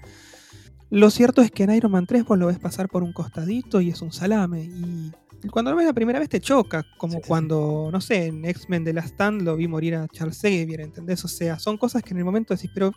Lo 0.92 1.10
cierto 1.10 1.42
es 1.42 1.50
que 1.50 1.64
en 1.64 1.72
Iron 1.72 1.92
Man 1.92 2.06
3 2.06 2.24
vos 2.26 2.38
lo 2.38 2.46
ves 2.48 2.60
pasar 2.60 2.88
por 2.88 3.02
un 3.02 3.14
costadito 3.14 3.82
y 3.82 3.90
es 3.90 4.02
un 4.04 4.12
salame. 4.14 4.70
Y 5.44 5.48
cuando 5.50 5.72
lo 5.72 5.78
ves 5.78 5.88
la 5.88 5.94
primera 5.94 6.20
vez 6.20 6.30
te 6.30 6.40
choca, 6.40 6.86
como 6.98 7.14
Sí, 7.14 7.18
sí, 7.18 7.24
sí. 7.24 7.28
cuando, 7.28 7.90
no 7.92 8.00
sé, 8.00 8.28
en 8.28 8.46
X-Men 8.46 8.84
de 8.84 8.94
la 8.94 9.02
Stand 9.02 9.42
lo 9.42 9.56
vi 9.56 9.68
morir 9.68 9.96
a 9.96 10.08
Charles 10.08 10.38
Xavier, 10.40 10.82
¿entendés? 10.82 11.26
O 11.26 11.28
sea, 11.28 11.58
son 11.58 11.78
cosas 11.78 12.04
que 12.04 12.12
en 12.12 12.20
el 12.20 12.26
momento 12.26 12.54
decís, 12.54 12.70
pero 12.74 12.92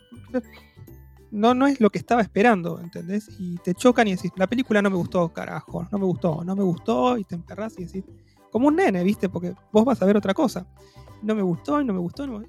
no, 1.31 1.53
no 1.53 1.67
es 1.67 1.79
lo 1.81 1.89
que 1.89 1.99
estaba 1.99 2.21
esperando, 2.21 2.79
¿entendés? 2.79 3.29
Y 3.39 3.55
te 3.57 3.73
chocan 3.73 4.07
y 4.07 4.15
decís, 4.15 4.31
la 4.35 4.47
película 4.47 4.81
no 4.81 4.89
me 4.89 4.95
gustó, 4.97 5.29
carajo, 5.33 5.87
no 5.91 5.97
me 5.99 6.05
gustó, 6.05 6.43
no 6.43 6.55
me 6.55 6.63
gustó, 6.63 7.17
y 7.17 7.23
te 7.23 7.35
emperrás 7.35 7.77
y 7.79 7.85
decís, 7.85 8.03
como 8.51 8.67
un 8.67 8.75
nene, 8.75 9.03
¿viste? 9.03 9.29
Porque 9.29 9.53
vos 9.71 9.85
vas 9.85 10.01
a 10.01 10.05
ver 10.05 10.17
otra 10.17 10.33
cosa. 10.33 10.65
No 11.21 11.35
me 11.35 11.41
gustó, 11.41 11.81
y 11.81 11.85
no 11.85 11.93
me 11.93 11.99
gustó, 11.99 12.25
no 12.25 12.39
me- 12.39 12.47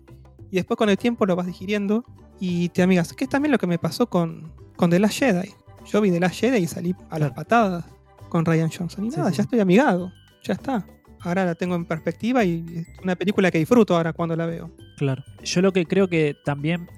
y 0.51 0.57
después 0.57 0.77
con 0.77 0.89
el 0.89 0.97
tiempo 0.99 1.27
lo 1.27 1.37
vas 1.37 1.47
digiriendo 1.47 2.05
y 2.41 2.71
te 2.71 2.83
amigas. 2.83 3.13
Que 3.13 3.25
es 3.25 3.31
también 3.31 3.53
lo 3.53 3.59
que 3.59 3.67
me 3.67 3.79
pasó 3.79 4.09
con, 4.09 4.53
con 4.77 4.91
The 4.91 4.99
Last 4.99 5.19
Jedi. 5.19 5.51
Yo 5.87 6.01
vi 6.01 6.11
The 6.11 6.21
Last 6.21 6.35
Jedi 6.41 6.59
y 6.59 6.67
salí 6.67 6.95
a 7.11 7.19
las 7.19 7.33
patadas 7.33 7.85
con 8.29 8.45
Ryan 8.45 8.71
Johnson. 8.71 9.05
Y 9.05 9.11
Sí, 9.11 9.17
nada, 9.19 9.31
sí. 9.31 9.37
ya 9.37 9.43
estoy 9.45 9.61
amigado, 9.61 10.11
ya 10.43 10.55
está. 10.55 10.87
Ahora 11.21 11.45
la 11.45 11.55
tengo 11.55 11.75
en 11.75 11.85
perspectiva 11.85 12.45
y 12.45 12.65
es 12.75 12.87
una 13.05 13.15
película 13.15 13.51
que 13.51 13.59
disfruto 13.59 13.95
ahora 13.97 14.13
cuando 14.15 14.35
la 14.37 14.47
veo. 14.47 14.71
Claro. 14.97 15.23
Yo 15.45 15.61
lo 15.63 15.73
que 15.73 15.85
creo 15.85 16.09
que 16.09 16.35
también 16.45 16.89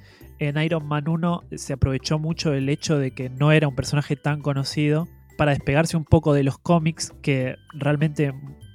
en 0.49 0.61
Iron 0.63 0.87
Man 0.87 1.09
1 1.09 1.45
se 1.57 1.73
aprovechó 1.73 2.19
mucho 2.19 2.53
el 2.53 2.69
hecho 2.69 2.99
de 2.99 3.13
que 3.13 3.31
no 3.31 3.53
era 3.53 3.69
un 3.69 3.75
personaje 3.75 4.17
tan 4.17 4.41
conocido 4.41 5.09
para 5.37 5.53
despegarse 5.53 5.97
un 5.97 6.05
poco 6.05 6.35
de 6.35 6.43
los 6.43 6.59
cómics, 6.59 7.13
que 7.23 7.57
realmente 7.73 8.33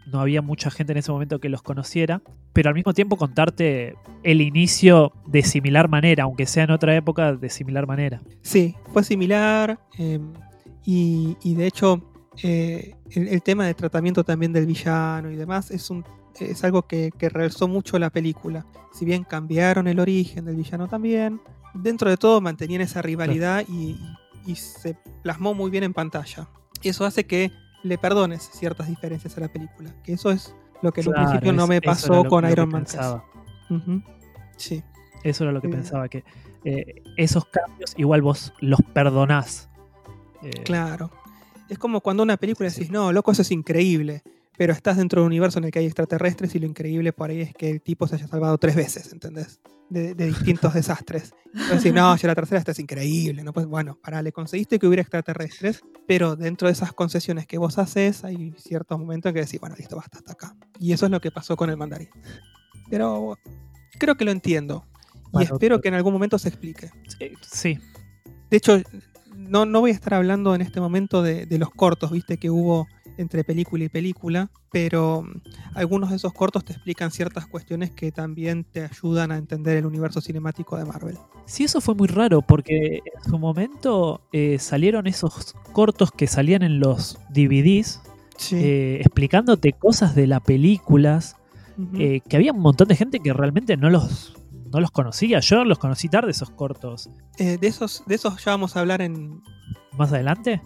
no 0.07 0.21
había 0.21 0.41
mucha 0.41 0.71
gente 0.71 0.93
en 0.93 0.99
ese 0.99 1.11
momento 1.11 1.39
que 1.39 1.49
los 1.49 1.61
conociera, 1.61 2.21
pero 2.53 2.69
al 2.69 2.75
mismo 2.75 2.93
tiempo 2.93 3.17
contarte 3.17 3.95
el 4.23 4.41
inicio 4.41 5.13
de 5.27 5.43
similar 5.43 5.89
manera, 5.89 6.23
aunque 6.23 6.45
sea 6.45 6.63
en 6.63 6.71
otra 6.71 6.95
época, 6.95 7.33
de 7.33 7.49
similar 7.49 7.85
manera. 7.85 8.21
Sí, 8.41 8.75
fue 8.93 9.03
similar. 9.03 9.79
eh, 9.97 10.19
y, 10.89 11.53
de 11.55 11.67
hecho, 11.67 12.01
eh, 12.41 12.95
el, 13.09 13.41
tema 13.41 13.65
de 13.65 13.73
tratamiento 13.73 14.23
también 14.23 14.53
del 14.53 14.65
villano 14.65 15.29
y 15.29 15.35
demás 15.35 15.69
es, 15.69 15.91
algo 16.63 16.83
que, 16.83 17.11
que 17.17 17.29
mucho 17.67 17.99
la 17.99 18.09
película. 18.09 18.65
Si 18.93 19.03
bien 19.03 19.25
cambiaron 19.25 19.87
el 19.89 19.99
origen 19.99 20.45
del 20.45 20.55
villano 20.55 20.87
también, 20.87 21.41
dentro 21.81 22.09
de 22.09 22.17
todo 22.17 22.41
mantenían 22.41 22.81
esa 22.81 23.01
rivalidad 23.01 23.63
y, 23.67 23.97
y 24.45 24.55
se 24.55 24.95
plasmó 25.23 25.53
muy 25.53 25.69
bien 25.71 25.83
en 25.83 25.93
pantalla. 25.93 26.47
Eso 26.83 27.05
hace 27.05 27.25
que 27.25 27.51
le 27.83 27.97
perdones 27.97 28.49
ciertas 28.53 28.87
diferencias 28.87 29.37
a 29.37 29.41
la 29.41 29.47
película. 29.47 29.93
Que 30.03 30.13
eso 30.13 30.31
es 30.31 30.53
lo 30.81 30.91
que 30.91 31.01
en 31.01 31.07
un 31.07 31.13
Claro, 31.13 31.29
principio 31.29 31.53
no 31.53 31.67
me 31.67 31.81
pasó 31.81 32.23
lo- 32.23 32.29
con 32.29 32.43
lo 32.43 32.51
Iron 32.51 32.69
Man 32.69 32.83
3. 32.83 32.95
pensaba. 32.97 33.25
Ujú. 33.69 34.01
Sí. 34.57 34.83
Eso 35.23 35.43
era 35.43 35.51
lo 35.53 35.61
que 35.61 35.67
Eh. 35.67 35.71
pensaba, 35.71 36.07
que 36.09 36.23
eh, 36.63 37.01
esos 37.17 37.45
cambios 37.45 37.93
igual 37.97 38.21
vos 38.21 38.53
los 38.59 38.81
perdonás. 38.93 39.69
Eh, 40.43 40.49
Claro. 40.63 41.11
Es 41.69 41.77
como 41.77 41.99
cuando 42.01 42.23
una 42.23 42.37
película 42.37 42.69
Sí, 42.69 42.79
decís, 42.81 42.91
no, 42.91 43.11
loco, 43.11 43.31
eso 43.31 43.41
es 43.41 43.51
increíble. 43.51 44.23
Pero 44.57 44.73
estás 44.73 44.97
dentro 44.97 45.21
de 45.21 45.25
un 45.25 45.31
universo 45.31 45.59
en 45.59 45.65
el 45.65 45.71
que 45.71 45.79
hay 45.79 45.85
extraterrestres 45.85 46.55
y 46.55 46.59
lo 46.59 46.65
increíble 46.65 47.13
por 47.13 47.29
ahí 47.29 47.41
es 47.41 47.53
que 47.53 47.69
el 47.69 47.81
tipo 47.81 48.07
se 48.07 48.15
haya 48.15 48.27
salvado 48.27 48.57
tres 48.57 48.75
veces, 48.75 49.13
¿entendés? 49.13 49.59
De, 49.89 50.15
de 50.15 50.25
distintos 50.25 50.73
desastres. 50.73 51.33
Entonces, 51.53 51.93
no, 51.93 52.15
ya 52.17 52.27
la 52.27 52.35
tercera 52.35 52.59
esta 52.59 52.71
es 52.71 52.79
increíble. 52.79 53.43
¿no? 53.43 53.53
Pues 53.53 53.67
bueno, 53.67 53.97
para, 54.01 54.21
le 54.21 54.31
conseguiste 54.31 54.79
que 54.79 54.87
hubiera 54.87 55.01
extraterrestres, 55.01 55.81
pero 56.07 56.35
dentro 56.35 56.67
de 56.67 56.73
esas 56.73 56.91
concesiones 56.91 57.45
que 57.45 57.57
vos 57.57 57.77
haces, 57.77 58.23
hay 58.23 58.53
ciertos 58.57 58.99
momentos 58.99 59.29
en 59.29 59.35
que 59.35 59.41
decís, 59.41 59.59
bueno, 59.59 59.75
listo, 59.77 59.95
basta 59.95 60.17
hasta 60.17 60.31
acá. 60.33 60.55
Y 60.79 60.91
eso 60.91 61.05
es 61.05 61.11
lo 61.11 61.21
que 61.21 61.31
pasó 61.31 61.55
con 61.55 61.69
el 61.69 61.77
mandarín. 61.77 62.09
Pero 62.89 63.37
creo 63.99 64.15
que 64.15 64.25
lo 64.25 64.31
entiendo. 64.31 64.85
Y 65.33 65.43
espero 65.43 65.81
que 65.81 65.89
en 65.89 65.93
algún 65.93 66.13
momento 66.13 66.39
se 66.39 66.49
explique. 66.49 66.89
eh, 67.19 67.33
sí, 67.41 67.77
De 68.49 68.57
hecho, 68.57 68.81
no, 69.47 69.65
no 69.65 69.79
voy 69.81 69.91
a 69.91 69.93
estar 69.93 70.13
hablando 70.13 70.53
en 70.55 70.61
este 70.61 70.79
momento 70.79 71.21
de, 71.21 71.45
de 71.45 71.57
los 71.57 71.69
cortos, 71.71 72.11
viste, 72.11 72.37
que 72.37 72.49
hubo 72.49 72.87
entre 73.17 73.43
película 73.43 73.83
y 73.85 73.89
película, 73.89 74.51
pero 74.71 75.23
mm, 75.23 75.41
algunos 75.75 76.11
de 76.11 76.17
esos 76.17 76.33
cortos 76.33 76.63
te 76.63 76.73
explican 76.73 77.09
ciertas 77.09 77.47
cuestiones 77.47 77.89
que 77.91 78.11
también 78.11 78.63
te 78.63 78.83
ayudan 78.83 79.31
a 79.31 79.37
entender 79.37 79.77
el 79.77 79.85
universo 79.87 80.21
cinemático 80.21 80.77
de 80.77 80.85
Marvel. 80.85 81.17
Sí, 81.45 81.63
eso 81.63 81.81
fue 81.81 81.95
muy 81.95 82.07
raro 82.07 82.41
porque 82.43 82.99
en 83.15 83.29
su 83.29 83.39
momento 83.39 84.21
eh, 84.33 84.59
salieron 84.59 85.07
esos 85.07 85.55
cortos 85.71 86.11
que 86.11 86.27
salían 86.27 86.61
en 86.63 86.79
los 86.79 87.17
DVDs 87.29 88.01
Sí. 88.37 88.55
eh, 88.55 88.97
explicándote 89.01 89.73
cosas 89.73 90.13
de 90.13 90.27
las 90.27 90.41
películas, 90.41 91.37
eh, 91.97 92.21
que 92.29 92.35
había 92.35 92.51
un 92.51 92.59
montón 92.59 92.87
de 92.87 92.95
gente 92.95 93.19
que 93.19 93.33
realmente 93.33 93.77
no 93.77 93.89
los, 93.89 94.35
no 94.71 94.79
los 94.79 94.91
conocía. 94.91 95.39
Yo 95.39 95.63
los 95.63 95.79
conocí 95.79 96.09
tarde 96.09 96.31
esos 96.31 96.49
cortos. 96.51 97.09
Eh, 97.37 97.57
de, 97.59 97.67
esos, 97.67 98.03
de 98.05 98.15
esos 98.15 98.43
ya 98.43 98.51
vamos 98.51 98.75
a 98.75 98.79
hablar 98.81 99.01
en, 99.01 99.41
Más 99.97 100.11
adelante. 100.11 100.61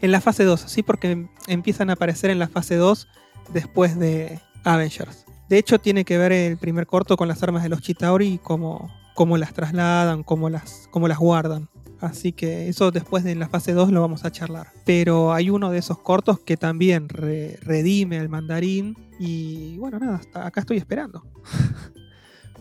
en 0.00 0.10
la 0.12 0.20
fase 0.20 0.44
2, 0.44 0.60
sí, 0.60 0.82
porque 0.82 1.26
empiezan 1.46 1.90
a 1.90 1.94
aparecer 1.94 2.30
en 2.30 2.38
la 2.38 2.48
fase 2.48 2.76
2 2.76 3.06
después 3.52 3.98
de 3.98 4.40
Avengers. 4.64 5.24
De 5.48 5.56
hecho, 5.58 5.78
tiene 5.78 6.04
que 6.04 6.18
ver 6.18 6.32
el 6.32 6.58
primer 6.58 6.86
corto 6.86 7.16
con 7.16 7.28
las 7.28 7.42
armas 7.42 7.62
de 7.62 7.68
los 7.70 7.80
Chitauri 7.80 8.34
y 8.34 8.38
cómo, 8.38 8.90
cómo 9.14 9.38
las 9.38 9.54
trasladan, 9.54 10.22
cómo 10.22 10.50
las, 10.50 10.88
cómo 10.90 11.08
las 11.08 11.18
guardan. 11.18 11.68
Así 12.00 12.32
que 12.32 12.68
eso 12.68 12.90
después 12.92 13.24
de 13.24 13.34
la 13.34 13.48
fase 13.48 13.72
2 13.72 13.90
lo 13.90 14.00
vamos 14.02 14.24
a 14.24 14.30
charlar. 14.30 14.68
Pero 14.84 15.32
hay 15.32 15.50
uno 15.50 15.70
de 15.70 15.78
esos 15.78 15.98
cortos 15.98 16.38
que 16.40 16.56
también 16.56 17.08
re- 17.08 17.58
redime 17.62 18.18
al 18.20 18.28
mandarín. 18.28 18.94
Y 19.18 19.78
bueno, 19.78 19.98
nada, 19.98 20.16
hasta 20.16 20.46
acá 20.46 20.60
estoy 20.60 20.76
esperando. 20.76 21.24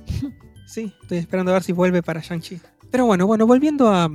sí, 0.67 0.93
estoy 1.01 1.17
esperando 1.17 1.51
a 1.51 1.55
ver 1.55 1.63
si 1.63 1.71
vuelve 1.71 2.03
para 2.03 2.21
Shang-Chi. 2.21 2.59
Pero 2.91 3.05
bueno, 3.05 3.25
bueno, 3.25 3.47
volviendo 3.47 3.89
a, 3.89 4.09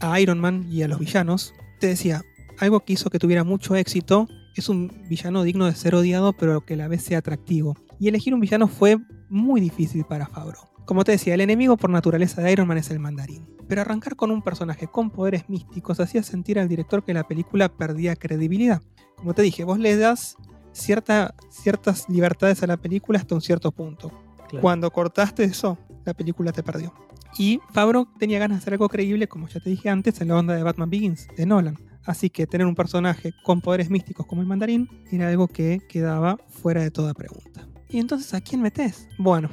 a 0.00 0.20
Iron 0.20 0.38
Man 0.38 0.66
y 0.70 0.82
a 0.82 0.88
los 0.88 0.98
villanos, 0.98 1.54
te 1.80 1.86
decía, 1.86 2.22
algo 2.58 2.80
que 2.80 2.92
hizo 2.92 3.10
que 3.10 3.18
tuviera 3.18 3.44
mucho 3.44 3.74
éxito 3.74 4.28
es 4.54 4.68
un 4.68 4.92
villano 5.08 5.42
digno 5.42 5.66
de 5.66 5.74
ser 5.74 5.94
odiado, 5.94 6.32
pero 6.34 6.60
que 6.60 6.74
a 6.74 6.76
la 6.76 6.88
vez 6.88 7.02
sea 7.02 7.18
atractivo. 7.18 7.76
Y 7.98 8.08
elegir 8.08 8.34
un 8.34 8.40
villano 8.40 8.68
fue 8.68 8.98
muy 9.28 9.60
difícil 9.60 10.04
para 10.04 10.26
Favreau. 10.26 10.68
Como 10.84 11.04
te 11.04 11.12
decía, 11.12 11.34
el 11.34 11.40
enemigo 11.40 11.76
por 11.76 11.90
naturaleza 11.90 12.42
de 12.42 12.52
Iron 12.52 12.68
Man 12.68 12.78
es 12.78 12.90
el 12.90 12.98
mandarín. 12.98 13.48
Pero 13.68 13.80
arrancar 13.80 14.16
con 14.16 14.30
un 14.30 14.42
personaje 14.42 14.88
con 14.88 15.10
poderes 15.10 15.48
místicos 15.48 16.00
hacía 16.00 16.22
sentir 16.22 16.58
al 16.58 16.68
director 16.68 17.04
que 17.04 17.14
la 17.14 17.24
película 17.24 17.68
perdía 17.68 18.16
credibilidad. 18.16 18.82
Como 19.16 19.32
te 19.32 19.42
dije, 19.42 19.64
vos 19.64 19.78
le 19.78 19.96
das 19.96 20.36
cierta, 20.72 21.34
ciertas 21.48 22.08
libertades 22.08 22.62
a 22.62 22.66
la 22.66 22.76
película 22.76 23.18
hasta 23.18 23.34
un 23.34 23.40
cierto 23.40 23.70
punto. 23.70 24.10
Claro. 24.48 24.60
Cuando 24.60 24.90
cortaste 24.90 25.44
eso, 25.44 25.78
la 26.04 26.14
película 26.14 26.52
te 26.52 26.62
perdió. 26.62 26.92
Y 27.38 27.60
Favreau 27.72 28.06
tenía 28.18 28.38
ganas 28.38 28.58
de 28.58 28.62
hacer 28.62 28.74
algo 28.74 28.88
creíble, 28.88 29.28
como 29.28 29.48
ya 29.48 29.60
te 29.60 29.70
dije 29.70 29.88
antes, 29.88 30.20
en 30.20 30.28
la 30.28 30.36
onda 30.36 30.54
de 30.54 30.62
Batman 30.62 30.90
Begins, 30.90 31.28
de 31.36 31.46
Nolan. 31.46 31.78
Así 32.04 32.30
que 32.30 32.46
tener 32.46 32.66
un 32.66 32.74
personaje 32.74 33.32
con 33.44 33.60
poderes 33.60 33.88
místicos 33.88 34.26
como 34.26 34.42
el 34.42 34.48
mandarín 34.48 34.88
era 35.10 35.28
algo 35.28 35.48
que 35.48 35.80
quedaba 35.88 36.38
fuera 36.48 36.82
de 36.82 36.90
toda 36.90 37.14
pregunta. 37.14 37.68
¿Y 37.88 37.98
entonces 37.98 38.34
a 38.34 38.40
quién 38.40 38.60
metes? 38.60 39.08
Bueno, 39.18 39.48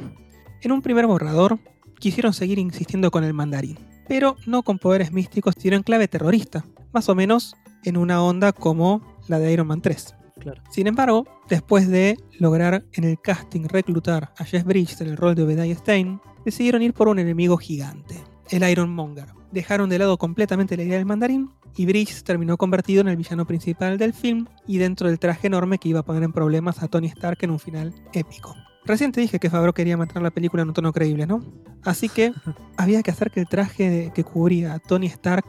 en 0.62 0.72
un 0.72 0.82
primer 0.82 1.06
borrador 1.06 1.60
quisieron 2.00 2.34
seguir 2.34 2.58
insistiendo 2.58 3.12
con 3.12 3.24
el 3.24 3.34
mandarín, 3.34 3.78
pero 4.08 4.36
no 4.48 4.64
con 4.64 4.80
poderes 4.80 5.12
místicos, 5.12 5.56
sino 5.58 5.76
en 5.76 5.84
clave 5.84 6.08
terrorista, 6.08 6.66
más 6.92 7.08
o 7.10 7.16
menos 7.16 7.56
en 7.84 7.98
una 7.98 8.24
onda 8.24 8.52
como 8.52 9.02
la 9.28 9.40
de 9.40 9.54
Iron 9.54 9.68
Man 9.68 9.82
3. 9.82 10.16
Claro. 10.40 10.62
Sin 10.70 10.88
embargo, 10.88 11.28
después 11.50 11.88
de 11.88 12.18
lograr 12.40 12.86
en 12.94 13.04
el 13.04 13.20
casting 13.20 13.68
reclutar 13.68 14.34
a 14.38 14.46
Jeff 14.46 14.64
Bridges 14.64 15.02
en 15.02 15.08
el 15.08 15.18
rol 15.18 15.36
de 15.36 15.44
Obadiah 15.44 15.76
Stein, 15.76 16.20
decidieron 16.46 16.82
ir 16.82 16.94
por 16.94 17.08
un 17.08 17.20
enemigo 17.20 17.58
gigante, 17.58 18.16
el 18.50 18.68
Iron 18.70 18.90
Monger. 18.90 19.28
Dejaron 19.52 19.90
de 19.90 20.00
lado 20.00 20.18
completamente 20.18 20.78
la 20.78 20.84
idea 20.84 20.98
del 20.98 21.06
mandarín 21.06 21.50
y 21.76 21.86
Bridges 21.86 22.24
terminó 22.24 22.58
convertido 22.58 23.02
en 23.02 23.08
el 23.08 23.18
villano 23.18 23.46
principal 23.46 23.98
del 23.98 24.14
film 24.14 24.48
y 24.68 24.78
dentro 24.78 25.08
del 25.08 25.20
traje 25.20 25.48
enorme 25.48 25.78
que 25.78 25.90
iba 25.90 26.02
a 26.02 26.06
poner 26.06 26.24
en 26.24 26.34
problemas 26.34 26.82
a 26.84 26.88
Tony 26.88 27.08
Stark 27.08 27.38
en 27.42 27.52
un 27.52 27.60
final 27.60 27.94
épico. 28.14 28.56
Recién 28.86 29.12
te 29.12 29.22
dije 29.22 29.40
que 29.40 29.50
Favreau 29.50 29.74
quería 29.74 29.98
mantener 29.98 30.24
la 30.24 30.32
película 30.32 30.64
en 30.64 30.70
un 30.70 30.74
tono 30.74 30.92
creíble, 30.94 31.28
¿no? 31.28 31.42
Así 31.84 32.10
que 32.10 32.34
había 32.78 33.04
que 33.04 33.12
hacer 33.12 33.32
que 33.32 33.42
el 33.42 33.48
traje 33.48 34.12
que 34.14 34.24
cubría 34.24 34.74
a 34.74 34.80
Tony 34.80 35.08
Stark 35.08 35.46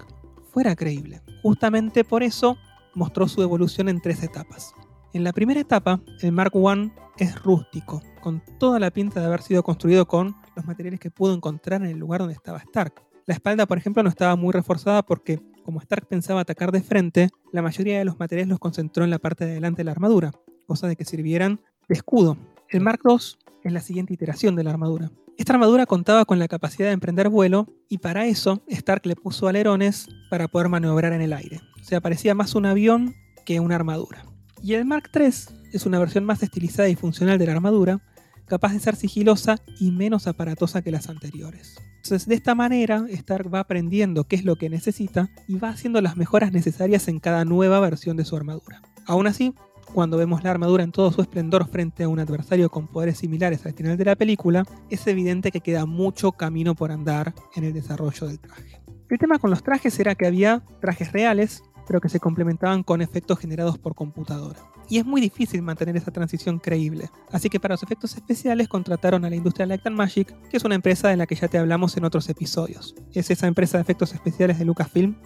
fuera 0.52 0.74
creíble. 0.76 1.22
Justamente 1.42 2.04
por 2.04 2.22
eso 2.22 2.58
mostró 2.94 3.28
su 3.28 3.42
evolución 3.42 3.88
en 3.88 4.00
tres 4.00 4.22
etapas. 4.22 4.74
En 5.12 5.24
la 5.24 5.32
primera 5.32 5.58
etapa, 5.58 6.00
el 6.22 6.30
Mark 6.30 6.52
I 6.54 6.92
es 7.18 7.42
rústico, 7.42 8.00
con 8.20 8.40
toda 8.60 8.78
la 8.78 8.92
pinta 8.92 9.18
de 9.18 9.26
haber 9.26 9.42
sido 9.42 9.64
construido 9.64 10.06
con 10.06 10.36
los 10.54 10.64
materiales 10.64 11.00
que 11.00 11.10
pudo 11.10 11.34
encontrar 11.34 11.82
en 11.82 11.88
el 11.88 11.98
lugar 11.98 12.20
donde 12.20 12.34
estaba 12.34 12.58
Stark. 12.58 13.02
La 13.26 13.34
espalda, 13.34 13.66
por 13.66 13.76
ejemplo, 13.76 14.04
no 14.04 14.08
estaba 14.08 14.36
muy 14.36 14.52
reforzada 14.52 15.02
porque, 15.02 15.40
como 15.64 15.80
Stark 15.80 16.06
pensaba 16.06 16.42
atacar 16.42 16.70
de 16.70 16.80
frente, 16.80 17.28
la 17.52 17.60
mayoría 17.60 17.98
de 17.98 18.04
los 18.04 18.20
materiales 18.20 18.50
los 18.50 18.60
concentró 18.60 19.02
en 19.02 19.10
la 19.10 19.18
parte 19.18 19.46
de 19.46 19.54
delante 19.54 19.80
de 19.80 19.84
la 19.84 19.90
armadura, 19.90 20.30
cosa 20.68 20.86
de 20.86 20.94
que 20.94 21.04
sirvieran 21.04 21.60
de 21.88 21.94
escudo. 21.96 22.36
El 22.68 22.80
Mark 22.80 23.00
II 23.04 23.16
es 23.64 23.72
la 23.72 23.80
siguiente 23.80 24.14
iteración 24.14 24.54
de 24.54 24.62
la 24.62 24.70
armadura. 24.70 25.10
Esta 25.36 25.54
armadura 25.54 25.86
contaba 25.86 26.24
con 26.24 26.38
la 26.38 26.46
capacidad 26.46 26.86
de 26.86 26.92
emprender 26.92 27.28
vuelo 27.28 27.66
y 27.88 27.98
para 27.98 28.26
eso 28.26 28.62
Stark 28.68 29.04
le 29.06 29.16
puso 29.16 29.48
alerones 29.48 30.06
para 30.30 30.46
poder 30.46 30.68
maniobrar 30.68 31.12
en 31.14 31.22
el 31.22 31.32
aire. 31.32 31.60
O 31.80 31.84
sea, 31.84 32.00
parecía 32.00 32.36
más 32.36 32.54
un 32.54 32.66
avión 32.66 33.16
que 33.44 33.58
una 33.58 33.74
armadura. 33.74 34.24
Y 34.62 34.74
el 34.74 34.84
Mark 34.84 35.10
III 35.14 35.26
es 35.72 35.86
una 35.86 35.98
versión 35.98 36.24
más 36.24 36.42
estilizada 36.42 36.88
y 36.88 36.96
funcional 36.96 37.38
de 37.38 37.46
la 37.46 37.52
armadura, 37.52 38.00
capaz 38.46 38.72
de 38.72 38.80
ser 38.80 38.96
sigilosa 38.96 39.56
y 39.78 39.90
menos 39.90 40.26
aparatosa 40.26 40.82
que 40.82 40.90
las 40.90 41.08
anteriores. 41.08 41.76
Entonces, 41.96 42.26
de 42.26 42.34
esta 42.34 42.54
manera, 42.54 43.06
Stark 43.08 43.52
va 43.52 43.60
aprendiendo 43.60 44.24
qué 44.24 44.36
es 44.36 44.44
lo 44.44 44.56
que 44.56 44.68
necesita 44.68 45.30
y 45.46 45.56
va 45.56 45.68
haciendo 45.68 46.00
las 46.00 46.16
mejoras 46.16 46.52
necesarias 46.52 47.08
en 47.08 47.20
cada 47.20 47.44
nueva 47.44 47.80
versión 47.80 48.16
de 48.16 48.24
su 48.24 48.36
armadura. 48.36 48.82
Aún 49.06 49.26
así, 49.26 49.54
cuando 49.92 50.16
vemos 50.16 50.44
la 50.44 50.50
armadura 50.50 50.84
en 50.84 50.92
todo 50.92 51.10
su 51.12 51.20
esplendor 51.20 51.68
frente 51.68 52.04
a 52.04 52.08
un 52.08 52.18
adversario 52.18 52.70
con 52.70 52.86
poderes 52.86 53.18
similares 53.18 53.64
al 53.66 53.74
final 53.74 53.96
de 53.96 54.04
la 54.04 54.16
película, 54.16 54.64
es 54.88 55.06
evidente 55.06 55.50
que 55.50 55.60
queda 55.60 55.86
mucho 55.86 56.32
camino 56.32 56.74
por 56.74 56.92
andar 56.92 57.34
en 57.54 57.64
el 57.64 57.72
desarrollo 57.72 58.26
del 58.26 58.40
traje. 58.40 58.80
El 59.08 59.18
tema 59.18 59.38
con 59.38 59.50
los 59.50 59.62
trajes 59.62 59.98
era 59.98 60.14
que 60.14 60.26
había 60.26 60.62
trajes 60.80 61.12
reales, 61.12 61.62
pero 61.90 62.00
que 62.00 62.08
se 62.08 62.20
complementaban 62.20 62.84
con 62.84 63.02
efectos 63.02 63.40
generados 63.40 63.76
por 63.76 63.96
computadora. 63.96 64.60
Y 64.88 64.98
es 64.98 65.04
muy 65.04 65.20
difícil 65.20 65.60
mantener 65.60 65.96
esa 65.96 66.12
transición 66.12 66.60
creíble. 66.60 67.10
Así 67.32 67.50
que 67.50 67.58
para 67.58 67.74
los 67.74 67.82
efectos 67.82 68.14
especiales 68.14 68.68
contrataron 68.68 69.24
a 69.24 69.28
la 69.28 69.34
industria 69.34 69.66
Light 69.66 69.84
and 69.88 69.96
Magic, 69.96 70.32
que 70.48 70.56
es 70.56 70.62
una 70.62 70.76
empresa 70.76 71.08
de 71.08 71.16
la 71.16 71.26
que 71.26 71.34
ya 71.34 71.48
te 71.48 71.58
hablamos 71.58 71.96
en 71.96 72.04
otros 72.04 72.28
episodios. 72.28 72.94
¿Es 73.12 73.28
esa 73.32 73.48
empresa 73.48 73.76
de 73.76 73.82
efectos 73.82 74.14
especiales 74.14 74.60
de 74.60 74.66
Lucasfilm? 74.66 75.16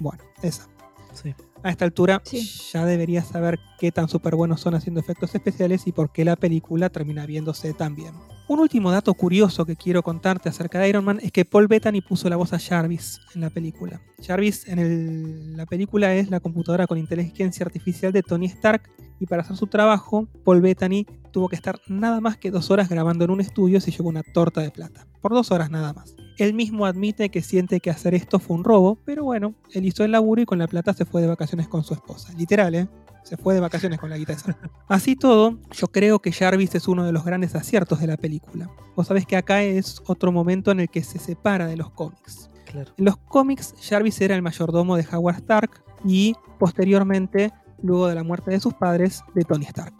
Bueno, 0.00 0.22
esa. 0.42 0.68
Sí. 1.14 1.34
A 1.62 1.70
esta 1.70 1.86
altura 1.86 2.20
Sí. 2.26 2.46
ya 2.74 2.84
deberías 2.84 3.28
saber 3.28 3.58
qué 3.78 3.90
tan 3.90 4.10
súper 4.10 4.34
buenos 4.36 4.60
son 4.60 4.74
haciendo 4.74 5.00
efectos 5.00 5.34
especiales 5.34 5.86
y 5.86 5.92
por 5.92 6.12
qué 6.12 6.26
la 6.26 6.36
película 6.36 6.90
termina 6.90 7.24
viéndose 7.24 7.72
tan 7.72 7.94
bien. 7.94 8.12
Un 8.48 8.58
último 8.60 8.90
dato 8.90 9.14
curioso 9.14 9.64
que 9.64 9.76
quiero 9.76 10.02
contarte 10.02 10.48
acerca 10.48 10.78
de 10.78 10.88
Iron 10.88 11.04
Man 11.04 11.20
es 11.22 11.32
que 11.32 11.44
Paul 11.44 11.68
Bettany 11.68 12.02
puso 12.02 12.28
la 12.28 12.36
voz 12.36 12.52
a 12.52 12.58
Jarvis 12.58 13.20
en 13.34 13.40
la 13.40 13.50
película. 13.50 14.02
Jarvis 14.20 14.68
en 14.68 14.78
el- 14.78 15.56
la 15.56 15.64
película 15.64 16.14
es 16.14 16.28
la 16.28 16.40
computadora 16.40 16.86
con 16.86 16.98
inteligencia 16.98 17.64
artificial 17.64 18.12
de 18.12 18.22
Tony 18.22 18.46
Stark 18.46 18.82
y 19.20 19.26
para 19.26 19.42
hacer 19.42 19.56
su 19.56 19.68
trabajo, 19.68 20.28
Paul 20.44 20.60
Bettany 20.60 21.06
tuvo 21.30 21.48
que 21.48 21.56
estar 21.56 21.80
nada 21.86 22.20
más 22.20 22.36
que 22.36 22.50
dos 22.50 22.70
horas 22.70 22.88
grabando 22.90 23.24
en 23.24 23.30
un 23.30 23.40
estudio 23.40 23.78
y 23.78 23.80
se 23.80 23.90
llevó 23.90 24.08
una 24.10 24.22
torta 24.22 24.60
de 24.60 24.70
plata. 24.70 25.06
Por 25.22 25.32
dos 25.32 25.50
horas 25.50 25.70
nada 25.70 25.92
más. 25.94 26.14
Él 26.36 26.52
mismo 26.52 26.84
admite 26.84 27.28
que 27.30 27.40
siente 27.42 27.80
que 27.80 27.90
hacer 27.90 28.14
esto 28.14 28.38
fue 28.38 28.56
un 28.56 28.64
robo, 28.64 28.98
pero 29.04 29.24
bueno, 29.24 29.54
él 29.72 29.86
hizo 29.86 30.04
el 30.04 30.12
laburo 30.12 30.42
y 30.42 30.46
con 30.46 30.58
la 30.58 30.66
plata 30.66 30.92
se 30.92 31.04
fue 31.04 31.22
de 31.22 31.28
vacaciones 31.28 31.68
con 31.68 31.84
su 31.84 31.94
esposa. 31.94 32.32
Literal, 32.36 32.74
¿eh? 32.74 32.88
Se 33.22 33.36
fue 33.36 33.54
de 33.54 33.60
vacaciones 33.60 33.98
con 33.98 34.10
la 34.10 34.18
guitarra. 34.18 34.56
Así 34.88 35.16
todo, 35.16 35.58
yo 35.72 35.88
creo 35.88 36.20
que 36.20 36.32
Jarvis 36.32 36.74
es 36.74 36.88
uno 36.88 37.04
de 37.04 37.12
los 37.12 37.24
grandes 37.24 37.54
aciertos 37.54 38.00
de 38.00 38.06
la 38.06 38.16
película. 38.16 38.70
Vos 38.96 39.06
sabés 39.06 39.26
que 39.26 39.36
acá 39.36 39.62
es 39.62 40.02
otro 40.06 40.32
momento 40.32 40.70
en 40.70 40.80
el 40.80 40.88
que 40.88 41.02
se 41.02 41.18
separa 41.18 41.66
de 41.66 41.76
los 41.76 41.90
cómics. 41.90 42.50
Claro. 42.66 42.92
En 42.96 43.04
los 43.04 43.16
cómics, 43.16 43.74
Jarvis 43.80 44.20
era 44.20 44.34
el 44.34 44.42
mayordomo 44.42 44.96
de 44.96 45.06
Howard 45.12 45.36
Stark 45.36 45.84
y 46.04 46.34
posteriormente, 46.58 47.52
luego 47.82 48.08
de 48.08 48.14
la 48.14 48.24
muerte 48.24 48.50
de 48.50 48.60
sus 48.60 48.74
padres, 48.74 49.22
de 49.34 49.44
Tony 49.44 49.66
Stark. 49.66 49.94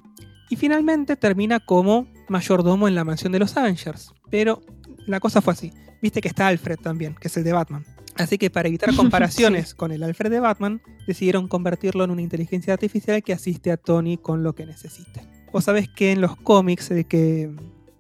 Y 0.50 0.56
finalmente 0.56 1.16
termina 1.16 1.61
como 1.61 2.06
mayordomo 2.28 2.88
en 2.88 2.94
la 2.94 3.04
mansión 3.04 3.32
de 3.32 3.38
los 3.38 3.56
Avengers. 3.56 4.12
Pero 4.30 4.61
la 5.06 5.20
cosa 5.20 5.40
fue 5.40 5.52
así. 5.52 5.72
Viste 6.00 6.20
que 6.20 6.28
está 6.28 6.48
Alfred 6.48 6.78
también, 6.78 7.14
que 7.14 7.28
es 7.28 7.37
el 7.37 7.44
de 7.44 7.52
Batman. 7.52 7.85
Así 8.16 8.38
que 8.38 8.51
para 8.51 8.68
evitar 8.68 8.94
comparaciones 8.96 9.75
con 9.75 9.92
el 9.92 10.03
Alfred 10.03 10.31
de 10.31 10.40
Batman, 10.40 10.83
decidieron 11.07 11.48
convertirlo 11.48 12.05
en 12.05 12.11
una 12.11 12.22
inteligencia 12.22 12.72
artificial 12.72 13.22
que 13.22 13.33
asiste 13.33 13.70
a 13.70 13.77
Tony 13.77 14.18
con 14.18 14.42
lo 14.42 14.55
que 14.55 14.66
necesite. 14.66 15.22
Vos 15.53 15.64
sabés 15.64 15.88
que 15.88 16.12
en 16.12 16.20
los 16.20 16.37
cómics 16.37 16.90
el 16.90 17.07
que, 17.07 17.55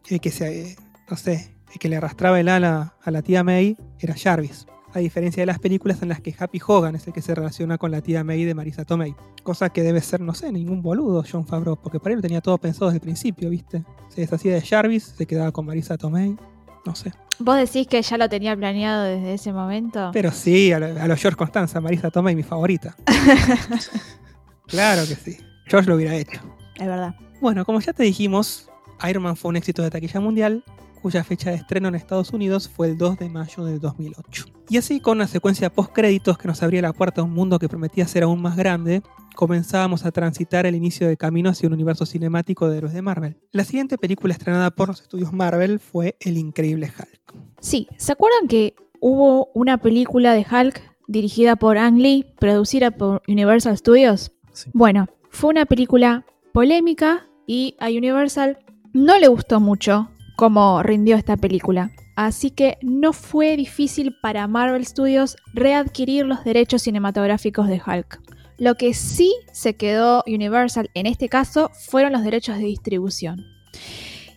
el 0.08 0.20
que 0.20 0.30
se, 0.30 0.76
no 1.10 1.16
sé, 1.16 1.54
el 1.72 1.78
que 1.78 1.88
le 1.88 1.96
arrastraba 1.96 2.40
el 2.40 2.48
ala 2.48 2.94
a 3.02 3.10
la 3.10 3.22
tía 3.22 3.44
May 3.44 3.76
era 4.00 4.14
Jarvis. 4.16 4.66
A 4.94 4.98
diferencia 4.98 5.40
de 5.40 5.46
las 5.46 5.58
películas 5.58 6.02
en 6.02 6.10
las 6.10 6.20
que 6.20 6.34
Happy 6.38 6.60
Hogan 6.66 6.96
es 6.96 7.06
el 7.06 7.14
que 7.14 7.22
se 7.22 7.34
relaciona 7.34 7.78
con 7.78 7.90
la 7.90 8.02
tía 8.02 8.24
May 8.24 8.44
de 8.44 8.54
Marisa 8.54 8.84
Tomei. 8.84 9.14
Cosa 9.42 9.70
que 9.70 9.82
debe 9.82 10.02
ser, 10.02 10.20
no 10.20 10.34
sé, 10.34 10.52
ningún 10.52 10.82
boludo 10.82 11.24
John 11.30 11.46
Favreau, 11.46 11.80
porque 11.80 11.98
para 11.98 12.12
él 12.12 12.18
lo 12.18 12.22
tenía 12.22 12.42
todo 12.42 12.58
pensado 12.58 12.86
desde 12.86 12.96
el 12.96 13.02
principio, 13.02 13.48
¿viste? 13.48 13.84
Se 14.10 14.20
deshacía 14.20 14.52
de 14.54 14.60
Jarvis, 14.60 15.14
se 15.16 15.24
quedaba 15.24 15.50
con 15.50 15.64
Marisa 15.64 15.96
Tomei, 15.96 16.36
no 16.84 16.94
sé. 16.94 17.12
¿Vos 17.38 17.56
decís 17.56 17.86
que 17.88 18.00
ya 18.02 18.16
lo 18.18 18.28
tenía 18.28 18.56
planeado 18.56 19.04
desde 19.04 19.34
ese 19.34 19.52
momento? 19.52 20.10
Pero 20.12 20.30
sí, 20.30 20.72
a, 20.72 20.78
lo- 20.78 21.00
a 21.02 21.06
los 21.08 21.20
George 21.20 21.36
Constanza, 21.36 21.80
Marisa 21.80 22.10
Tomei, 22.10 22.36
mi 22.36 22.42
favorita. 22.42 22.94
claro 24.66 25.02
que 25.06 25.14
sí. 25.14 25.38
George 25.66 25.88
lo 25.88 25.96
hubiera 25.96 26.14
hecho. 26.14 26.40
Es 26.76 26.86
verdad. 26.86 27.14
Bueno, 27.40 27.64
como 27.64 27.80
ya 27.80 27.92
te 27.92 28.02
dijimos, 28.02 28.68
Iron 29.08 29.22
Man 29.22 29.36
fue 29.36 29.48
un 29.50 29.56
éxito 29.56 29.82
de 29.82 29.90
taquilla 29.90 30.20
mundial, 30.20 30.64
cuya 31.02 31.24
fecha 31.24 31.50
de 31.50 31.56
estreno 31.56 31.88
en 31.88 31.96
Estados 31.96 32.32
Unidos 32.32 32.68
fue 32.68 32.86
el 32.86 32.96
2 32.96 33.18
de 33.18 33.28
mayo 33.28 33.64
del 33.64 33.80
2008. 33.80 34.46
Y 34.70 34.76
así, 34.76 35.00
con 35.00 35.18
una 35.18 35.26
secuencia 35.26 35.68
post-créditos 35.68 36.38
que 36.38 36.48
nos 36.48 36.62
abría 36.62 36.80
la 36.80 36.92
puerta 36.92 37.20
a 37.20 37.24
un 37.24 37.32
mundo 37.32 37.58
que 37.58 37.68
prometía 37.68 38.06
ser 38.06 38.22
aún 38.22 38.40
más 38.40 38.56
grande, 38.56 39.02
comenzábamos 39.34 40.06
a 40.06 40.12
transitar 40.12 40.64
el 40.64 40.76
inicio 40.76 41.08
de 41.08 41.16
camino 41.16 41.50
hacia 41.50 41.66
un 41.66 41.74
universo 41.74 42.06
cinemático 42.06 42.70
de 42.70 42.78
héroes 42.78 42.94
de 42.94 43.02
Marvel. 43.02 43.36
La 43.50 43.64
siguiente 43.64 43.98
película 43.98 44.32
estrenada 44.32 44.70
por 44.70 44.88
los 44.88 45.02
estudios 45.02 45.32
Marvel 45.32 45.80
fue 45.80 46.16
El 46.20 46.38
Increíble 46.38 46.90
Hulk. 46.96 47.34
Sí, 47.60 47.88
¿se 47.96 48.12
acuerdan 48.12 48.46
que 48.48 48.74
hubo 49.00 49.50
una 49.54 49.78
película 49.78 50.32
de 50.34 50.46
Hulk 50.48 50.80
dirigida 51.08 51.56
por 51.56 51.76
Ang 51.76 51.98
Lee, 51.98 52.24
producida 52.38 52.92
por 52.92 53.22
Universal 53.26 53.76
Studios? 53.76 54.32
Sí. 54.52 54.70
Bueno, 54.72 55.08
fue 55.30 55.50
una 55.50 55.66
película 55.66 56.24
polémica 56.52 57.26
y 57.46 57.76
a 57.80 57.88
Universal 57.88 58.58
no 58.92 59.18
le 59.18 59.26
gustó 59.28 59.58
mucho 59.58 60.08
cómo 60.36 60.82
rindió 60.82 61.16
esta 61.16 61.36
película. 61.36 61.90
Así 62.16 62.50
que 62.50 62.78
no 62.82 63.12
fue 63.12 63.56
difícil 63.56 64.14
para 64.20 64.46
Marvel 64.46 64.84
Studios 64.84 65.36
readquirir 65.54 66.26
los 66.26 66.44
derechos 66.44 66.82
cinematográficos 66.82 67.68
de 67.68 67.80
Hulk. 67.84 68.20
Lo 68.58 68.74
que 68.76 68.94
sí 68.94 69.34
se 69.52 69.74
quedó 69.74 70.22
Universal 70.26 70.90
en 70.94 71.06
este 71.06 71.28
caso 71.28 71.70
fueron 71.88 72.12
los 72.12 72.22
derechos 72.22 72.58
de 72.58 72.64
distribución. 72.64 73.44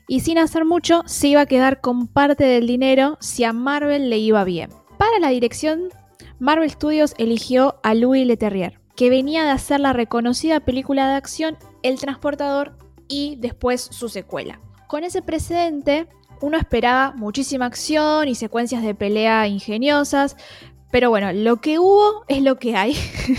Y 0.08 0.22
sin 0.22 0.38
hacer 0.38 0.66
mucho, 0.66 1.04
se 1.06 1.28
iba 1.28 1.42
a 1.42 1.46
quedar 1.46 1.82
con 1.82 2.08
parte 2.08 2.46
del 2.46 2.68
dinero 2.68 3.18
si 3.20 3.44
a 3.44 3.54
Marvel 3.54 4.10
le 4.10 4.18
iba 4.18 4.44
bien. 4.44 4.70
Para 4.98 5.20
la 5.20 5.30
dirección, 5.30 5.90
Marvel 6.40 6.70
Studios 6.70 7.14
eligió 7.18 7.80
a 7.84 7.94
Louis 7.94 8.26
Leterrier, 8.26 8.80
que 8.96 9.10
venía 9.10 9.44
de 9.44 9.52
hacer 9.52 9.80
la 9.80 9.94
reconocida 9.94 10.60
película 10.60 11.10
de 11.10 11.16
acción 11.16 11.58
El 11.84 12.00
Transportador 12.00 12.78
y 13.08 13.36
después 13.38 13.82
su 13.82 14.10
secuela. 14.10 14.62
Con 14.88 15.04
ese 15.04 15.22
precedente, 15.22 16.08
uno 16.42 16.58
esperaba 16.58 17.14
muchísima 17.16 17.66
acción 17.66 18.28
y 18.28 18.36
secuencias 18.36 18.84
de 18.84 18.96
pelea 18.96 19.48
ingeniosas, 19.48 20.36
pero 20.92 21.10
bueno, 21.10 21.34
lo 21.34 21.58
que 21.58 21.80
hubo 21.80 22.24
es 22.28 22.42
lo 22.42 22.58
que 22.58 22.76
hay 22.76 22.96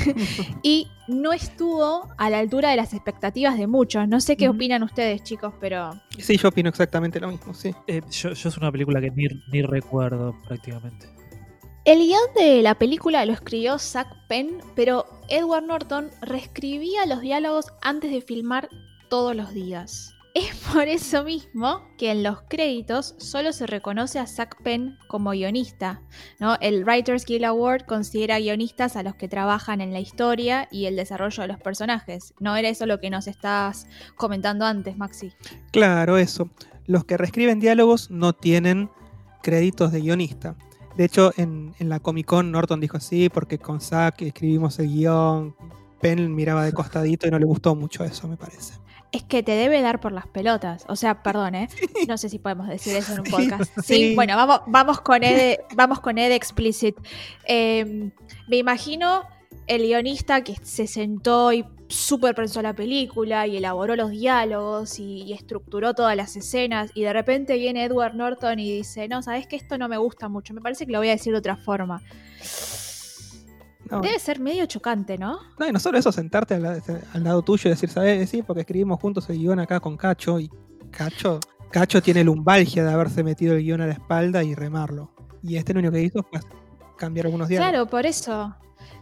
y 0.62 0.88
no 1.08 1.32
estuvo 1.32 2.08
a 2.18 2.30
la 2.30 2.38
altura 2.40 2.70
de 2.70 2.76
las 2.76 2.92
expectativas 2.92 3.56
de 3.56 3.66
muchos. 3.66 4.08
No 4.08 4.20
sé 4.20 4.36
qué 4.36 4.48
opinan 4.48 4.82
ustedes, 4.82 5.22
chicos, 5.22 5.54
pero 5.60 5.92
Sí, 6.18 6.36
yo 6.36 6.48
opino 6.48 6.68
exactamente 6.68 7.20
lo 7.20 7.28
mismo, 7.28 7.54
sí. 7.54 7.74
Eh, 7.86 8.02
yo, 8.10 8.32
yo 8.32 8.48
es 8.48 8.56
una 8.56 8.72
película 8.72 9.00
que 9.00 9.10
ni, 9.10 9.26
ni 9.52 9.62
recuerdo 9.62 10.36
prácticamente. 10.46 11.06
El 11.84 12.00
guion 12.00 12.20
de 12.34 12.62
la 12.62 12.74
película 12.74 13.24
lo 13.24 13.32
escribió 13.32 13.78
Zack 13.78 14.08
Penn, 14.26 14.58
pero 14.74 15.06
Edward 15.28 15.64
Norton 15.64 16.10
reescribía 16.20 17.06
los 17.06 17.20
diálogos 17.20 17.66
antes 17.80 18.10
de 18.10 18.20
filmar 18.20 18.68
todos 19.08 19.36
los 19.36 19.54
días. 19.54 20.15
Es 20.36 20.54
por 20.70 20.86
eso 20.86 21.24
mismo 21.24 21.80
que 21.96 22.10
en 22.10 22.22
los 22.22 22.42
créditos 22.42 23.14
solo 23.16 23.54
se 23.54 23.66
reconoce 23.66 24.18
a 24.18 24.26
Zack 24.26 24.62
Penn 24.62 24.98
como 25.08 25.30
guionista. 25.30 26.02
¿no? 26.38 26.56
El 26.60 26.84
Writers 26.84 27.24
Guild 27.24 27.46
Award 27.46 27.86
considera 27.86 28.38
guionistas 28.38 28.96
a 28.96 29.02
los 29.02 29.14
que 29.14 29.28
trabajan 29.28 29.80
en 29.80 29.94
la 29.94 30.00
historia 30.00 30.68
y 30.70 30.84
el 30.84 30.96
desarrollo 30.96 31.40
de 31.40 31.48
los 31.48 31.58
personajes. 31.58 32.34
¿No 32.38 32.54
era 32.54 32.68
eso 32.68 32.84
lo 32.84 33.00
que 33.00 33.08
nos 33.08 33.28
estás 33.28 33.86
comentando 34.14 34.66
antes, 34.66 34.98
Maxi? 34.98 35.32
Claro, 35.72 36.18
eso. 36.18 36.50
Los 36.84 37.06
que 37.06 37.16
reescriben 37.16 37.58
diálogos 37.58 38.10
no 38.10 38.34
tienen 38.34 38.90
créditos 39.42 39.90
de 39.90 40.02
guionista. 40.02 40.54
De 40.98 41.06
hecho, 41.06 41.32
en, 41.38 41.74
en 41.78 41.88
la 41.88 41.98
Comic 41.98 42.26
Con 42.26 42.52
Norton 42.52 42.78
dijo 42.78 43.00
sí, 43.00 43.30
porque 43.30 43.56
con 43.56 43.80
Zack 43.80 44.20
escribimos 44.20 44.78
el 44.80 44.88
guion. 44.88 45.56
Penn 46.02 46.34
miraba 46.34 46.62
de 46.66 46.74
costadito 46.74 47.26
y 47.26 47.30
no 47.30 47.38
le 47.38 47.46
gustó 47.46 47.74
mucho 47.74 48.04
eso, 48.04 48.28
me 48.28 48.36
parece. 48.36 48.74
Es 49.12 49.22
que 49.22 49.42
te 49.42 49.52
debe 49.52 49.80
dar 49.80 50.00
por 50.00 50.12
las 50.12 50.26
pelotas. 50.26 50.84
O 50.88 50.96
sea, 50.96 51.22
perdón, 51.22 51.54
¿eh? 51.54 51.68
No 52.08 52.18
sé 52.18 52.28
si 52.28 52.38
podemos 52.38 52.68
decir 52.68 52.96
eso 52.96 53.12
en 53.12 53.20
un 53.20 53.26
podcast. 53.26 53.72
Sí, 53.82 53.94
sí. 53.94 54.14
bueno, 54.14 54.36
vamos, 54.36 54.60
vamos 54.66 55.00
con 55.00 55.22
Ed, 55.22 55.58
vamos 55.74 56.00
con 56.00 56.18
Ed 56.18 56.32
Explicit. 56.32 56.96
Eh, 57.46 58.10
me 58.48 58.56
imagino 58.56 59.22
el 59.66 59.82
guionista 59.82 60.42
que 60.42 60.54
se 60.62 60.86
sentó 60.86 61.52
y 61.52 61.64
súper 61.88 62.34
pensó 62.34 62.62
la 62.62 62.74
película 62.74 63.46
y 63.46 63.56
elaboró 63.56 63.96
los 63.96 64.10
diálogos 64.10 64.98
y, 64.98 65.22
y 65.22 65.32
estructuró 65.32 65.94
todas 65.94 66.16
las 66.16 66.36
escenas 66.36 66.90
y 66.94 67.02
de 67.02 67.12
repente 67.12 67.56
viene 67.56 67.84
Edward 67.84 68.14
Norton 68.14 68.58
y 68.58 68.76
dice, 68.76 69.08
no, 69.08 69.22
sabes 69.22 69.46
que 69.46 69.56
esto 69.56 69.78
no 69.78 69.88
me 69.88 69.96
gusta 69.96 70.28
mucho, 70.28 70.54
me 70.54 70.60
parece 70.60 70.86
que 70.86 70.92
lo 70.92 70.98
voy 70.98 71.08
a 71.08 71.12
decir 71.12 71.32
de 71.32 71.38
otra 71.38 71.56
forma. 71.56 72.02
No, 73.90 74.00
Debe 74.00 74.18
ser 74.18 74.40
medio 74.40 74.66
chocante, 74.66 75.16
¿no? 75.16 75.38
no, 75.58 75.68
y 75.68 75.72
no 75.72 75.78
solo 75.78 75.98
eso, 75.98 76.10
sentarte 76.10 76.54
al, 76.54 76.66
al 76.66 77.24
lado 77.24 77.42
tuyo 77.42 77.68
y 77.68 77.70
decir, 77.70 77.88
¿sabes? 77.88 78.28
Sí, 78.28 78.42
porque 78.42 78.60
escribimos 78.60 79.00
juntos 79.00 79.28
el 79.30 79.38
guion 79.38 79.60
acá 79.60 79.80
con 79.80 79.96
Cacho 79.96 80.40
y 80.40 80.50
Cacho, 80.90 81.40
Cacho 81.70 82.02
tiene 82.02 82.24
lumbalgia 82.24 82.84
de 82.84 82.92
haberse 82.92 83.22
metido 83.22 83.54
el 83.54 83.62
guion 83.62 83.80
a 83.80 83.86
la 83.86 83.92
espalda 83.92 84.42
y 84.42 84.54
remarlo. 84.54 85.10
Y 85.42 85.56
este 85.56 85.72
lo 85.72 85.80
único 85.80 85.92
que 85.92 86.02
hizo 86.02 86.22
fue 86.22 86.40
cambiar 86.96 87.26
algunos 87.26 87.48
diálogos. 87.48 87.70
Claro, 87.70 87.86
por 87.90 88.06
eso. 88.06 88.56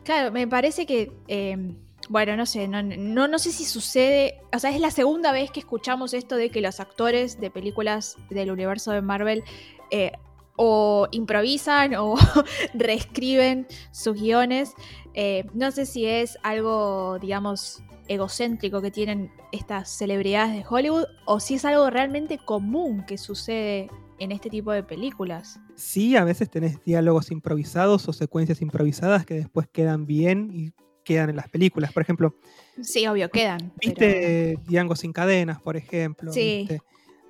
Claro, 0.05 0.33
me 0.33 0.47
parece 0.47 0.85
que. 0.87 1.13
eh, 1.29 1.77
bueno, 2.09 2.37
no 2.37 2.45
sé, 2.45 2.69
no, 2.69 2.83
no, 2.83 3.29
no 3.29 3.39
sé 3.39 3.53
si 3.53 3.65
sucede. 3.65 4.41
O 4.55 4.59
sea, 4.59 4.71
es 4.71 4.81
la 4.81 4.91
segunda 4.91 5.33
vez 5.33 5.51
que 5.51 5.61
escuchamos 5.61 6.13
esto 6.13 6.37
de 6.37 6.51
que 6.51 6.61
los 6.61 6.81
actores 6.81 7.41
de 7.41 7.51
películas 7.51 8.17
del 8.31 8.51
universo 8.51 8.91
de 8.93 9.01
Marvel 9.01 9.43
eh, 9.91 10.13
o 10.57 11.09
improvisan 11.11 11.95
o 11.95 12.15
reescriben 12.75 13.67
sus 13.91 14.15
guiones. 14.21 14.75
Eh, 15.15 15.45
no 15.55 15.71
sé 15.71 15.87
si 15.87 16.07
es 16.07 16.39
algo, 16.43 17.19
digamos, 17.21 17.83
egocéntrico 18.09 18.83
que 18.83 18.91
tienen 18.91 19.31
estas 19.53 19.89
celebridades 19.89 20.55
de 20.55 20.65
Hollywood 20.69 21.05
o 21.27 21.41
si 21.41 21.55
es 21.55 21.65
algo 21.65 21.89
realmente 21.91 22.39
común 22.39 23.05
que 23.07 23.17
sucede 23.19 23.89
en 24.19 24.31
este 24.33 24.51
tipo 24.51 24.73
de 24.73 24.83
películas. 24.83 25.59
Sí, 25.75 26.15
a 26.17 26.25
veces 26.25 26.51
tenés 26.51 26.83
diálogos 26.85 27.31
improvisados 27.31 28.07
o 28.09 28.13
secuencias 28.13 28.61
improvisadas 28.63 29.25
que 29.27 29.35
después 29.35 29.67
quedan 29.73 30.07
bien 30.07 30.51
y 30.53 30.73
quedan 31.05 31.31
en 31.31 31.37
las 31.37 31.49
películas. 31.49 31.93
Por 31.93 32.03
ejemplo, 32.03 32.35
Sí, 32.83 33.07
obvio, 33.07 33.29
quedan. 33.31 33.59
pero- 33.59 33.73
¿viste 33.81 34.59
Django 34.67 34.95
sin 34.97 35.13
cadenas, 35.13 35.61
por 35.61 35.77
ejemplo? 35.77 36.33
Sí. 36.33 36.67
¿Viste? 36.69 36.81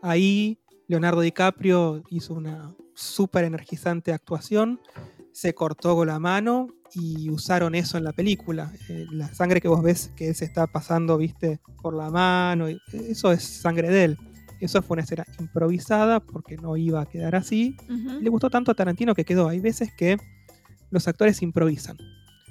Ahí 0.03 0.59
Leonardo 0.89 1.21
DiCaprio 1.23 2.03
hizo 2.11 2.35
una 2.35 2.75
súper 2.94 3.44
energizante 3.44 4.12
actuación, 4.12 4.80
se 5.33 5.54
cortó 5.54 5.96
con 5.96 6.07
la 6.07 6.18
mano 6.18 6.68
y 6.94 7.28
usaron 7.28 7.74
eso 7.74 7.98
en 7.98 8.04
la 8.04 8.12
película. 8.12 8.72
Eh, 8.88 9.07
la 9.11 9.33
sangre 9.35 9.61
que 9.61 9.68
vos 9.68 9.83
ves 9.83 10.12
que 10.16 10.28
él 10.28 10.35
se 10.35 10.44
está 10.44 10.66
pasando, 10.66 11.18
viste, 11.18 11.61
por 11.83 11.94
la 11.94 12.11
mano, 12.11 12.66
eso 12.92 13.33
es 13.33 13.42
sangre 13.42 13.90
de 13.90 14.04
él. 14.04 14.18
Eso 14.61 14.80
fue 14.80 14.94
una 14.94 15.02
escena 15.02 15.24
improvisada 15.40 16.20
porque 16.20 16.57
no 16.57 16.76
iba 16.76 17.00
a 17.02 17.07
quedar 17.07 17.35
así. 17.35 17.76
Le 18.20 18.30
gustó 18.30 18.48
tanto 18.48 18.70
a 18.70 18.74
Tarantino 18.74 19.14
que 19.14 19.24
quedó. 19.24 19.48
Hay 19.48 19.59
veces 19.61 19.92
que 19.92 20.16
los 20.90 21.09
actores 21.09 21.42
improvisan. 21.42 21.98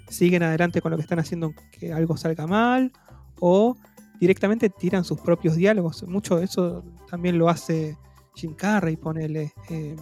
Siguen 0.09 0.43
adelante 0.43 0.81
con 0.81 0.91
lo 0.91 0.97
que 0.97 1.03
están 1.03 1.19
haciendo 1.19 1.53
que 1.71 1.93
algo 1.93 2.17
salga 2.17 2.45
mal 2.45 2.91
o 3.39 3.77
directamente 4.19 4.69
tiran 4.69 5.05
sus 5.05 5.21
propios 5.21 5.55
diálogos. 5.55 6.03
Mucho 6.03 6.37
de 6.37 6.45
eso 6.45 6.83
también 7.09 7.37
lo 7.37 7.49
hace 7.49 7.97
Jim 8.35 8.53
Carrey, 8.53 8.97
ponele. 8.97 9.53
Eh, 9.69 9.95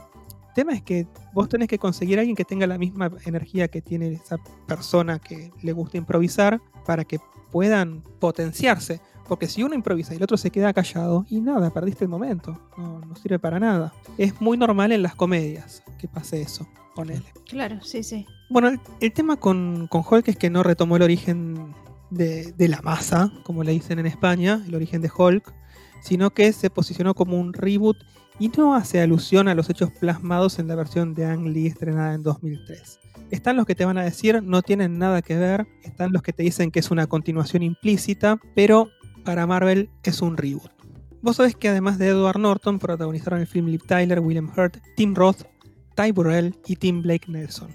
tema 0.54 0.74
es 0.74 0.82
que 0.82 1.08
vos 1.34 1.50
tenés 1.50 1.68
que 1.68 1.78
conseguir 1.78 2.18
a 2.18 2.22
alguien 2.22 2.36
que 2.36 2.46
tenga 2.46 2.68
la 2.68 2.78
misma 2.78 3.12
energía 3.26 3.68
que 3.68 3.82
tiene 3.82 4.14
esa 4.14 4.38
persona 4.68 5.20
que 5.20 5.52
le 5.62 5.72
gusta 5.74 5.98
improvisar 5.98 6.62
para 6.86 7.04
que 7.04 7.20
puedan 7.52 8.04
potenciarse. 8.20 9.02
Porque 9.28 9.48
si 9.48 9.64
uno 9.64 9.76
improvisa 9.76 10.14
y 10.14 10.18
el 10.18 10.24
otro 10.24 10.36
se 10.36 10.52
queda 10.52 10.74
callado, 10.74 11.26
y 11.30 11.40
nada, 11.40 11.70
perdiste 11.70 12.04
el 12.04 12.10
momento. 12.10 12.60
No, 12.78 13.00
no 13.00 13.16
sirve 13.16 13.40
para 13.40 13.60
nada. 13.60 13.94
Es 14.18 14.42
muy 14.42 14.58
normal 14.58 14.92
en 14.92 15.04
las 15.04 15.16
comedias 15.16 15.84
que 15.98 16.08
pase 16.08 16.42
eso, 16.42 16.68
ponele. 16.96 17.26
Claro, 17.48 17.82
sí, 17.82 18.04
sí. 18.04 18.26
Bueno, 18.50 18.68
el, 18.68 18.80
el 19.00 19.14
tema 19.14 19.38
con, 19.38 19.88
con 19.88 20.04
Hulk 20.10 20.28
es 20.28 20.36
que 20.36 20.50
no 20.50 20.64
retomó 20.64 20.98
el 20.98 21.04
origen 21.04 21.74
de, 22.10 22.52
de 22.52 22.68
la 22.68 22.82
masa, 22.82 23.32
como 23.44 23.64
le 23.64 23.72
dicen 23.72 24.00
en 24.00 24.06
España, 24.06 24.62
el 24.68 24.76
origen 24.76 25.02
de 25.02 25.10
Hulk, 25.16 25.54
sino 26.02 26.32
que 26.32 26.52
se 26.52 26.70
posicionó 26.70 27.14
como 27.14 27.40
un 27.40 27.54
reboot 27.54 27.98
y 28.42 28.50
no 28.58 28.74
hace 28.74 29.00
alusión 29.00 29.48
a 29.48 29.54
los 29.54 29.70
hechos 29.70 29.92
plasmados 29.92 30.58
en 30.58 30.68
la 30.68 30.74
versión 30.74 31.14
de 31.14 31.28
Ang 31.28 31.50
Lee 31.50 31.68
estrenada 31.68 32.16
en 32.16 32.24
2003. 32.24 33.00
Están 33.30 33.56
los 33.56 33.68
que 33.68 33.76
te 33.76 33.86
van 33.86 34.00
a 34.00 34.04
decir 34.04 34.42
no 34.42 34.64
tienen 34.64 34.98
nada 34.98 35.22
que 35.22 35.38
ver, 35.38 35.68
están 35.84 36.12
los 36.12 36.24
que 36.24 36.34
te 36.34 36.42
dicen 36.42 36.72
que 36.72 36.80
es 36.80 36.90
una 36.90 37.06
continuación 37.06 37.62
implícita, 37.62 38.40
pero 38.56 38.90
para 39.24 39.46
Marvel 39.46 39.92
es 40.02 40.24
un 40.24 40.38
reboot. 40.38 40.72
Vos 41.22 41.36
sabés 41.36 41.56
que 41.56 41.70
además 41.70 42.00
de 42.00 42.08
Edward 42.08 42.40
Norton 42.40 42.80
protagonizaron 42.80 43.42
el 43.42 43.46
film 43.46 43.68
Liv 43.68 43.84
Tyler, 43.86 44.20
William 44.20 44.52
Hurt, 44.58 44.78
Tim 44.96 45.14
Roth, 45.14 45.44
Ty 45.96 46.12
Burrell 46.12 46.56
y 46.66 46.78
Tim 46.78 47.04
Blake 47.04 47.32
Nelson. 47.32 47.70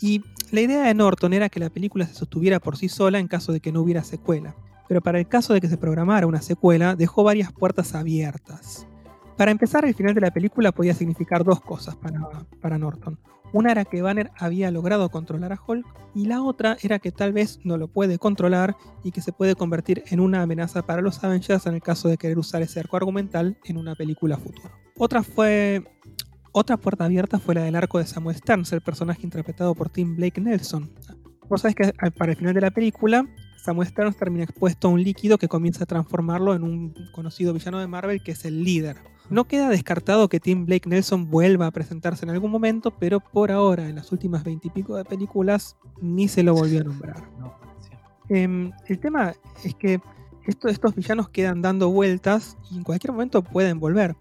Y 0.00 0.20
la 0.50 0.62
idea 0.62 0.82
de 0.82 0.94
Norton 0.94 1.32
era 1.32 1.48
que 1.48 1.60
la 1.60 1.70
película 1.70 2.08
se 2.08 2.14
sostuviera 2.14 2.58
por 2.58 2.76
sí 2.76 2.88
sola 2.88 3.20
en 3.20 3.28
caso 3.28 3.52
de 3.52 3.60
que 3.60 3.70
no 3.70 3.82
hubiera 3.82 4.02
secuela. 4.02 4.56
Pero 4.88 5.00
para 5.00 5.20
el 5.20 5.28
caso 5.28 5.54
de 5.54 5.60
que 5.60 5.68
se 5.68 5.78
programara 5.78 6.26
una 6.26 6.42
secuela, 6.42 6.96
dejó 6.96 7.22
varias 7.22 7.52
puertas 7.52 7.94
abiertas. 7.94 8.88
Para 9.36 9.50
empezar, 9.50 9.84
el 9.84 9.94
final 9.94 10.14
de 10.14 10.20
la 10.20 10.30
película 10.30 10.72
podía 10.72 10.94
significar 10.94 11.44
dos 11.44 11.60
cosas 11.60 11.96
para, 11.96 12.20
para 12.60 12.78
Norton. 12.78 13.18
Una 13.52 13.70
era 13.70 13.84
que 13.84 14.00
Banner 14.00 14.30
había 14.38 14.70
logrado 14.70 15.10
controlar 15.10 15.52
a 15.52 15.60
Hulk 15.66 15.86
y 16.14 16.24
la 16.24 16.42
otra 16.42 16.78
era 16.82 16.98
que 16.98 17.12
tal 17.12 17.32
vez 17.32 17.60
no 17.64 17.76
lo 17.76 17.86
puede 17.88 18.18
controlar 18.18 18.76
y 19.04 19.10
que 19.10 19.20
se 19.20 19.32
puede 19.32 19.54
convertir 19.54 20.02
en 20.06 20.20
una 20.20 20.42
amenaza 20.42 20.82
para 20.82 21.02
los 21.02 21.22
Avengers 21.22 21.66
en 21.66 21.74
el 21.74 21.82
caso 21.82 22.08
de 22.08 22.16
querer 22.16 22.38
usar 22.38 22.62
ese 22.62 22.80
arco 22.80 22.96
argumental 22.96 23.58
en 23.64 23.76
una 23.76 23.94
película 23.94 24.38
futura. 24.38 24.70
Otra 24.96 25.22
fue 25.22 25.84
otra 26.54 26.76
puerta 26.76 27.06
abierta 27.06 27.38
fue 27.38 27.54
la 27.54 27.62
del 27.62 27.76
arco 27.76 27.98
de 27.98 28.06
Samuel 28.06 28.36
Stearns, 28.36 28.72
el 28.72 28.82
personaje 28.82 29.22
interpretado 29.22 29.74
por 29.74 29.88
Tim 29.88 30.16
Blake 30.16 30.38
Nelson. 30.40 30.90
Vos 31.48 31.62
sabés 31.62 31.74
que 31.74 31.92
para 32.12 32.32
el 32.32 32.38
final 32.38 32.54
de 32.54 32.60
la 32.60 32.70
película, 32.70 33.26
Samuel 33.56 33.88
Stearns 33.88 34.16
termina 34.18 34.44
expuesto 34.44 34.88
a 34.88 34.90
un 34.90 35.02
líquido 35.02 35.38
que 35.38 35.48
comienza 35.48 35.84
a 35.84 35.86
transformarlo 35.86 36.54
en 36.54 36.62
un 36.62 36.94
conocido 37.12 37.54
villano 37.54 37.80
de 37.80 37.86
Marvel 37.86 38.22
que 38.22 38.32
es 38.32 38.44
el 38.44 38.64
líder. 38.64 38.96
No 39.30 39.44
queda 39.44 39.68
descartado 39.68 40.28
que 40.28 40.40
Tim 40.40 40.66
Blake 40.66 40.88
Nelson 40.88 41.30
vuelva 41.30 41.66
a 41.66 41.70
presentarse 41.70 42.24
en 42.24 42.30
algún 42.30 42.50
momento, 42.50 42.90
pero 42.90 43.20
por 43.20 43.50
ahora, 43.50 43.88
en 43.88 43.96
las 43.96 44.12
últimas 44.12 44.44
veintipico 44.44 44.96
de 44.96 45.04
películas, 45.04 45.76
ni 46.00 46.28
se 46.28 46.42
lo 46.42 46.54
volvió 46.54 46.80
a 46.80 46.84
nombrar. 46.84 47.22
No. 47.38 47.54
Em, 48.28 48.70
el 48.86 48.98
tema 48.98 49.34
es 49.64 49.74
que 49.74 50.00
esto- 50.46 50.68
estos 50.68 50.94
villanos 50.94 51.28
quedan 51.28 51.60
dando 51.62 51.90
vueltas 51.90 52.56
y 52.70 52.76
en 52.76 52.82
cualquier 52.84 53.12
momento 53.12 53.42
pueden 53.42 53.78
volver. 53.80 54.16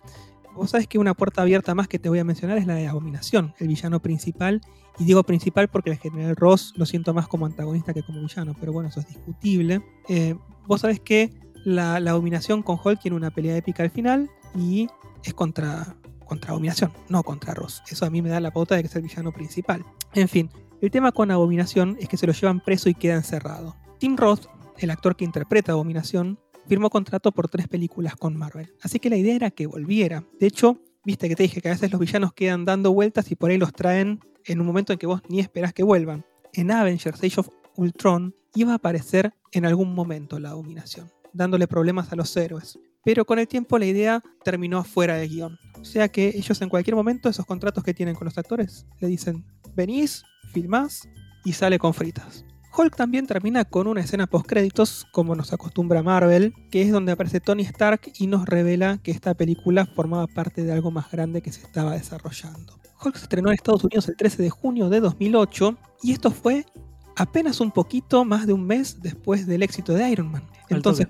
Vos 0.55 0.71
sabés 0.71 0.87
que 0.87 0.97
una 0.97 1.13
puerta 1.13 1.41
abierta 1.43 1.73
más 1.75 1.87
que 1.87 1.97
te 1.99 2.09
voy 2.09 2.19
a 2.19 2.23
mencionar 2.25 2.57
es 2.57 2.67
la 2.67 2.75
de 2.75 2.87
Abominación, 2.87 3.53
el 3.59 3.67
villano 3.69 4.01
principal. 4.01 4.59
Y 4.99 5.05
digo 5.05 5.23
principal 5.23 5.69
porque 5.69 5.91
el 5.91 5.97
general 5.97 6.35
Ross 6.35 6.73
lo 6.75 6.85
siento 6.85 7.13
más 7.13 7.27
como 7.27 7.45
antagonista 7.45 7.93
que 7.93 8.03
como 8.03 8.19
villano, 8.21 8.53
pero 8.59 8.73
bueno, 8.73 8.89
eso 8.89 8.99
es 8.99 9.07
discutible. 9.07 9.81
Eh, 10.09 10.35
vos 10.67 10.81
sabés 10.81 10.99
que 10.99 11.29
la, 11.63 11.99
la 12.01 12.11
Abominación 12.11 12.63
con 12.63 12.77
Hulk 12.83 12.99
tiene 13.01 13.15
una 13.15 13.31
pelea 13.31 13.55
épica 13.55 13.83
al 13.83 13.91
final 13.91 14.29
y 14.55 14.87
es 15.23 15.33
contra, 15.33 15.95
contra 16.25 16.51
Abominación, 16.51 16.91
no 17.09 17.23
contra 17.23 17.53
Ross. 17.53 17.81
Eso 17.89 18.05
a 18.05 18.09
mí 18.09 18.21
me 18.21 18.29
da 18.29 18.39
la 18.39 18.51
pauta 18.51 18.75
de 18.75 18.81
que 18.81 18.87
es 18.87 18.95
el 18.95 19.03
villano 19.03 19.31
principal. 19.31 19.85
En 20.13 20.27
fin, 20.27 20.49
el 20.81 20.91
tema 20.91 21.11
con 21.11 21.31
Abominación 21.31 21.97
es 21.99 22.09
que 22.09 22.17
se 22.17 22.27
lo 22.27 22.33
llevan 22.33 22.59
preso 22.59 22.89
y 22.89 22.95
queda 22.95 23.15
encerrado. 23.15 23.75
Tim 23.99 24.17
Roth, 24.17 24.47
el 24.79 24.89
actor 24.89 25.15
que 25.15 25.25
interpreta 25.25 25.73
Abominación, 25.73 26.39
firmó 26.67 26.89
contrato 26.89 27.31
por 27.31 27.49
tres 27.49 27.67
películas 27.67 28.15
con 28.15 28.35
Marvel. 28.35 28.73
Así 28.81 28.99
que 28.99 29.09
la 29.09 29.17
idea 29.17 29.35
era 29.35 29.51
que 29.51 29.67
volviera. 29.67 30.23
De 30.39 30.47
hecho, 30.47 30.79
viste 31.03 31.29
que 31.29 31.35
te 31.35 31.43
dije 31.43 31.61
que 31.61 31.69
a 31.69 31.71
veces 31.71 31.91
los 31.91 31.99
villanos 31.99 32.33
quedan 32.33 32.65
dando 32.65 32.93
vueltas 32.93 33.31
y 33.31 33.35
por 33.35 33.51
ahí 33.51 33.57
los 33.57 33.73
traen 33.73 34.19
en 34.45 34.59
un 34.59 34.67
momento 34.67 34.93
en 34.93 34.99
que 34.99 35.07
vos 35.07 35.21
ni 35.29 35.39
esperás 35.39 35.73
que 35.73 35.83
vuelvan. 35.83 36.25
En 36.53 36.71
Avengers 36.71 37.23
Age 37.23 37.39
of 37.39 37.49
Ultron 37.75 38.35
iba 38.55 38.73
a 38.73 38.75
aparecer 38.75 39.33
en 39.51 39.65
algún 39.65 39.93
momento 39.93 40.39
la 40.39 40.51
Abominación, 40.51 41.11
dándole 41.33 41.67
problemas 41.67 42.11
a 42.11 42.15
los 42.15 42.35
héroes. 42.35 42.79
Pero 43.03 43.25
con 43.25 43.39
el 43.39 43.47
tiempo 43.47 43.79
la 43.79 43.85
idea 43.85 44.23
terminó 44.43 44.83
fuera 44.83 45.15
de 45.15 45.27
guion. 45.27 45.57
O 45.79 45.85
sea 45.85 46.09
que 46.09 46.27
ellos 46.29 46.61
en 46.61 46.69
cualquier 46.69 46.95
momento, 46.95 47.29
esos 47.29 47.45
contratos 47.45 47.83
que 47.83 47.93
tienen 47.93 48.15
con 48.15 48.25
los 48.25 48.37
actores, 48.37 48.85
le 48.99 49.07
dicen, 49.07 49.45
venís, 49.75 50.23
filmás 50.53 51.07
y 51.43 51.53
sale 51.53 51.79
con 51.79 51.93
fritas. 51.93 52.45
Hulk 52.77 52.95
también 52.95 53.27
termina 53.27 53.65
con 53.65 53.87
una 53.87 53.99
escena 53.99 54.27
post-créditos, 54.27 55.05
como 55.11 55.35
nos 55.35 55.51
acostumbra 55.51 56.03
Marvel, 56.03 56.53
que 56.69 56.81
es 56.81 56.91
donde 56.91 57.11
aparece 57.11 57.41
Tony 57.41 57.63
Stark 57.63 58.13
y 58.17 58.27
nos 58.27 58.45
revela 58.45 58.99
que 58.99 59.11
esta 59.11 59.33
película 59.33 59.85
formaba 59.85 60.27
parte 60.27 60.63
de 60.63 60.71
algo 60.71 60.89
más 60.89 61.11
grande 61.11 61.41
que 61.41 61.51
se 61.51 61.61
estaba 61.61 61.93
desarrollando. 61.93 62.79
Hulk 63.03 63.17
se 63.17 63.23
estrenó 63.23 63.49
en 63.49 63.55
Estados 63.55 63.83
Unidos 63.83 64.07
el 64.07 64.15
13 64.15 64.43
de 64.43 64.49
junio 64.49 64.89
de 64.89 65.01
2008 65.01 65.77
y 66.03 66.11
esto 66.13 66.31
fue 66.31 66.65
apenas 67.17 67.59
un 67.59 67.71
poquito 67.71 68.23
más 68.23 68.47
de 68.47 68.53
un 68.53 68.65
mes 68.65 69.01
después 69.01 69.47
del 69.47 69.63
éxito 69.63 69.93
de 69.93 70.09
Iron 70.09 70.31
Man. 70.31 70.47
Entonces, 70.69 71.07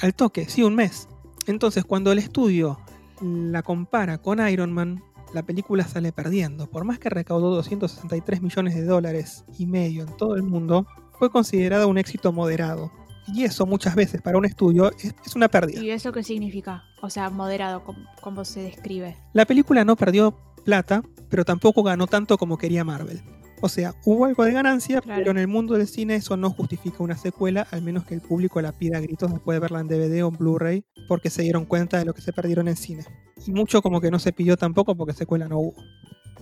al 0.00 0.14
toque, 0.14 0.48
sí, 0.48 0.62
un 0.62 0.74
mes. 0.74 1.08
Entonces, 1.46 1.84
cuando 1.84 2.12
el 2.12 2.18
estudio 2.18 2.78
la 3.20 3.62
compara 3.62 4.18
con 4.18 4.46
Iron 4.48 4.72
Man, 4.72 5.02
la 5.32 5.42
película 5.42 5.84
sale 5.84 6.12
perdiendo. 6.12 6.68
Por 6.68 6.84
más 6.84 6.98
que 6.98 7.10
recaudó 7.10 7.54
263 7.54 8.42
millones 8.42 8.74
de 8.74 8.84
dólares 8.84 9.44
y 9.58 9.66
medio 9.66 10.04
en 10.04 10.16
todo 10.16 10.36
el 10.36 10.42
mundo, 10.42 10.86
fue 11.18 11.30
considerada 11.30 11.86
un 11.86 11.98
éxito 11.98 12.32
moderado. 12.32 12.92
Y 13.26 13.44
eso 13.44 13.66
muchas 13.66 13.94
veces 13.94 14.20
para 14.20 14.36
un 14.36 14.44
estudio 14.44 14.90
es, 14.98 15.14
una 15.34 15.48
pérdida. 15.48 15.82
¿Y 15.82 15.90
eso 15.90 16.12
qué 16.12 16.22
significa? 16.22 16.84
O 17.00 17.10
sea, 17.10 17.30
moderado, 17.30 17.82
como 18.20 18.44
se 18.44 18.60
describe. 18.60 19.16
La 19.32 19.46
película 19.46 19.84
no 19.84 19.96
perdió 19.96 20.36
plata, 20.64 21.02
pero 21.30 21.44
tampoco 21.44 21.82
ganó 21.82 22.06
tanto 22.06 22.36
como 22.36 22.58
quería 22.58 22.84
Marvel. 22.84 23.22
O 23.64 23.68
sea, 23.70 23.94
hubo 24.04 24.26
algo 24.26 24.44
de 24.44 24.52
ganancia, 24.52 25.00
Claro. 25.00 25.18
pero 25.20 25.30
en 25.30 25.38
el 25.38 25.48
mundo 25.48 25.72
del 25.72 25.86
cine 25.88 26.16
eso 26.16 26.36
no 26.36 26.50
justifica 26.50 27.02
una 27.02 27.16
secuela, 27.16 27.66
al 27.70 27.80
menos 27.80 28.04
que 28.04 28.12
el 28.12 28.20
público 28.20 28.60
la 28.60 28.72
pida 28.72 28.98
a 28.98 29.00
gritos 29.00 29.32
después 29.32 29.56
de 29.56 29.60
verla 29.60 29.80
en 29.80 29.88
DVD 29.88 30.22
o 30.22 30.28
en 30.28 30.36
Blu-ray, 30.36 30.84
porque 31.08 31.30
se 31.30 31.40
dieron 31.40 31.64
cuenta 31.64 31.98
de 31.98 32.04
lo 32.04 32.12
que 32.12 32.20
se 32.20 32.34
perdieron 32.34 32.68
en 32.68 32.76
cine. 32.76 33.06
Y 33.46 33.52
mucho 33.52 33.80
como 33.80 34.02
que 34.02 34.10
no 34.10 34.18
se 34.18 34.34
pidió 34.34 34.58
tampoco 34.58 34.94
porque 34.94 35.14
secuela 35.14 35.48
no 35.48 35.60
hubo. 35.60 35.74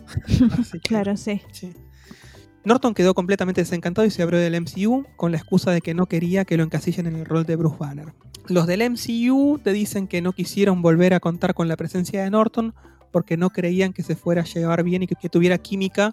Así 0.58 0.80
que, 0.80 1.16
sí. 1.16 1.40
sí. 1.52 1.72
Norton 2.64 2.92
quedó 2.92 3.14
completamente 3.14 3.60
desencantado 3.60 4.04
y 4.04 4.10
se 4.10 4.24
abrió 4.24 4.40
del 4.40 4.60
MCU 4.60 5.06
con 5.14 5.30
la 5.30 5.38
excusa 5.38 5.70
de 5.70 5.80
que 5.80 5.94
no 5.94 6.06
quería 6.06 6.44
que 6.44 6.56
lo 6.56 6.64
encasillen 6.64 7.06
en 7.06 7.14
el 7.14 7.24
rol 7.24 7.44
de 7.44 7.54
Bruce 7.54 7.76
Banner. 7.78 8.12
Los 8.48 8.66
del 8.66 8.82
MCU 8.90 9.60
te 9.62 9.72
dicen 9.72 10.08
que 10.08 10.20
no 10.22 10.32
quisieron 10.32 10.82
volver 10.82 11.14
a 11.14 11.20
contar 11.20 11.54
con 11.54 11.68
la 11.68 11.76
presencia 11.76 12.24
de 12.24 12.30
Norton 12.30 12.74
porque 13.12 13.36
no 13.36 13.50
creían 13.50 13.92
que 13.92 14.02
se 14.02 14.16
fuera 14.16 14.42
a 14.42 14.44
llevar 14.44 14.82
bien 14.82 15.04
y 15.04 15.06
que, 15.06 15.14
que 15.14 15.28
tuviera 15.28 15.58
química 15.58 16.12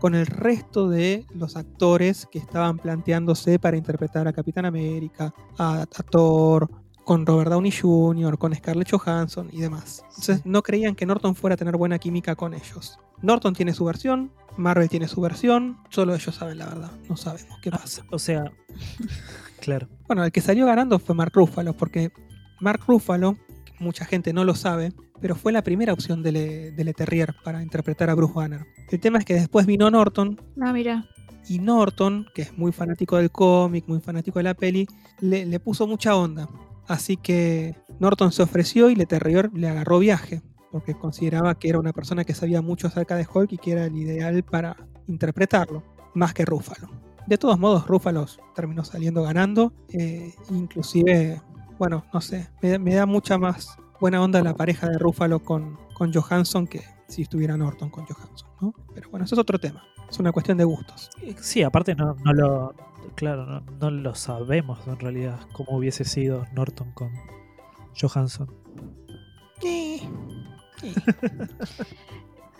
con 0.00 0.14
el 0.14 0.26
resto 0.26 0.88
de 0.88 1.26
los 1.34 1.56
actores 1.56 2.26
que 2.30 2.38
estaban 2.38 2.78
planteándose 2.78 3.58
para 3.58 3.76
interpretar 3.76 4.28
a 4.28 4.32
Capitán 4.32 4.66
América, 4.66 5.32
a, 5.58 5.82
a 5.82 5.86
Thor, 5.86 6.68
con 7.06 7.24
Robert 7.24 7.50
Downey 7.50 7.70
Jr., 7.70 8.36
con 8.36 8.52
Scarlett 8.52 8.90
Johansson 8.90 9.48
y 9.52 9.60
demás. 9.60 10.02
Entonces 10.08 10.44
no 10.44 10.62
creían 10.62 10.96
que 10.96 11.06
Norton 11.06 11.36
fuera 11.36 11.54
a 11.54 11.56
tener 11.56 11.76
buena 11.76 12.00
química 12.00 12.34
con 12.34 12.52
ellos. 12.52 12.98
Norton 13.22 13.54
tiene 13.54 13.72
su 13.74 13.84
versión, 13.84 14.32
Marvel 14.56 14.88
tiene 14.88 15.06
su 15.06 15.20
versión, 15.20 15.78
solo 15.88 16.16
ellos 16.16 16.34
saben 16.34 16.58
la 16.58 16.66
verdad, 16.66 16.90
no 17.08 17.16
sabemos 17.16 17.58
qué 17.62 17.70
pasa. 17.70 18.04
O 18.10 18.18
sea, 18.18 18.50
claro. 19.60 19.88
Bueno, 20.08 20.24
el 20.24 20.32
que 20.32 20.40
salió 20.40 20.66
ganando 20.66 20.98
fue 20.98 21.14
Mark 21.14 21.30
Ruffalo, 21.32 21.74
porque 21.74 22.10
Mark 22.60 22.80
Ruffalo, 22.88 23.36
mucha 23.78 24.04
gente 24.04 24.32
no 24.32 24.44
lo 24.44 24.54
sabe, 24.54 24.92
pero 25.20 25.34
fue 25.34 25.52
la 25.52 25.62
primera 25.62 25.92
opción 25.92 26.22
de 26.22 26.32
Le, 26.32 26.70
de 26.72 26.84
Le 26.84 26.92
Terrier 26.94 27.34
para 27.44 27.62
interpretar 27.62 28.10
a 28.10 28.14
Bruce 28.14 28.34
Banner. 28.34 28.66
El 28.90 29.00
tema 29.00 29.18
es 29.18 29.24
que 29.24 29.34
después 29.34 29.66
vino 29.66 29.90
Norton 29.90 30.40
Ah, 30.60 30.72
mira. 30.72 31.06
y 31.48 31.58
Norton, 31.58 32.26
que 32.34 32.42
es 32.42 32.56
muy 32.58 32.72
fanático 32.72 33.16
del 33.16 33.30
cómic, 33.30 33.84
muy 33.88 34.00
fanático 34.00 34.38
de 34.38 34.44
la 34.44 34.54
peli, 34.54 34.86
le, 35.20 35.46
le 35.46 35.60
puso 35.60 35.86
mucha 35.86 36.16
onda. 36.16 36.48
Así 36.88 37.16
que 37.16 37.74
Norton 37.98 38.30
se 38.32 38.42
ofreció 38.42 38.90
y 38.90 38.94
Le 38.96 39.06
Terrier 39.06 39.50
le 39.54 39.68
agarró 39.68 39.98
viaje, 39.98 40.42
porque 40.70 40.94
consideraba 40.94 41.58
que 41.58 41.68
era 41.68 41.78
una 41.80 41.92
persona 41.92 42.24
que 42.24 42.34
sabía 42.34 42.62
mucho 42.62 42.86
acerca 42.86 43.16
de 43.16 43.26
Hulk 43.32 43.52
y 43.52 43.58
que 43.58 43.72
era 43.72 43.86
el 43.86 43.96
ideal 43.96 44.42
para 44.42 44.76
interpretarlo, 45.08 45.82
más 46.14 46.34
que 46.34 46.44
Ruffalo. 46.44 46.88
De 47.26 47.38
todos 47.38 47.58
modos, 47.58 47.88
Ruffalo 47.88 48.24
terminó 48.54 48.84
saliendo 48.84 49.22
ganando, 49.24 49.72
eh, 49.92 50.32
inclusive, 50.50 51.40
bueno, 51.78 52.04
no 52.12 52.20
sé, 52.20 52.48
me, 52.62 52.78
me 52.78 52.94
da 52.94 53.06
mucha 53.06 53.38
más 53.38 53.76
buena 54.00 54.22
onda 54.22 54.42
la 54.42 54.54
pareja 54.54 54.88
de 54.88 54.98
Ruffalo 54.98 55.40
con, 55.40 55.78
con 55.94 56.12
Johansson 56.12 56.66
que 56.66 56.82
si 57.08 57.22
estuviera 57.22 57.56
Norton 57.56 57.90
con 57.90 58.04
Johansson, 58.04 58.48
¿no? 58.60 58.74
Pero 58.94 59.10
bueno, 59.10 59.24
eso 59.24 59.34
es 59.34 59.38
otro 59.38 59.58
tema, 59.58 59.82
es 60.08 60.18
una 60.18 60.32
cuestión 60.32 60.58
de 60.58 60.64
gustos. 60.64 61.10
Sí, 61.40 61.62
aparte 61.62 61.94
no, 61.94 62.14
no 62.24 62.32
lo. 62.32 62.74
Claro, 63.14 63.46
no, 63.46 63.60
no 63.60 63.90
lo 63.90 64.14
sabemos 64.14 64.86
en 64.86 64.98
realidad 64.98 65.38
cómo 65.52 65.78
hubiese 65.78 66.04
sido 66.04 66.44
Norton 66.52 66.90
con 66.92 67.12
Johansson. 67.98 68.52
Eh, 69.62 70.00
eh. 70.82 70.94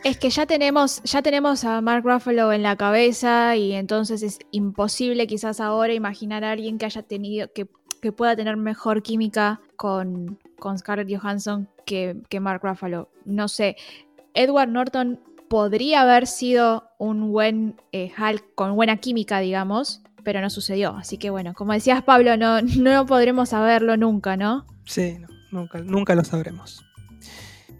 Es 0.05 0.19
que 0.19 0.31
ya 0.31 0.47
tenemos, 0.47 1.03
ya 1.03 1.21
tenemos 1.21 1.65
a 1.65 1.81
Mark 1.81 2.05
Ruffalo 2.05 2.53
en 2.53 2.63
la 2.63 2.77
cabeza 2.77 3.57
y 3.57 3.73
entonces 3.73 4.23
es 4.23 4.39
imposible 4.53 5.27
quizás 5.27 5.59
ahora 5.59 5.95
imaginar 5.95 6.45
a 6.45 6.53
alguien 6.53 6.79
que 6.79 6.87
haya 6.87 7.03
tenido, 7.03 7.53
que, 7.53 7.67
que 8.01 8.13
pueda 8.13 8.37
tener 8.37 8.57
mejor 8.57 9.03
química 9.03 9.61
con, 9.77 10.39
con 10.59 10.79
Scarlett 10.79 11.09
Johansson 11.11 11.69
que, 11.85 12.17
que 12.29 12.41
Mark 12.41 12.61
Ruffalo. 12.63 13.09
No 13.25 13.49
sé, 13.49 13.77
Edward 14.35 14.69
Norton 14.69 15.21
podría 15.49 16.03
haber 16.03 16.27
sido 16.27 16.85
un 16.99 17.33
buen 17.33 17.81
eh, 17.93 18.13
Hulk 18.17 18.55
con 18.55 18.75
buena 18.75 18.99
química, 18.99 19.41
digamos, 19.41 20.03
pero 20.25 20.41
no 20.41 20.51
sucedió. 20.51 20.97
Así 20.97 21.19
que 21.19 21.31
bueno, 21.31 21.55
como 21.55 21.73
decías 21.73 22.03
Pablo, 22.03 22.37
no, 22.37 22.61
no 22.63 23.07
podremos 23.07 23.51
saberlo 23.51 23.97
nunca, 23.97 24.37
¿no? 24.37 24.67
Sí, 24.85 25.19
nunca, 25.51 25.81
nunca 25.81 26.15
lo 26.15 26.25
sabremos. 26.25 26.85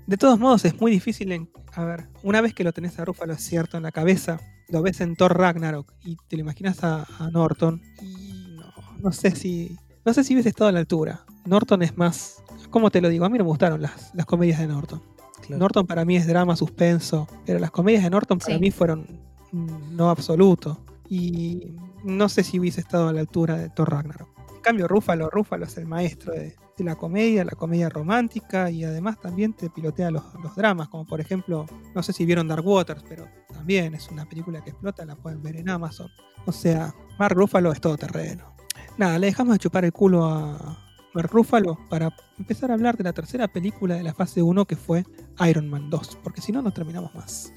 De 0.07 0.17
todos 0.17 0.39
modos, 0.39 0.65
es 0.65 0.81
muy 0.81 0.93
difícil. 0.93 1.49
A 1.75 1.85
ver, 1.85 2.09
una 2.23 2.41
vez 2.41 2.55
que 2.55 2.65
lo 2.65 2.73
tenés 2.73 2.99
a 2.99 3.05
Rúfalo 3.05 3.37
cierto 3.37 3.77
en 3.77 3.83
la 3.83 3.93
cabeza, 3.93 4.41
lo 4.69 4.81
ves 4.83 5.01
en 5.01 5.17
Thor 5.17 5.37
Ragnarok 5.37 5.93
y 6.05 6.17
te 6.29 6.37
lo 6.37 6.43
imaginas 6.43 6.85
a, 6.85 7.07
a 7.19 7.31
Norton. 7.31 7.83
Y 8.01 8.57
no, 8.57 8.73
no 8.99 9.13
sé 9.13 9.33
si. 9.33 9.77
No 10.07 10.15
sé 10.15 10.25
si 10.25 10.35
hubiese 10.35 10.49
estado 10.49 10.69
a 10.69 10.73
la 10.73 10.79
altura. 10.79 11.25
Norton 11.45 11.83
es 11.83 11.97
más. 11.99 12.43
¿Cómo 12.71 12.91
te 12.91 13.01
lo 13.01 13.09
digo? 13.09 13.25
A 13.25 13.29
mí 13.29 13.37
no 13.39 13.45
me 13.45 13.49
gustaron 13.51 13.83
las, 13.83 14.15
las 14.15 14.25
comedias 14.27 14.61
de 14.61 14.69
Norton. 14.69 15.03
Claro. 15.43 15.59
Norton 15.61 15.87
para 15.87 16.05
mí 16.05 16.17
es 16.17 16.27
drama, 16.27 16.57
suspenso. 16.57 17.27
Pero 17.45 17.59
las 17.59 17.71
comedias 17.71 18.03
de 18.05 18.11
Norton 18.11 18.39
para 18.39 18.55
Sí. 18.55 18.61
mí 18.61 18.71
fueron 18.71 19.07
no 19.53 20.09
absoluto. 20.11 20.79
Y 21.09 21.75
no 22.05 22.29
sé 22.29 22.43
si 22.43 22.59
hubiese 22.61 22.81
estado 22.81 23.09
a 23.09 23.13
la 23.13 23.21
altura 23.21 23.57
de 23.57 23.69
Thor 23.71 23.91
Ragnarok. 23.91 24.29
En 24.55 24.61
cambio, 24.63 24.89
Rúfalo, 24.89 25.31
Rúfalo 25.31 25.65
es 25.67 25.77
el 25.77 25.87
maestro 25.87 26.33
de, 26.33 26.57
de 26.77 26.85
la 26.85 26.97
comedia, 26.97 27.45
la 27.45 27.53
comedia 27.53 27.89
romántica 27.89 28.71
y 28.71 28.83
además 28.85 29.21
también 29.21 29.53
te 29.55 29.71
pilotea 29.71 30.11
los, 30.11 30.25
los 30.43 30.57
dramas, 30.57 30.89
como 30.89 31.07
por 31.07 31.21
ejemplo, 31.21 31.67
no 31.95 32.03
sé 32.03 32.13
si 32.13 32.25
vieron 32.27 32.49
Dark 32.49 32.67
Waters, 32.67 33.05
pero 33.09 33.29
también 33.53 33.95
es 33.95 34.09
una 34.11 34.29
película 34.29 34.63
que 34.65 34.71
explota, 34.71 35.05
la 35.05 35.15
pueden 35.15 35.41
ver 35.43 35.57
en 35.57 35.69
Amazon. 35.71 36.09
O 36.47 36.53
sea, 36.53 36.93
Mark 37.19 37.37
Ruffalo 37.37 37.71
es 37.71 37.81
todo 37.81 37.97
terreno. 37.97 38.56
Nada, 38.99 39.19
le 39.19 39.27
dejamos 39.27 39.53
de 39.53 39.59
chupar 39.59 39.85
el 39.85 39.93
culo 39.93 40.25
a 40.25 40.79
Mark 41.13 41.31
Ruffalo 41.31 41.79
para 41.91 42.15
empezar 42.39 42.71
a 42.71 42.75
hablar 42.75 42.97
de 42.97 43.05
la 43.05 43.13
tercera 43.13 43.47
película 43.47 43.95
de 43.95 44.03
la 44.03 44.15
fase 44.15 44.41
1 44.41 44.65
que 44.65 44.77
fue 44.77 45.05
Iron 45.47 45.69
Man 45.69 45.91
2, 45.91 46.19
porque 46.23 46.41
si 46.41 46.51
no, 46.51 46.63
no 46.63 46.73
terminamos 46.73 47.15
más. 47.15 47.53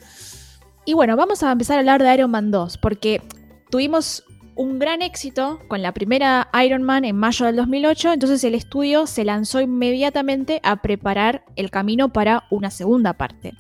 Y 0.86 0.94
bueno, 0.94 1.16
vamos 1.16 1.42
a 1.44 1.52
empezar 1.52 1.78
a 1.78 1.80
hablar 1.80 2.04
de 2.04 2.14
Iron 2.14 2.32
Man 2.32 2.52
2, 2.52 2.78
porque 2.78 3.22
tuvimos 3.70 4.26
un 4.56 4.80
gran 4.80 5.02
éxito 5.02 5.60
con 5.70 5.82
la 5.82 5.94
primera 5.94 6.50
Iron 6.66 6.84
Man 6.84 7.06
en 7.06 7.16
mayo 7.16 7.46
del 7.46 7.56
2008, 7.56 8.14
entonces 8.14 8.44
el 8.44 8.56
estudio 8.56 9.08
se 9.08 9.24
lanzó 9.24 9.62
inmediatamente 9.62 10.60
a 10.64 10.82
preparar 10.82 11.46
el 11.56 11.72
camino 11.72 12.12
para 12.12 12.44
una 12.52 12.70
segunda 12.70 13.14
parte. 13.14 13.54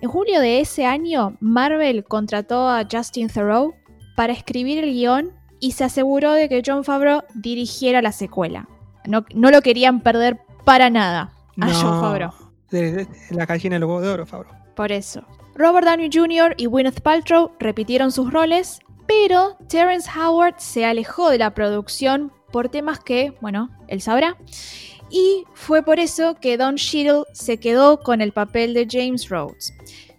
En 0.00 0.08
julio 0.08 0.40
de 0.40 0.60
ese 0.60 0.86
año, 0.86 1.36
Marvel 1.40 2.04
contrató 2.04 2.68
a 2.68 2.86
Justin 2.88 3.26
Theroux 3.26 3.74
para 4.14 4.32
escribir 4.32 4.84
el 4.84 4.92
guion 4.92 5.37
y 5.60 5.72
se 5.72 5.84
aseguró 5.84 6.32
de 6.32 6.48
que 6.48 6.62
John 6.64 6.84
Favreau 6.84 7.22
dirigiera 7.34 8.02
la 8.02 8.12
secuela. 8.12 8.68
No, 9.06 9.24
no 9.34 9.50
lo 9.50 9.62
querían 9.62 10.00
perder 10.00 10.38
para 10.64 10.90
nada 10.90 11.32
a 11.60 11.72
John 11.72 12.00
Favreau. 12.00 12.32
De- 12.70 12.92
de- 12.92 13.08
La 13.30 13.46
gallina 13.46 13.76
del 13.76 13.84
huevo 13.84 14.00
de 14.00 14.08
oro, 14.08 14.26
Favreau. 14.26 14.54
Por 14.74 14.92
eso. 14.92 15.22
Robert 15.54 15.86
Downey 15.86 16.10
Jr. 16.12 16.54
y 16.56 16.66
Gwyneth 16.66 17.00
Paltrow 17.00 17.50
repitieron 17.58 18.12
sus 18.12 18.32
roles, 18.32 18.78
pero 19.06 19.56
Terrence 19.68 20.08
Howard 20.16 20.54
se 20.58 20.84
alejó 20.84 21.30
de 21.30 21.38
la 21.38 21.52
producción 21.54 22.32
por 22.52 22.68
temas 22.68 23.00
que, 23.00 23.34
bueno, 23.40 23.70
él 23.88 24.00
sabrá. 24.00 24.36
Y 25.10 25.44
fue 25.54 25.82
por 25.82 25.98
eso 25.98 26.34
que 26.40 26.56
Don 26.58 26.76
Cheadle 26.76 27.24
se 27.32 27.58
quedó 27.58 28.00
con 28.00 28.20
el 28.20 28.32
papel 28.32 28.74
de 28.74 28.86
James 28.88 29.28
Rhodes. 29.30 29.72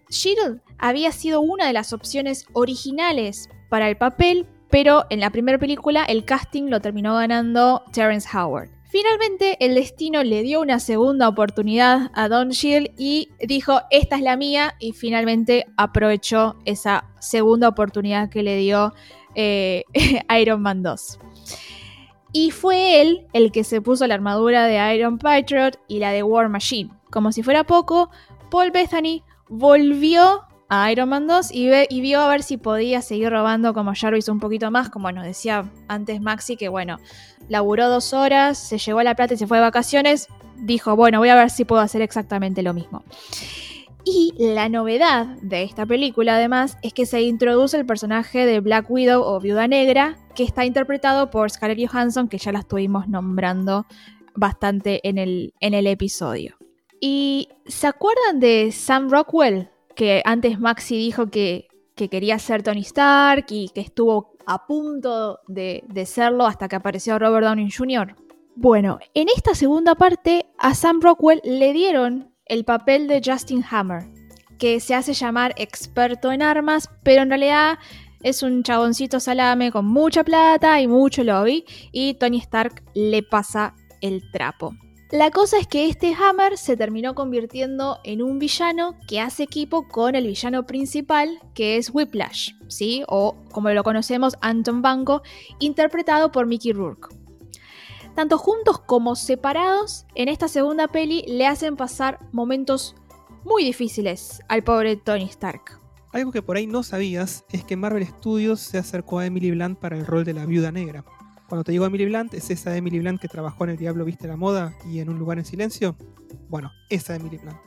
Cheadle 0.09 0.59
había 0.79 1.11
sido 1.11 1.41
una 1.41 1.67
de 1.67 1.73
las 1.73 1.93
opciones 1.93 2.45
originales 2.53 3.47
para 3.69 3.87
el 3.87 3.97
papel, 3.97 4.47
pero 4.69 5.05
en 5.09 5.19
la 5.19 5.29
primera 5.29 5.57
película 5.57 6.03
el 6.05 6.25
casting 6.25 6.69
lo 6.69 6.79
terminó 6.81 7.15
ganando 7.15 7.83
Terrence 7.91 8.27
Howard. 8.35 8.69
Finalmente, 8.89 9.55
el 9.63 9.75
destino 9.75 10.23
le 10.23 10.41
dio 10.41 10.61
una 10.61 10.79
segunda 10.79 11.27
oportunidad 11.27 12.09
a 12.15 12.27
Don 12.27 12.49
Cheadle 12.49 12.91
y 12.97 13.29
dijo, 13.39 13.81
esta 13.91 14.15
es 14.15 14.23
la 14.23 14.35
mía, 14.35 14.73
y 14.79 14.93
finalmente 14.93 15.67
aprovechó 15.77 16.55
esa 16.65 17.05
segunda 17.19 17.67
oportunidad 17.67 18.29
que 18.29 18.41
le 18.41 18.57
dio 18.57 18.93
eh, 19.35 19.83
Iron 20.41 20.63
Man 20.63 20.81
2. 20.81 21.19
Y 22.31 22.49
fue 22.49 22.99
él 23.01 23.27
el 23.33 23.51
que 23.51 23.63
se 23.63 23.79
puso 23.79 24.07
la 24.07 24.15
armadura 24.15 24.65
de 24.65 24.95
Iron 24.95 25.19
Patriot 25.19 25.79
y 25.87 25.99
la 25.99 26.11
de 26.11 26.23
War 26.23 26.49
Machine. 26.49 26.89
Como 27.11 27.31
si 27.31 27.43
fuera 27.43 27.63
poco, 27.63 28.09
Paul 28.49 28.71
Bethany 28.71 29.23
volvió 29.49 30.41
a 30.69 30.91
Iron 30.91 31.09
Man 31.09 31.27
2 31.27 31.51
y, 31.51 32.01
vio 32.01 32.21
a 32.21 32.27
ver 32.27 32.43
si 32.43 32.57
podía 32.57 33.01
seguir 33.01 33.31
robando 33.31 33.73
como 33.73 33.93
Jarvis 33.95 34.29
un 34.29 34.39
poquito 34.39 34.69
más, 34.69 34.89
como 34.89 35.11
nos 35.11 35.25
decía 35.25 35.69
antes 35.87 36.21
Maxi, 36.21 36.55
que 36.55 36.69
bueno, 36.69 36.97
laburó 37.49 37.89
dos 37.89 38.13
horas, 38.13 38.57
se 38.57 38.77
llevó 38.77 39.01
la 39.01 39.15
plata 39.15 39.33
y 39.33 39.37
se 39.37 39.47
fue 39.47 39.57
de 39.57 39.63
vacaciones, 39.63 40.27
dijo, 40.57 40.95
bueno, 40.95 41.19
voy 41.19 41.29
a 41.29 41.35
ver 41.35 41.49
si 41.49 41.65
puedo 41.65 41.81
hacer 41.81 42.01
exactamente 42.01 42.61
lo 42.61 42.73
mismo. 42.73 43.03
Y 44.05 44.33
la 44.37 44.69
novedad 44.69 45.25
de 45.41 45.63
esta 45.63 45.85
película, 45.85 46.35
además, 46.35 46.77
es 46.81 46.93
que 46.93 47.05
se 47.05 47.21
introduce 47.21 47.75
el 47.75 47.85
personaje 47.85 48.45
de 48.45 48.59
Black 48.59 48.89
Widow 48.89 49.21
o 49.21 49.39
Viuda 49.39 49.67
Negra, 49.67 50.17
que 50.35 50.43
está 50.43 50.65
interpretado 50.65 51.29
por 51.29 51.49
Scarlett 51.49 51.89
Johansson, 51.89 52.27
que 52.27 52.37
ya 52.37 52.51
la 52.51 52.59
estuvimos 52.59 53.07
nombrando 53.07 53.85
bastante 54.35 55.07
en 55.07 55.17
el, 55.17 55.53
en 55.59 55.73
el 55.73 55.85
episodio. 55.85 56.55
¿Y 57.01 57.49
se 57.65 57.87
acuerdan 57.87 58.39
de 58.39 58.71
Sam 58.71 59.09
Rockwell? 59.09 59.69
Que 59.95 60.21
antes 60.25 60.59
Maxi 60.59 60.97
dijo 60.97 61.29
que, 61.29 61.67
que 61.95 62.09
quería 62.09 62.39
ser 62.39 62.63
Tony 62.63 62.81
Stark 62.81 63.45
y 63.49 63.69
que 63.69 63.81
estuvo 63.81 64.33
a 64.45 64.65
punto 64.65 65.39
de, 65.47 65.83
de 65.87 66.05
serlo 66.05 66.45
hasta 66.45 66.67
que 66.67 66.75
apareció 66.75 67.19
Robert 67.19 67.45
Downey 67.45 67.69
Jr. 67.69 68.15
Bueno, 68.55 68.99
en 69.13 69.27
esta 69.35 69.55
segunda 69.55 69.95
parte 69.95 70.47
a 70.57 70.73
Sam 70.73 70.99
Rockwell 71.01 71.41
le 71.43 71.71
dieron 71.71 72.33
el 72.45 72.65
papel 72.65 73.07
de 73.07 73.21
Justin 73.23 73.63
Hammer, 73.69 74.03
que 74.57 74.79
se 74.79 74.95
hace 74.95 75.13
llamar 75.13 75.53
experto 75.55 76.31
en 76.31 76.41
armas, 76.41 76.89
pero 77.03 77.21
en 77.21 77.29
realidad 77.29 77.77
es 78.21 78.43
un 78.43 78.63
chaboncito 78.63 79.19
salame 79.19 79.71
con 79.71 79.85
mucha 79.85 80.23
plata 80.23 80.81
y 80.81 80.87
mucho 80.87 81.23
lobby, 81.23 81.63
y 81.91 82.15
Tony 82.15 82.39
Stark 82.39 82.83
le 82.93 83.23
pasa 83.23 83.75
el 84.01 84.29
trapo. 84.31 84.73
La 85.11 85.31
cosa 85.31 85.57
es 85.57 85.65
que 85.65 85.87
este 85.87 86.13
Hammer 86.13 86.55
se 86.55 86.77
terminó 86.77 87.15
convirtiendo 87.15 87.97
en 88.03 88.21
un 88.21 88.37
villano 88.37 88.95
que 89.07 89.19
hace 89.19 89.41
equipo 89.41 89.87
con 89.87 90.13
el 90.13 90.27
villano 90.27 90.67
principal, 90.67 91.39
que 91.55 91.77
es 91.77 91.89
Whiplash, 91.91 92.51
¿sí? 92.67 93.03
O 93.07 93.35
como 93.51 93.71
lo 93.71 93.81
conocemos, 93.81 94.35
Anton 94.41 94.83
Banco, 94.83 95.23
interpretado 95.57 96.31
por 96.31 96.45
Mickey 96.45 96.73
Rourke. 96.73 97.07
Tanto 98.13 98.37
juntos 98.37 98.81
como 98.81 99.15
separados, 99.15 100.05
en 100.13 100.29
esta 100.29 100.47
segunda 100.47 100.87
peli 100.87 101.23
le 101.27 101.47
hacen 101.47 101.75
pasar 101.75 102.19
momentos 102.31 102.95
muy 103.43 103.63
difíciles 103.63 104.43
al 104.47 104.63
pobre 104.63 104.95
Tony 104.95 105.25
Stark. 105.25 105.81
Algo 106.11 106.31
que 106.31 106.43
por 106.43 106.55
ahí 106.55 106.67
no 106.67 106.83
sabías 106.83 107.45
es 107.49 107.63
que 107.63 107.75
Marvel 107.75 108.05
Studios 108.05 108.59
se 108.59 108.77
acercó 108.77 109.17
a 109.17 109.25
Emily 109.25 109.49
Blunt 109.49 109.79
para 109.79 109.97
el 109.97 110.05
rol 110.05 110.23
de 110.23 110.33
la 110.33 110.45
viuda 110.45 110.71
negra. 110.71 111.03
Cuando 111.49 111.63
te 111.63 111.71
digo 111.71 111.85
Emily 111.87 112.05
Blunt, 112.05 112.35
es 112.35 112.51
esa 112.51 112.77
Emily 112.77 112.99
Blunt 112.99 113.19
que 113.19 113.27
trabajó 113.27 113.63
en 113.63 113.71
El 113.71 113.77
Diablo 113.77 114.05
Viste 114.05 114.27
la 114.27 114.37
Moda 114.37 114.75
y 114.85 114.99
en 114.99 115.09
Un 115.09 115.17
Lugar 115.17 115.39
en 115.39 115.45
Silencio. 115.45 115.95
Bueno, 116.47 116.71
esa 116.89 117.15
Emily 117.15 117.37
Blunt. 117.37 117.57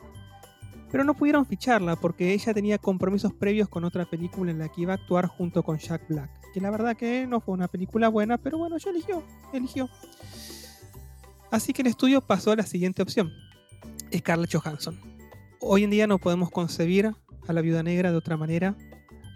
Pero 0.92 1.02
no 1.02 1.14
pudieron 1.14 1.44
ficharla 1.46 1.96
porque 1.96 2.32
ella 2.32 2.54
tenía 2.54 2.78
compromisos 2.78 3.32
previos 3.32 3.68
con 3.68 3.82
otra 3.82 4.04
película 4.04 4.52
en 4.52 4.60
la 4.60 4.68
que 4.68 4.82
iba 4.82 4.92
a 4.92 4.96
actuar 4.96 5.26
junto 5.26 5.64
con 5.64 5.78
Jack 5.78 6.06
Black. 6.08 6.30
Que 6.54 6.60
la 6.60 6.70
verdad 6.70 6.96
que 6.96 7.26
no 7.26 7.40
fue 7.40 7.54
una 7.54 7.66
película 7.66 8.08
buena, 8.08 8.38
pero 8.38 8.56
bueno, 8.56 8.76
ella 8.76 8.90
eligió, 8.92 9.24
eligió. 9.52 9.90
Así 11.50 11.72
que 11.72 11.82
el 11.82 11.88
estudio 11.88 12.20
pasó 12.20 12.52
a 12.52 12.56
la 12.56 12.66
siguiente 12.66 13.02
opción. 13.02 13.32
Scarlett 14.16 14.54
Johansson. 14.54 14.96
Hoy 15.58 15.82
en 15.82 15.90
día 15.90 16.06
no 16.06 16.18
podemos 16.18 16.50
concebir 16.52 17.10
a 17.48 17.52
la 17.52 17.60
viuda 17.62 17.82
negra 17.82 18.12
de 18.12 18.16
otra 18.16 18.36
manera. 18.36 18.76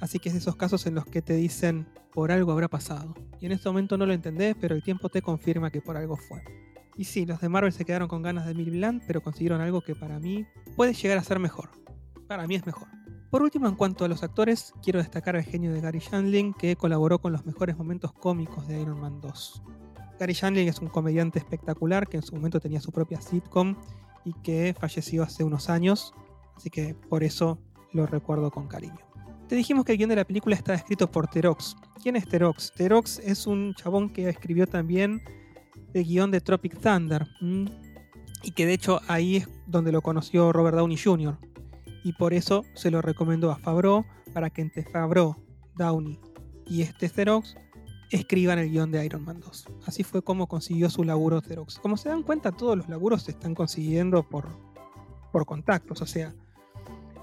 Así 0.00 0.18
que 0.18 0.28
es 0.28 0.34
esos 0.34 0.56
casos 0.56 0.86
en 0.86 0.94
los 0.94 1.06
que 1.06 1.22
te 1.22 1.34
dicen 1.34 1.86
por 2.12 2.32
algo 2.32 2.52
habrá 2.52 2.68
pasado. 2.68 3.14
Y 3.40 3.46
en 3.46 3.52
este 3.52 3.68
momento 3.68 3.98
no 3.98 4.06
lo 4.06 4.12
entendés, 4.12 4.56
pero 4.60 4.74
el 4.74 4.82
tiempo 4.82 5.08
te 5.08 5.22
confirma 5.22 5.70
que 5.70 5.80
por 5.80 5.96
algo 5.96 6.16
fue. 6.16 6.42
Y 6.96 7.04
sí, 7.04 7.26
los 7.26 7.40
de 7.40 7.48
Marvel 7.48 7.72
se 7.72 7.84
quedaron 7.84 8.08
con 8.08 8.22
ganas 8.22 8.46
de 8.46 8.52
Emily 8.52 8.70
Blunt, 8.70 9.02
pero 9.06 9.20
consiguieron 9.20 9.60
algo 9.60 9.82
que 9.82 9.94
para 9.94 10.18
mí 10.18 10.46
puede 10.76 10.94
llegar 10.94 11.18
a 11.18 11.24
ser 11.24 11.38
mejor. 11.38 11.70
Para 12.26 12.46
mí 12.46 12.54
es 12.54 12.64
mejor. 12.64 12.88
Por 13.30 13.42
último, 13.42 13.68
en 13.68 13.74
cuanto 13.74 14.04
a 14.04 14.08
los 14.08 14.22
actores, 14.22 14.72
quiero 14.82 14.98
destacar 14.98 15.36
al 15.36 15.42
genio 15.42 15.72
de 15.72 15.80
Gary 15.80 15.98
Shandling, 15.98 16.54
que 16.54 16.76
colaboró 16.76 17.18
con 17.18 17.32
los 17.32 17.44
mejores 17.44 17.76
momentos 17.76 18.12
cómicos 18.12 18.66
de 18.66 18.80
Iron 18.80 19.00
Man 19.00 19.20
2. 19.20 19.62
Gary 20.18 20.32
Shandling 20.32 20.68
es 20.68 20.78
un 20.78 20.88
comediante 20.88 21.38
espectacular 21.38 22.08
que 22.08 22.16
en 22.16 22.22
su 22.22 22.34
momento 22.34 22.60
tenía 22.60 22.80
su 22.80 22.92
propia 22.92 23.20
sitcom 23.20 23.76
y 24.24 24.32
que 24.32 24.74
falleció 24.78 25.22
hace 25.22 25.44
unos 25.44 25.68
años, 25.68 26.14
así 26.56 26.70
que 26.70 26.94
por 26.94 27.22
eso 27.24 27.58
lo 27.92 28.06
recuerdo 28.06 28.50
con 28.50 28.68
cariño. 28.68 29.06
Te 29.48 29.54
dijimos 29.54 29.84
que 29.84 29.92
el 29.92 29.98
guion 29.98 30.10
de 30.10 30.16
la 30.16 30.24
película 30.24 30.56
está 30.56 30.74
escrito 30.74 31.10
por 31.10 31.28
Terox. 31.28 31.76
¿Quién 32.02 32.16
es 32.16 32.26
Terox? 32.26 32.72
Terox 32.72 33.20
es 33.20 33.46
un 33.46 33.74
chabón 33.74 34.10
que 34.10 34.28
escribió 34.28 34.66
también 34.66 35.22
el 35.94 36.04
guion 36.04 36.32
de 36.32 36.40
Tropic 36.40 36.80
Thunder. 36.80 37.26
Y 38.42 38.50
que 38.50 38.66
de 38.66 38.74
hecho 38.74 39.00
ahí 39.06 39.36
es 39.36 39.48
donde 39.66 39.92
lo 39.92 40.02
conoció 40.02 40.52
Robert 40.52 40.76
Downey 40.76 40.96
Jr. 40.96 41.38
Y 42.02 42.12
por 42.14 42.34
eso 42.34 42.64
se 42.74 42.90
lo 42.90 43.02
recomendó 43.02 43.50
a 43.52 43.56
Favreau 43.56 44.04
para 44.34 44.50
que 44.50 44.62
entre 44.62 44.82
Favreau, 44.82 45.36
Downey 45.76 46.18
y 46.68 46.82
este 46.82 47.08
Terox 47.08 47.56
escriban 48.10 48.58
el 48.58 48.70
guion 48.70 48.90
de 48.90 49.04
Iron 49.04 49.24
Man 49.24 49.40
2. 49.40 49.66
Así 49.86 50.02
fue 50.02 50.22
como 50.22 50.48
consiguió 50.48 50.90
su 50.90 51.04
laburo 51.04 51.40
Terox. 51.40 51.78
Como 51.78 51.96
se 51.96 52.08
dan 52.08 52.22
cuenta, 52.22 52.52
todos 52.52 52.76
los 52.76 52.88
laburos 52.88 53.22
se 53.22 53.32
están 53.32 53.54
consiguiendo 53.54 54.28
por, 54.28 54.48
por 55.32 55.46
contactos. 55.46 56.02
O 56.02 56.06
sea, 56.06 56.34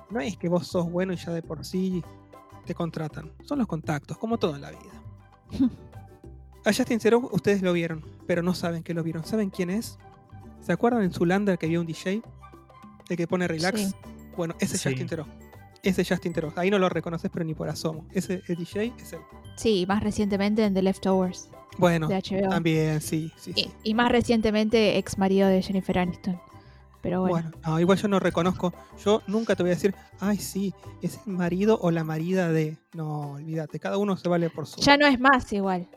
no 0.10 0.20
es 0.20 0.38
que 0.38 0.50
vos 0.50 0.68
sos 0.68 0.90
bueno 0.92 1.14
y 1.14 1.18
ya 1.18 1.32
de 1.32 1.42
por 1.42 1.64
sí 1.66 2.04
te 2.66 2.74
contratan. 2.76 3.32
Son 3.46 3.58
los 3.60 3.68
contactos, 3.68 4.18
como 4.18 4.38
todo 4.38 4.56
en 4.56 4.62
la 4.62 4.72
vida. 4.72 5.02
A 6.66 6.72
Justin 6.74 7.00
Zero 7.00 7.30
ustedes 7.34 7.62
lo 7.62 7.74
vieron, 7.74 8.06
pero 8.26 8.42
no 8.42 8.54
saben 8.54 8.84
que 8.84 8.94
lo 8.94 9.04
vieron. 9.04 9.26
¿Saben 9.26 9.50
quién 9.50 9.70
es? 9.70 9.98
¿Se 10.62 10.72
acuerdan 10.72 11.04
en 11.04 11.12
Zulander 11.12 11.58
que 11.58 11.66
había 11.66 11.80
un 11.82 11.86
DJ? 11.86 12.22
El 13.10 13.18
que 13.18 13.28
pone 13.28 13.48
relax. 13.50 13.82
Sí. 13.82 13.94
Bueno, 14.38 14.56
ese 14.60 14.76
es 14.78 14.82
Sí. 14.82 14.90
Justin 14.90 15.08
Theroux. 15.08 15.28
Ese 15.84 16.02
es 16.04 16.10
Justin 16.10 16.32
Theroux. 16.32 16.58
Ahí 16.58 16.72
no 16.72 16.80
lo 16.80 16.88
reconoces, 16.88 17.30
pero 17.34 17.44
ni 17.44 17.54
por 17.54 17.68
asomo. 17.68 18.06
Ese 18.14 18.42
el 18.48 18.56
DJ 18.56 18.94
es 18.98 19.12
él. 19.12 19.20
Sí, 19.58 19.84
más 19.88 20.02
recientemente 20.02 20.64
en 20.64 20.74
The 20.74 20.82
Leftovers 20.82 21.50
Bueno, 21.78 22.08
de 22.08 22.16
HBO. 22.16 22.50
también, 22.50 23.02
sí, 23.02 23.30
sí, 23.36 23.52
Y, 23.56 23.64
sí. 23.64 23.72
y 23.84 23.94
más 23.94 24.10
recientemente 24.10 24.98
ex 24.98 25.18
marido 25.18 25.50
de 25.50 25.62
Jennifer 25.62 26.00
Aniston. 26.00 26.40
Pero 27.04 27.20
bueno. 27.20 27.52
Bueno, 27.52 27.52
no, 27.68 27.80
igual 27.82 27.98
yo 27.98 28.08
no 28.08 28.18
reconozco. 28.18 28.74
Yo 29.04 29.22
nunca 29.28 29.58
te 29.58 29.62
voy 29.62 29.72
a 29.72 29.76
decir, 29.76 29.94
ay, 30.22 30.38
sí, 30.38 30.74
es 31.02 31.20
el 31.28 31.34
marido 31.34 31.78
o 31.82 31.92
la 31.92 32.06
marida 32.06 32.50
de. 32.50 32.78
No, 32.94 33.34
olvídate, 33.34 33.78
cada 33.78 33.98
uno 33.98 34.16
se 34.16 34.30
vale 34.30 34.50
por 34.50 34.66
su. 34.66 34.80
Ya 34.80 34.96
no 34.96 35.06
es 35.06 35.20
más 35.20 35.52
igual. 35.52 35.90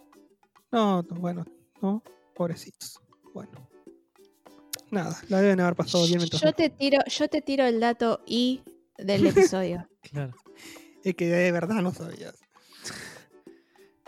No, 0.72 1.02
no, 1.02 1.16
bueno, 1.20 1.46
no, 1.80 2.02
pobrecitos. 2.34 3.00
Bueno. 3.32 3.68
Nada, 4.90 5.16
la 5.28 5.40
deben 5.40 5.61
haber 5.61 5.76
pasado 5.76 6.04
bien 6.07 6.18
mientras. 6.18 6.42
Yo 6.42 6.52
te 6.52 6.70
tiro, 6.70 6.98
yo 7.07 7.28
te 7.28 7.40
tiro 7.40 7.64
el 7.64 7.78
dato 7.78 8.20
I 8.26 8.62
del 8.98 9.26
episodio. 9.28 9.88
Claro. 10.02 10.34
Es 11.04 11.14
que 11.14 11.28
de 11.28 11.52
verdad 11.52 11.82
no 11.82 11.94
sabías. 11.94 12.34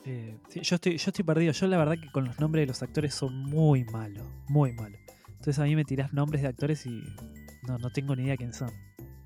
Eh, 0.05 0.37
sí, 0.49 0.61
yo, 0.63 0.75
estoy, 0.75 0.97
yo 0.97 1.11
estoy 1.11 1.25
perdido. 1.25 1.53
Yo 1.53 1.69
la 1.69 1.79
verdad 1.79 1.95
que 1.95 2.11
con 2.11 2.25
los 2.25 2.41
nombres 2.41 2.63
de 2.63 2.67
los 2.67 2.83
actores 2.83 3.15
son 3.15 3.37
muy 3.37 3.85
malos. 3.85 4.27
Muy 4.49 4.73
malos. 4.73 4.99
Entonces 5.39 5.59
a 5.59 5.65
mí 5.65 5.75
me 5.77 5.85
tirás 5.85 6.13
nombres 6.13 6.43
de 6.43 6.49
actores 6.49 6.85
y 6.87 7.03
no, 7.67 7.79
no 7.79 7.91
tengo 7.91 8.15
ni 8.17 8.25
idea 8.25 8.37
quién 8.37 8.53
son. 8.53 8.71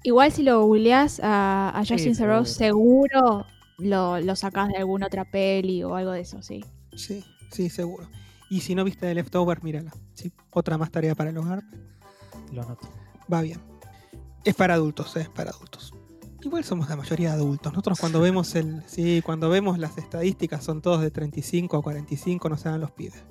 Igual 0.04 0.32
si 0.32 0.42
lo 0.42 0.64
googleás 0.64 1.20
a, 1.22 1.70
a 1.70 1.84
Sí, 1.84 1.94
Justin 1.94 2.16
Theroux, 2.16 2.44
seguro. 2.48 3.12
seguro 3.18 3.46
lo, 3.78 4.20
lo 4.20 4.36
sacás 4.36 4.68
de 4.68 4.76
alguna 4.78 5.06
otra 5.06 5.24
peli 5.30 5.82
o 5.84 5.94
algo 5.94 6.10
de 6.12 6.20
eso, 6.20 6.42
sí. 6.42 6.64
Sí, 6.94 7.24
sí, 7.50 7.68
seguro. 7.70 8.08
Y 8.50 8.60
si 8.60 8.74
no 8.74 8.84
viste 8.84 9.06
de 9.06 9.14
Leftover, 9.14 9.62
mírala. 9.62 9.92
Sí, 10.14 10.32
otra 10.50 10.76
más 10.76 10.90
tarea 10.90 11.14
para 11.14 11.30
el 11.30 11.38
hogar. 11.38 11.62
Lo 12.52 12.62
anoto. 12.62 12.88
Va 13.32 13.40
bien. 13.42 13.60
Es 14.44 14.54
para 14.54 14.74
adultos, 14.74 15.16
es 15.16 15.28
para 15.28 15.50
adultos. 15.50 15.94
Igual 16.42 16.64
somos 16.64 16.88
la 16.88 16.96
mayoría 16.96 17.32
adultos. 17.32 17.72
Nosotros 17.72 17.98
cuando 18.00 18.20
vemos 18.20 18.54
el. 18.56 18.82
Sí, 18.86 19.22
cuando 19.24 19.48
vemos 19.48 19.78
las 19.78 19.96
estadísticas 19.96 20.64
son 20.64 20.82
todos 20.82 21.00
de 21.00 21.10
35 21.12 21.76
a 21.76 21.82
45, 21.82 22.48
no 22.48 22.56
se 22.56 22.68
dan 22.68 22.80
los 22.80 22.90
pibes. 22.90 23.22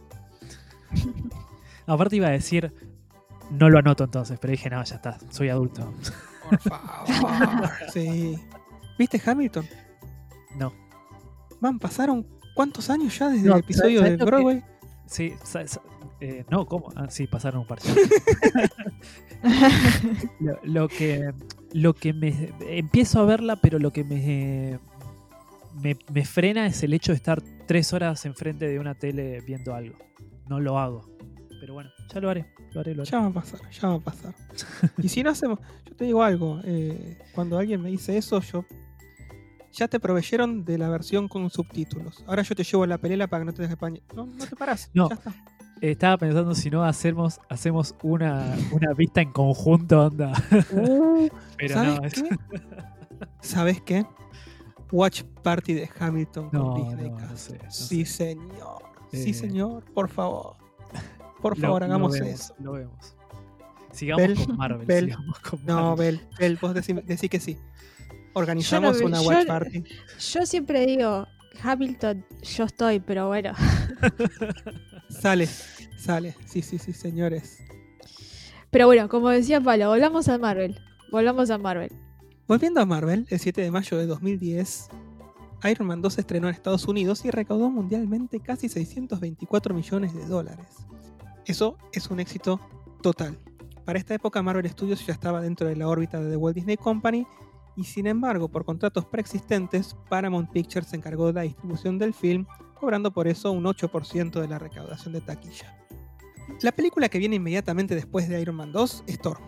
Aparte 1.92 2.16
iba 2.16 2.28
a 2.28 2.32
decir, 2.32 2.74
no 3.50 3.70
lo 3.70 3.80
anoto 3.80 4.04
entonces, 4.06 4.40
pero 4.40 4.52
dije, 4.52 4.70
no, 4.70 4.84
ya 4.84 4.96
está, 4.96 5.18
soy 5.30 5.50
adulto. 5.50 5.94
Por 6.50 6.60
favor. 6.60 7.70
sí. 7.94 8.38
¿Viste 8.98 9.22
Hamilton? 9.26 9.66
No. 10.58 10.74
Man, 11.60 11.80
pasaron 11.80 12.26
cuántos 12.56 12.90
años 12.90 13.18
ya 13.18 13.30
desde 13.30 13.48
No, 13.48 13.56
el 13.56 13.60
episodio 13.60 14.00
¿sabes 14.00 14.14
de 14.14 14.18
que- 14.20 14.26
Broadway. 14.26 14.64
Sí, 15.06 15.34
eh, 16.22 16.46
no, 16.50 16.66
¿cómo? 16.66 16.88
Ah, 16.96 17.08
sí, 17.10 17.28
pasaron 17.28 17.62
un 17.62 17.68
par. 17.68 17.80
lo, 20.40 20.58
lo 20.64 20.88
que, 20.88 21.34
lo 21.74 21.94
que 21.94 22.14
me... 22.14 22.54
Empiezo 22.62 23.20
a 23.20 23.26
verla, 23.26 23.58
pero 23.58 23.80
lo 23.80 23.92
que 23.92 24.04
me, 24.06 24.80
me, 25.82 25.98
me 26.14 26.26
frena 26.26 26.66
es 26.68 26.84
el 26.84 26.94
hecho 26.94 27.12
de 27.12 27.18
estar 27.18 27.42
tres 27.68 27.92
horas 27.92 28.26
enfrente 28.26 28.68
de 28.68 28.80
una 28.80 28.96
tele 28.96 29.42
viendo 29.42 29.74
algo. 29.76 29.98
No 30.48 30.60
lo 30.60 30.80
hago. 30.80 31.11
Pero 31.62 31.76
bueno, 31.76 31.92
ya 32.12 32.20
lo 32.20 32.30
haré, 32.32 32.48
lo 32.74 32.82
haré, 32.82 32.96
lo 32.96 33.04
haré. 33.04 33.12
Ya 33.12 33.20
va 33.20 33.28
a 33.28 33.32
pasar, 33.32 33.60
ya 33.70 33.88
va 33.88 33.94
a 33.96 34.00
pasar. 34.00 34.34
y 34.98 35.08
si 35.08 35.22
no 35.24 35.30
hacemos, 35.30 35.60
yo 35.88 35.96
te 35.96 36.06
digo 36.06 36.24
algo, 36.24 36.60
eh, 36.66 37.20
cuando 37.36 37.58
alguien 37.60 37.82
me 37.82 37.90
dice 37.90 38.18
eso, 38.18 38.42
yo 38.42 38.66
ya 39.72 39.88
te 39.88 40.00
proveyeron 40.00 40.66
de 40.66 40.78
la 40.80 40.90
versión 40.90 41.28
con 41.28 41.50
subtítulos. 41.52 42.24
Ahora 42.28 42.42
yo 42.42 42.56
te 42.56 42.64
llevo 42.64 42.86
la 42.88 42.98
pelela 42.98 43.28
para 43.28 43.42
que 43.42 43.46
no 43.46 43.54
te 43.54 43.62
dejes 43.62 43.78
pañe. 43.78 44.02
No, 44.16 44.26
no 44.26 44.46
te 44.46 44.56
parás. 44.56 44.90
No. 44.94 45.08
Ya 45.10 45.16
está. 45.16 45.30
Eh, 45.82 45.92
Estaba 45.92 46.18
pensando 46.18 46.54
si 46.56 46.70
no 46.70 46.84
hacemos, 46.84 47.40
hacemos 47.50 47.96
una, 48.04 48.56
una 48.72 48.94
vista 48.94 49.22
en 49.22 49.32
conjunto, 49.32 50.08
onda. 50.08 50.34
Pero 51.58 51.74
¿Sabes 51.74 52.00
no, 52.02 52.06
es- 52.08 52.14
qué? 52.24 52.30
¿Sabes 53.42 53.82
qué? 53.82 54.06
Watch 54.92 55.24
Party 55.44 55.74
de 55.74 55.90
Hamilton 56.00 56.50
No, 56.52 56.74
con 56.74 56.84
Disney 56.90 57.10
no, 57.12 57.38
sé, 57.38 57.60
sí, 57.70 58.04
sé. 58.06 58.34
señor. 58.36 58.82
Sí, 59.12 59.30
Eh. 59.30 59.34
señor. 59.34 59.84
Por 59.94 60.10
favor. 60.10 60.56
Por 61.42 61.58
favor, 61.58 61.82
lo 61.82 61.86
hagamos 61.86 62.12
vemos, 62.14 62.30
eso. 62.30 62.56
Lo 62.60 62.74
vemos. 62.74 63.16
Sigamos 63.92 64.46
con 64.46 64.58
Marvel. 64.58 65.06
Sigamos 65.06 65.40
con 65.40 65.66
No, 65.66 65.90
Marvel. 65.96 66.18
Bel, 66.18 66.28
Bel, 66.40 66.58
vos 66.62 66.74
decí, 66.74 66.94
decí 66.94 67.28
que 67.30 67.40
sí. 67.40 67.58
Organizamos 68.34 69.00
no- 69.02 69.08
una 69.08 69.22
yo- 69.22 69.28
Watch 69.28 69.48
Party. 69.48 69.84
Yo 70.34 70.46
siempre 70.46 70.86
digo, 70.86 71.28
Hamilton, 71.64 72.26
yo 72.42 72.64
estoy, 72.66 73.00
pero 73.02 73.28
bueno. 73.28 73.54
Sale, 75.10 75.48
sale. 75.98 76.36
Sí, 76.46 76.62
sí, 76.62 76.78
sí, 76.78 76.94
señores. 76.94 77.58
Pero 78.70 78.86
bueno, 78.88 79.10
como 79.10 79.30
decía 79.30 79.60
Palo, 79.60 79.90
volvamos 79.90 80.28
a 80.30 80.38
Marvel. 80.38 80.80
Volvamos 81.12 81.50
a 81.50 81.58
Marvel. 81.58 81.92
Volviendo 82.48 82.80
a 82.82 82.86
Marvel, 82.86 83.28
el 83.30 83.40
7 83.40 83.62
de 83.62 83.72
mayo 83.72 83.98
de 83.98 84.06
2010, 84.06 84.88
Iron 85.70 85.88
Man 85.88 86.02
2 86.02 86.14
se 86.14 86.22
estrenó 86.22 86.48
en 86.48 86.54
Estados 86.56 86.88
Unidos 86.88 87.24
y 87.26 87.32
recaudó 87.32 87.70
mundialmente 87.70 88.40
casi 88.40 88.70
624 88.70 89.76
millones 89.76 90.14
de 90.16 90.26
dólares. 90.26 90.68
Eso 91.46 91.78
es 91.92 92.10
un 92.10 92.20
éxito 92.20 92.60
total. 93.02 93.38
Para 93.86 93.98
esta 93.98 94.14
época 94.14 94.42
Marvel 94.42 94.70
Studios 94.70 95.06
ya 95.06 95.14
estaba 95.14 95.42
dentro 95.42 95.68
de 95.68 95.76
la 95.76 95.88
órbita 95.88 96.20
de 96.20 96.30
The 96.30 96.38
Walt 96.38 96.56
Disney 96.56 96.78
Company 96.78 97.26
y 97.76 97.84
sin 97.84 98.08
embargo 98.08 98.48
por 98.48 98.64
contratos 98.64 99.06
preexistentes 99.06 99.96
Paramount 100.10 100.52
Pictures 100.52 100.88
se 100.88 100.98
encargó 100.98 101.28
de 101.28 101.34
la 101.34 101.42
distribución 101.42 101.98
del 101.98 102.14
film, 102.14 102.46
cobrando 102.80 103.12
por 103.12 103.28
eso 103.28 103.52
un 103.52 103.64
8% 103.64 104.40
de 104.40 104.48
la 104.48 104.60
recaudación 104.60 105.14
de 105.14 105.22
taquilla. 105.22 105.78
La 106.62 106.72
película 106.72 107.10
que 107.10 107.18
viene 107.18 107.38
inmediatamente 107.38 107.96
después 107.96 108.30
de 108.30 108.40
Iron 108.40 108.56
Man 108.56 108.72
2 108.72 109.06
es 109.08 109.20
Thor, 109.20 109.40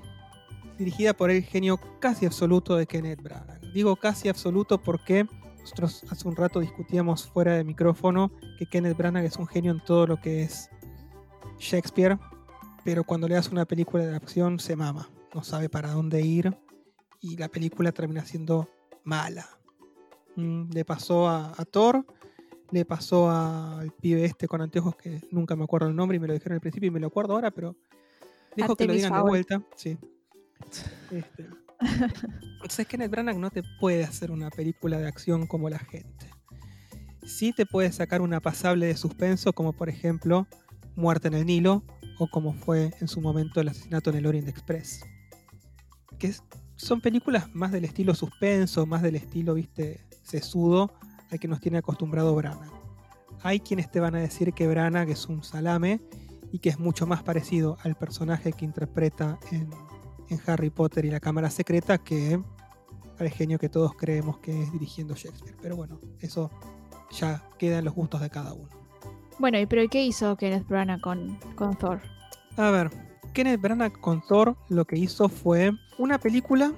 dirigida 0.77 1.13
por 1.13 1.29
el 1.29 1.43
genio 1.43 1.79
casi 1.99 2.25
absoluto 2.25 2.75
de 2.75 2.87
Kenneth 2.87 3.21
Branagh. 3.21 3.61
Digo 3.73 3.95
casi 3.95 4.29
absoluto 4.29 4.81
porque 4.81 5.27
nosotros 5.59 6.03
hace 6.09 6.27
un 6.27 6.35
rato 6.35 6.59
discutíamos 6.59 7.27
fuera 7.27 7.55
de 7.55 7.63
micrófono 7.63 8.31
que 8.57 8.65
Kenneth 8.65 8.97
Branagh 8.97 9.25
es 9.25 9.37
un 9.37 9.47
genio 9.47 9.71
en 9.71 9.79
todo 9.79 10.07
lo 10.07 10.19
que 10.19 10.43
es 10.43 10.69
Shakespeare, 11.63 12.19
pero 12.83 13.03
cuando 13.03 13.27
le 13.27 13.35
das 13.35 13.49
una 13.49 13.65
película 13.65 14.05
de 14.05 14.15
acción 14.15 14.59
se 14.59 14.75
mama, 14.75 15.09
no 15.33 15.43
sabe 15.43 15.69
para 15.69 15.91
dónde 15.91 16.21
ir 16.21 16.55
y 17.21 17.37
la 17.37 17.47
película 17.47 17.91
termina 17.91 18.25
siendo 18.25 18.69
mala. 19.03 19.47
Mm, 20.35 20.71
le 20.71 20.85
pasó 20.85 21.29
a, 21.29 21.53
Thor, 21.71 22.05
le 22.71 22.85
pasó 22.85 23.29
al 23.29 23.91
pibe 23.91 24.25
este 24.25 24.47
con 24.47 24.61
anteojos 24.61 24.95
que 24.95 25.21
nunca 25.31 25.55
me 25.55 25.63
acuerdo 25.63 25.87
el 25.87 25.95
nombre 25.95 26.17
y 26.17 26.19
me 26.19 26.27
lo 26.27 26.33
dijeron 26.33 26.55
al 26.55 26.61
principio 26.61 26.87
y 26.87 26.91
me 26.91 26.99
lo 26.99 27.07
acuerdo 27.07 27.33
ahora, 27.33 27.51
pero 27.51 27.75
dejo 28.55 28.75
que 28.75 28.85
lo 28.85 28.93
digan 28.93 29.13
de 29.13 29.21
vuelta. 29.21 29.63
Sí. 29.75 29.97
Este. 31.11 31.49
Entonces 32.53 32.87
Kenneth 32.87 33.11
Branagh 33.11 33.37
no 33.37 33.49
te 33.49 33.61
puede 33.79 34.05
hacer 34.05 34.31
una 34.31 34.49
película 34.49 34.97
de 34.99 35.07
acción 35.07 35.47
como 35.47 35.69
la 35.69 35.79
gente. 35.79 36.29
Sí 37.25 37.51
te 37.51 37.65
puede 37.65 37.91
sacar 37.91 38.21
una 38.21 38.39
pasable 38.39 38.85
de 38.85 38.95
suspenso 38.95 39.51
como 39.51 39.73
por 39.73 39.89
ejemplo 39.89 40.47
Muerte 40.95 41.27
en 41.27 41.33
el 41.35 41.45
Nilo 41.45 41.83
o 42.19 42.27
como 42.27 42.53
fue 42.53 42.91
en 42.99 43.07
su 43.07 43.21
momento 43.21 43.59
el 43.59 43.69
asesinato 43.69 44.09
en 44.09 44.17
el 44.17 44.25
Orient 44.25 44.47
Express. 44.47 45.03
Que 46.19 46.33
son 46.75 47.01
películas 47.01 47.53
más 47.53 47.71
del 47.71 47.85
estilo 47.85 48.15
suspenso, 48.15 48.85
más 48.85 49.01
del 49.01 49.15
estilo, 49.15 49.53
viste, 49.53 50.05
sesudo 50.23 50.93
al 51.31 51.39
que 51.39 51.47
nos 51.47 51.59
tiene 51.59 51.79
acostumbrado 51.79 52.35
Branagh. 52.35 52.71
Hay 53.41 53.59
quienes 53.59 53.91
te 53.91 53.99
van 53.99 54.15
a 54.15 54.19
decir 54.19 54.53
que 54.53 54.67
Branagh 54.67 55.09
es 55.09 55.27
un 55.27 55.43
salame 55.43 56.01
y 56.51 56.59
que 56.59 56.69
es 56.69 56.79
mucho 56.79 57.07
más 57.07 57.23
parecido 57.23 57.77
al 57.83 57.95
personaje 57.95 58.53
que 58.53 58.65
interpreta 58.65 59.39
en, 59.51 59.69
Harry 60.47 60.71
Potter 60.71 61.05
y 61.05 61.11
la 61.11 61.19
Cámara 61.19 61.51
Secreta 61.51 61.99
que 61.99 62.41
al 63.19 63.29
genio 63.29 63.59
que 63.59 63.69
todos 63.69 63.93
creemos 63.93 64.39
que 64.39 64.63
es 64.63 64.71
dirigiendo 64.71 65.13
Shakespeare. 65.13 65.55
Pero 65.61 65.75
bueno, 65.75 65.99
eso 66.21 66.49
ya 67.11 67.47
queda 67.59 67.77
en 67.77 67.85
los 67.85 67.93
gustos 67.93 68.19
de 68.19 68.31
cada 68.31 68.53
uno. 68.53 68.82
Bueno, 69.43 69.59
¿y 69.59 69.65
pero 69.65 69.85
qué 69.89 70.01
hizo 70.01 70.37
Kenneth 70.37 70.69
Branagh 70.69 71.01
con, 71.01 71.37
Thor? 71.77 71.99
A 72.55 72.71
ver, 72.71 72.89
Kenneth 73.33 73.59
Branagh 73.59 73.91
con 73.99 74.21
Thor 74.21 74.55
lo 74.69 74.85
que 74.85 74.97
hizo 74.97 75.27
fue 75.27 75.73
una 75.97 76.17
película 76.17 76.71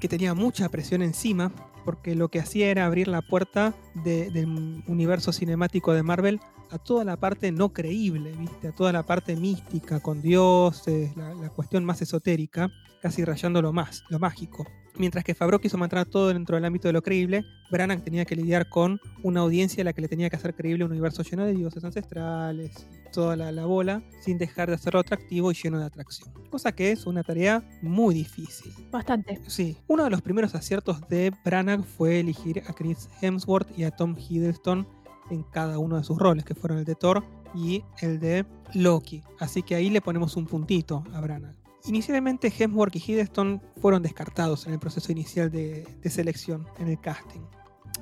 que 0.00 0.08
tenía 0.08 0.32
mucha 0.32 0.70
presión 0.70 1.02
encima, 1.02 1.52
porque 1.84 2.14
lo 2.14 2.30
que 2.30 2.40
hacía 2.40 2.70
era 2.70 2.86
abrir 2.86 3.08
la 3.08 3.20
puerta 3.20 3.74
del 3.92 4.82
universo 4.86 5.34
cinemático 5.34 5.92
de 5.92 6.02
Marvel 6.02 6.40
a 6.70 6.78
toda 6.78 7.04
la 7.04 7.18
parte 7.18 7.52
no 7.52 7.74
creíble, 7.74 8.32
¿viste? 8.38 8.68
A 8.68 8.72
toda 8.72 8.90
la 8.90 9.02
parte 9.02 9.36
mística, 9.36 10.00
con 10.00 10.22
dioses, 10.22 11.14
la, 11.14 11.34
la 11.34 11.50
cuestión 11.50 11.84
más 11.84 12.00
esotérica, 12.00 12.70
casi 13.02 13.22
rayando 13.22 13.60
lo 13.60 13.74
más, 13.74 14.02
lo 14.08 14.18
mágico. 14.18 14.66
Mientras 14.98 15.24
que 15.24 15.34
Favreau 15.34 15.60
quiso 15.60 15.78
mantener 15.78 16.06
todo 16.06 16.28
dentro 16.28 16.56
del 16.56 16.64
ámbito 16.64 16.88
de 16.88 16.92
lo 16.92 17.02
creíble, 17.02 17.44
Branagh 17.70 18.02
tenía 18.02 18.24
que 18.24 18.34
lidiar 18.34 18.68
con 18.68 19.00
una 19.22 19.40
audiencia 19.40 19.82
a 19.82 19.84
la 19.84 19.92
que 19.92 20.02
le 20.02 20.08
tenía 20.08 20.28
que 20.28 20.34
hacer 20.34 20.54
creíble 20.54 20.84
un 20.84 20.90
universo 20.90 21.22
lleno 21.22 21.44
de 21.44 21.54
dioses 21.54 21.84
ancestrales 21.84 22.88
toda 23.12 23.36
la, 23.36 23.64
bola, 23.64 24.02
sin 24.20 24.38
dejar 24.38 24.68
de 24.68 24.74
hacerlo 24.74 25.00
atractivo 25.00 25.50
y 25.50 25.54
lleno 25.54 25.78
de 25.78 25.86
atracción. 25.86 26.30
Cosa 26.50 26.72
que 26.72 26.92
es 26.92 27.06
una 27.06 27.22
tarea 27.22 27.62
muy 27.80 28.14
difícil. 28.14 28.72
Bastante. 28.90 29.40
Sí. 29.46 29.76
Uno 29.86 30.04
de 30.04 30.10
los 30.10 30.20
primeros 30.20 30.54
aciertos 30.54 31.00
de 31.08 31.32
Branagh 31.44 31.84
fue 31.84 32.20
elegir 32.20 32.62
a 32.66 32.72
Chris 32.72 33.08
Hemsworth 33.20 33.76
y 33.78 33.84
a 33.84 33.90
Tom 33.90 34.16
Hiddleston 34.16 34.86
en 35.30 35.42
cada 35.44 35.78
uno 35.78 35.96
de 35.96 36.04
sus 36.04 36.18
roles, 36.18 36.44
que 36.44 36.54
fueron 36.54 36.78
el 36.78 36.84
de 36.84 36.94
Thor 36.94 37.24
y 37.54 37.82
el 38.00 38.18
de 38.18 38.44
Loki. 38.74 39.22
Así 39.38 39.62
que 39.62 39.74
ahí 39.74 39.90
le 39.90 40.00
ponemos 40.00 40.36
un 40.36 40.46
puntito 40.46 41.04
a 41.12 41.20
Branagh. 41.20 41.54
Inicialmente 41.86 42.52
Hemsworth 42.56 42.96
y 42.96 42.98
Hiddleston 42.98 43.62
fueron 43.80 44.02
descartados 44.02 44.66
en 44.66 44.74
el 44.74 44.78
proceso 44.78 45.12
inicial 45.12 45.50
de, 45.50 45.86
selección, 46.04 46.66
en 46.78 46.88
el 46.88 47.00
casting. 47.00 47.40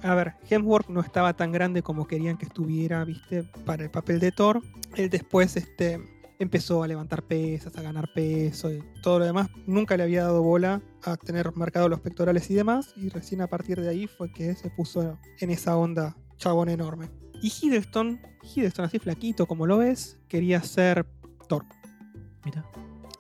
A 0.03 0.14
ver, 0.14 0.35
Hemsworth 0.49 0.89
no 0.89 1.01
estaba 1.01 1.35
tan 1.35 1.53
grande 1.53 1.83
como 1.83 2.07
querían 2.07 2.37
que 2.37 2.47
estuviera, 2.47 3.05
viste, 3.05 3.45
para 3.64 3.85
el 3.85 3.91
papel 3.91 4.20
de 4.20 4.33
Thor. 4.33 4.62
Él 4.95 5.09
después 5.09 5.57
este, 5.57 6.01
empezó 6.39 6.83
a 6.83 6.89
levantar 6.89 7.22
pesas, 7.22 7.77
a 7.77 7.83
ganar 7.83 8.12
peso 8.14 8.72
y 8.72 8.83
todo 9.03 9.20
lo 9.20 9.24
demás. 9.24 9.49
Nunca 9.66 9.97
le 9.97 10.03
había 10.03 10.24
dado 10.24 10.43
bola 10.43 10.83
a 11.03 11.16
tener 11.16 11.55
marcados 11.55 11.89
los 11.91 12.01
pectorales 12.01 12.51
y 12.51 12.55
demás. 12.55 12.93
Y 12.97 13.09
recién 13.09 13.41
a 13.41 13.47
partir 13.47 13.81
de 13.81 13.89
ahí 13.89 14.07
fue 14.07 14.33
que 14.33 14.55
se 14.55 14.70
puso 14.70 15.18
en 15.41 15.51
esa 15.51 15.77
onda 15.77 16.16
chabón 16.37 16.68
enorme. 16.68 17.11
Y 17.43 17.49
Hiddleston, 17.49 18.20
Hiddleston 18.43 18.85
así 18.85 18.99
flaquito 18.99 19.47
como 19.47 19.66
lo 19.66 19.79
ves, 19.79 20.18
quería 20.29 20.62
ser 20.62 21.07
Thor. 21.49 21.64
Mira. 22.45 22.64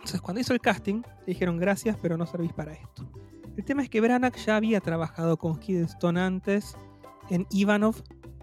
Entonces, 0.06 0.20
cuando 0.20 0.40
hizo 0.40 0.52
el 0.52 0.60
casting, 0.60 1.02
le 1.02 1.26
dijeron 1.26 1.58
gracias, 1.58 1.96
pero 2.00 2.16
no 2.16 2.26
servís 2.26 2.52
para 2.52 2.72
esto. 2.72 3.10
El 3.56 3.64
tema 3.64 3.82
es 3.82 3.90
que 3.90 4.00
Branagh 4.00 4.36
ya 4.36 4.54
había 4.54 4.80
trabajado 4.80 5.36
con 5.36 5.60
Hiddleston 5.60 6.16
antes 6.16 6.76
en 7.28 7.44
Ivanov 7.50 7.96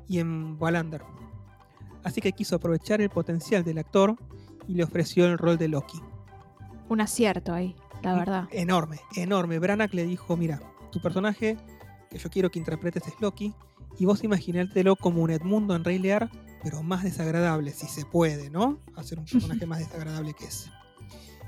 y 0.06 0.20
en 0.20 0.58
Wallander. 0.60 1.04
Así 2.04 2.20
que 2.20 2.34
quiso 2.34 2.58
aprovechar 2.58 3.00
el 3.00 3.10
potencial 3.10 3.64
del 3.64 3.78
actor 3.78 4.18
y 4.68 4.74
le 4.74 4.84
ofreció 4.84 5.26
el 5.26 5.38
rol 5.38 5.58
de 5.58 5.70
Loki. 5.70 6.02
Un 6.90 7.00
acierto 7.00 7.54
ahí, 7.54 7.78
la 8.02 8.14
verdad. 8.16 8.50
Enorme, 8.52 9.00
enorme. 9.16 9.58
Branagh 9.58 9.94
le 9.94 10.04
dijo, 10.04 10.36
mira, 10.36 10.60
tu 10.92 11.02
personaje 11.02 11.56
que 12.10 12.18
yo 12.18 12.30
quiero 12.30 12.52
que 12.52 12.60
interpretes 12.60 13.08
es 13.08 13.14
Loki, 13.22 13.54
y 13.98 14.04
vos 14.04 14.22
imaginártelo 14.26 14.98
como 14.98 15.22
un 15.22 15.30
Edmundo 15.30 15.78
en 15.78 15.86
Rey 15.86 15.98
Lear, 15.98 16.30
pero 16.62 16.84
más 16.84 17.04
desagradable, 17.04 17.72
si 17.72 17.88
se 17.88 18.04
puede, 18.04 18.50
¿no? 18.50 18.82
Hacer 18.98 19.18
un 19.18 19.26
personaje 19.32 19.66
más 19.66 19.80
desagradable 19.80 20.34
que 20.34 20.48
ese. 20.48 20.70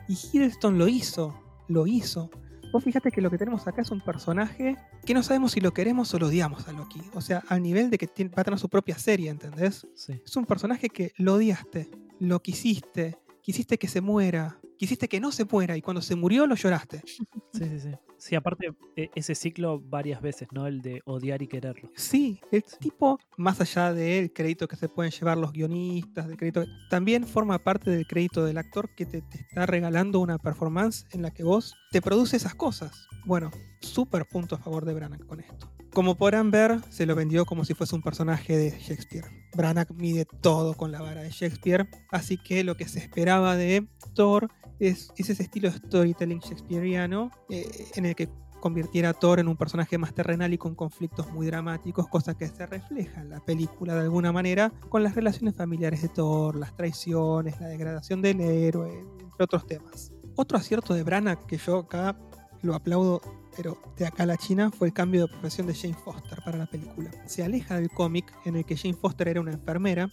Y 0.08 0.14
Hiddleston 0.14 0.78
lo 0.78 0.88
hizo, 0.88 1.40
lo 1.68 1.88
hizo. 1.88 2.30
Vos 2.72 2.84
fíjate 2.84 3.12
que 3.12 3.22
lo 3.22 3.30
que 3.32 3.38
tenemos 3.38 3.68
acá 3.68 3.82
es 3.82 3.92
un 3.92 4.02
personaje 4.02 4.76
que 5.06 5.14
no 5.14 5.24
sabemos 5.24 5.54
si 5.54 5.62
lo 5.62 5.72
queremos 5.72 6.14
o 6.14 6.20
lo 6.20 6.28
odiamos 6.28 6.68
a 6.68 6.74
Loki. 6.74 7.02
O 7.14 7.22
sea, 7.22 7.44
al 7.48 7.62
nivel 7.62 7.90
de 7.90 7.98
que 7.98 8.08
va 8.26 8.42
a 8.42 8.44
tener 8.44 8.60
su 8.60 8.70
propia 8.70 8.98
serie, 8.98 9.30
¿entendés? 9.30 9.88
Sí. 9.96 10.22
Es 10.26 10.36
un 10.36 10.46
personaje 10.46 10.90
que 10.90 11.14
lo 11.18 11.36
odiaste, 11.36 11.90
lo 12.20 12.42
quisiste, 12.42 13.18
quisiste 13.42 13.78
que 13.78 13.88
se 13.88 14.02
muera, 14.02 14.60
quisiste 14.78 15.08
que 15.08 15.20
no 15.20 15.32
se 15.32 15.46
muera 15.46 15.78
y 15.78 15.82
cuando 15.82 16.02
se 16.02 16.16
murió 16.16 16.48
lo 16.48 16.56
lloraste. 16.56 17.02
Sí, 17.06 17.26
sí, 17.54 17.80
sí. 17.80 17.92
Sí, 18.26 18.34
aparte, 18.34 18.74
e, 18.96 19.12
ese 19.14 19.36
ciclo 19.36 19.80
varias 19.80 20.20
veces, 20.20 20.48
¿no? 20.52 20.66
El 20.66 20.82
de 20.82 21.04
odiar 21.06 21.44
y 21.44 21.48
quererlo. 21.48 21.92
Sí, 21.96 22.42
el 22.52 22.64
tipo, 22.64 23.20
más 23.38 23.62
allá 23.62 23.94
del 23.94 24.34
crédito 24.34 24.68
que 24.68 24.76
se 24.76 24.90
pueden 24.90 25.12
llevar 25.12 25.38
los 25.38 25.52
guionistas, 25.52 26.28
del 26.28 26.36
crédito, 26.36 26.66
también 26.90 27.28
forma 27.28 27.60
parte 27.60 27.92
del 27.92 28.08
crédito 28.08 28.44
del 28.44 28.58
actor 28.58 28.90
que 28.96 29.06
te, 29.06 29.20
está 29.20 29.68
regalando 29.68 30.22
una 30.22 30.40
performance 30.40 31.06
en 31.12 31.22
la 31.22 31.30
que 31.30 31.44
vos 31.44 31.76
te 31.92 32.02
produce 32.02 32.38
esas 32.38 32.56
cosas. 32.56 33.08
Bueno, 33.28 33.52
súper 33.80 34.26
punto 34.26 34.56
a 34.56 34.58
favor 34.58 34.86
de 34.86 34.96
Branagh 34.96 35.24
con 35.28 35.40
esto. 35.40 35.72
Como 35.94 36.16
podrán 36.16 36.50
ver, 36.50 36.82
se 36.90 37.06
lo 37.06 37.14
vendió 37.14 37.46
como 37.46 37.64
si 37.64 37.76
fuese 37.76 37.94
un 37.94 38.02
personaje 38.02 38.58
de 38.58 38.72
Shakespeare. 38.72 39.26
Branagh 39.56 39.94
mide 39.94 40.26
todo 40.42 40.74
con 40.74 40.92
la 40.92 41.00
vara 41.00 41.22
de 41.22 41.30
Shakespeare, 41.30 41.88
así 42.10 42.40
que 42.40 42.64
lo 42.64 42.76
que 42.76 42.88
se 42.88 42.98
esperaba 42.98 43.56
de 43.56 43.88
Thor 44.16 44.50
es, 44.80 45.12
ese 45.18 45.42
estilo 45.42 45.70
de 45.70 45.78
storytelling 45.78 46.40
shakespeariano 46.40 47.32
eh, 47.50 47.88
en 47.96 48.06
el 48.06 48.16
que 48.16 48.30
convirtiera 48.60 49.10
a 49.10 49.14
Thor 49.14 49.40
en 49.40 49.48
un 49.48 49.58
personaje 49.58 49.98
más 49.98 50.14
terrenal 50.14 50.54
y 50.54 50.58
con 50.58 50.74
conflictos 50.74 51.32
muy 51.32 51.46
dramáticos, 51.46 52.08
cosa 52.08 52.36
que 52.36 52.48
se 52.48 52.66
refleja 52.66 53.22
en 53.22 53.30
la 53.30 53.40
película 53.40 53.94
de 53.94 54.02
alguna 54.02 54.32
manera 54.32 54.72
con 54.90 55.04
las 55.04 55.14
relaciones 55.14 55.56
familiares 55.56 56.02
de 56.02 56.10
Thor, 56.10 56.56
las 56.56 56.76
traiciones, 56.76 57.60
la 57.62 57.68
degradación 57.68 58.22
del 58.24 58.42
héroe, 58.42 59.02
entre 59.20 59.44
otros 59.44 59.68
temas. 59.68 60.12
Otro 60.36 60.58
acierto 60.58 60.94
de 60.94 61.04
Branagh 61.04 61.46
que 61.46 61.58
yo 61.58 61.78
acá 61.78 62.18
lo 62.64 62.74
aplaudo, 62.74 63.22
pero 63.56 63.78
de 63.98 64.08
acá 64.08 64.24
a 64.24 64.26
la 64.26 64.38
China, 64.38 64.72
fue 64.72 64.88
el 64.88 64.94
cambio 64.94 65.22
de 65.22 65.28
profesión 65.28 65.68
de 65.68 65.76
Jane 65.76 65.94
Foster 65.94 66.40
para 66.44 66.58
la 66.58 66.66
película. 66.66 67.12
Se 67.28 67.44
aleja 67.44 67.76
del 67.76 67.92
cómic 67.92 68.34
en 68.46 68.56
el 68.56 68.66
que 68.66 68.76
Jane 68.76 68.96
Foster 68.96 69.28
era 69.28 69.42
una 69.42 69.52
enfermera 69.52 70.10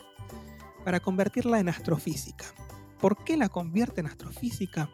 para 0.84 1.00
convertirla 1.00 1.58
en 1.58 1.68
astrofísica. 1.68 2.44
¿Por 3.02 3.24
qué 3.24 3.36
la 3.36 3.48
convierte 3.48 4.00
en 4.00 4.06
astrofísica? 4.06 4.88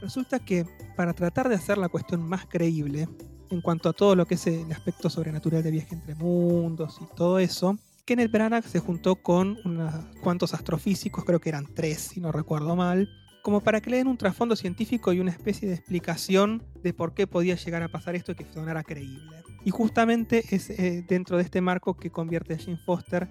Resulta 0.00 0.40
que 0.40 0.66
para 0.96 1.14
tratar 1.14 1.48
de 1.48 1.54
hacer 1.54 1.78
la 1.78 1.88
cuestión 1.88 2.28
más 2.28 2.46
creíble 2.46 3.08
en 3.48 3.60
cuanto 3.60 3.88
a 3.88 3.92
todo 3.92 4.16
lo 4.16 4.26
que 4.26 4.34
es 4.34 4.44
el 4.48 4.72
aspecto 4.72 5.08
sobrenatural 5.08 5.62
de 5.62 5.70
viaje 5.70 5.94
entre 5.94 6.16
mundos 6.16 6.98
y 7.00 7.06
todo 7.14 7.38
eso, 7.38 7.78
Kenneth 8.04 8.32
Branagh 8.32 8.64
se 8.64 8.80
juntó 8.80 9.14
con 9.14 9.56
unos 9.64 9.94
cuantos 10.20 10.52
astrofísicos, 10.52 11.24
creo 11.24 11.38
que 11.38 11.50
eran 11.50 11.72
tres 11.72 12.00
si 12.00 12.20
no 12.20 12.32
recuerdo 12.32 12.74
mal, 12.74 13.08
como 13.44 13.60
para 13.60 13.80
que 13.80 13.90
le 13.90 13.98
den 13.98 14.08
un 14.08 14.18
trasfondo 14.18 14.56
científico 14.56 15.12
y 15.12 15.20
una 15.20 15.30
especie 15.30 15.68
de 15.68 15.76
explicación 15.76 16.64
de 16.82 16.92
por 16.92 17.14
qué 17.14 17.28
podía 17.28 17.54
llegar 17.54 17.84
a 17.84 17.88
pasar 17.88 18.16
esto 18.16 18.32
y 18.32 18.34
que 18.34 18.52
sonara 18.52 18.82
creíble. 18.82 19.44
Y 19.64 19.70
justamente 19.70 20.42
es 20.50 20.70
eh, 20.70 21.04
dentro 21.06 21.36
de 21.36 21.44
este 21.44 21.60
marco 21.60 21.96
que 21.96 22.10
convierte 22.10 22.54
a 22.54 22.58
Jane 22.58 22.78
Foster 22.78 23.30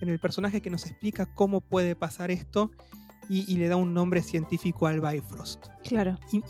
en 0.00 0.08
el 0.08 0.18
personaje 0.18 0.62
que 0.62 0.70
nos 0.70 0.86
explica 0.86 1.26
cómo 1.26 1.60
puede 1.60 1.94
pasar 1.96 2.30
esto 2.30 2.70
y, 3.28 3.50
y 3.52 3.56
le 3.56 3.68
da 3.68 3.76
un 3.76 3.92
nombre 3.94 4.22
científico 4.22 4.86
al 4.86 5.00
Bifrost. 5.00 5.66
Claro. 5.84 6.18
Y, 6.32 6.42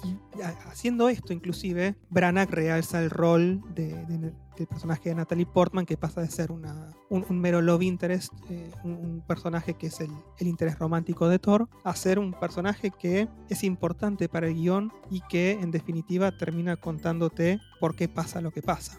haciendo 0.68 1.08
esto, 1.08 1.32
inclusive, 1.32 1.96
Branagh 2.10 2.50
realza 2.50 3.02
el 3.02 3.10
rol 3.10 3.62
de- 3.74 4.04
de- 4.06 4.32
del 4.56 4.66
personaje 4.66 5.10
de 5.10 5.14
Natalie 5.16 5.44
Portman, 5.44 5.84
que 5.84 5.98
pasa 5.98 6.22
de 6.22 6.30
ser 6.30 6.50
una, 6.50 6.94
un, 7.10 7.26
un 7.28 7.38
mero 7.38 7.60
love 7.60 7.82
interest, 7.82 8.32
eh, 8.48 8.70
un, 8.84 8.92
un 8.92 9.20
personaje 9.26 9.74
que 9.74 9.88
es 9.88 10.00
el, 10.00 10.10
el 10.38 10.46
interés 10.46 10.78
romántico 10.78 11.28
de 11.28 11.38
Thor, 11.38 11.68
a 11.84 11.94
ser 11.94 12.18
un 12.18 12.32
personaje 12.32 12.90
que 12.90 13.28
es 13.50 13.64
importante 13.64 14.30
para 14.30 14.48
el 14.48 14.54
guion 14.54 14.90
y 15.10 15.20
que, 15.28 15.52
en 15.52 15.70
definitiva, 15.70 16.32
termina 16.38 16.76
contándote 16.76 17.60
por 17.80 17.94
qué 17.96 18.08
pasa 18.08 18.40
lo 18.40 18.50
que 18.50 18.62
pasa. 18.62 18.98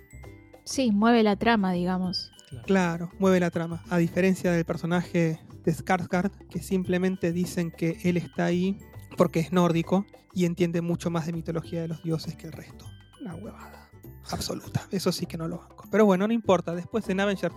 Sí, 0.64 0.92
mueve 0.92 1.24
la 1.24 1.36
trama, 1.38 1.72
digamos. 1.72 2.32
Claro. 2.50 2.64
Claro, 2.66 3.10
mueve 3.20 3.40
la 3.40 3.50
trama. 3.50 3.84
A 3.90 3.98
diferencia 3.98 4.52
del 4.52 4.64
personaje 4.64 5.40
de 5.68 5.74
Skarsgård, 5.74 6.32
que 6.50 6.62
simplemente 6.62 7.34
dicen 7.34 7.72
que 7.72 8.00
él 8.06 8.16
está 8.16 8.46
ahí 8.46 8.80
porque 9.18 9.42
es 9.42 9.52
nórdico 9.52 10.06
y 10.34 10.46
entiende 10.46 10.82
mucho 10.82 11.10
más 11.10 11.26
de 11.26 11.34
mitología 11.34 11.82
de 11.82 11.90
los 11.90 12.02
dioses 12.04 12.36
que 12.38 12.48
el 12.48 12.54
resto. 12.54 12.86
Una 13.20 13.36
huevada 13.36 13.90
absoluta. 14.32 14.88
Eso 14.92 15.12
sí 15.12 15.26
que 15.26 15.38
no 15.38 15.48
lo 15.50 15.58
banco. 15.58 15.86
Pero 15.92 16.06
bueno, 16.06 16.26
no 16.26 16.34
importa. 16.34 16.74
Después 16.74 17.10
en 17.10 17.20
Avengers 17.20 17.54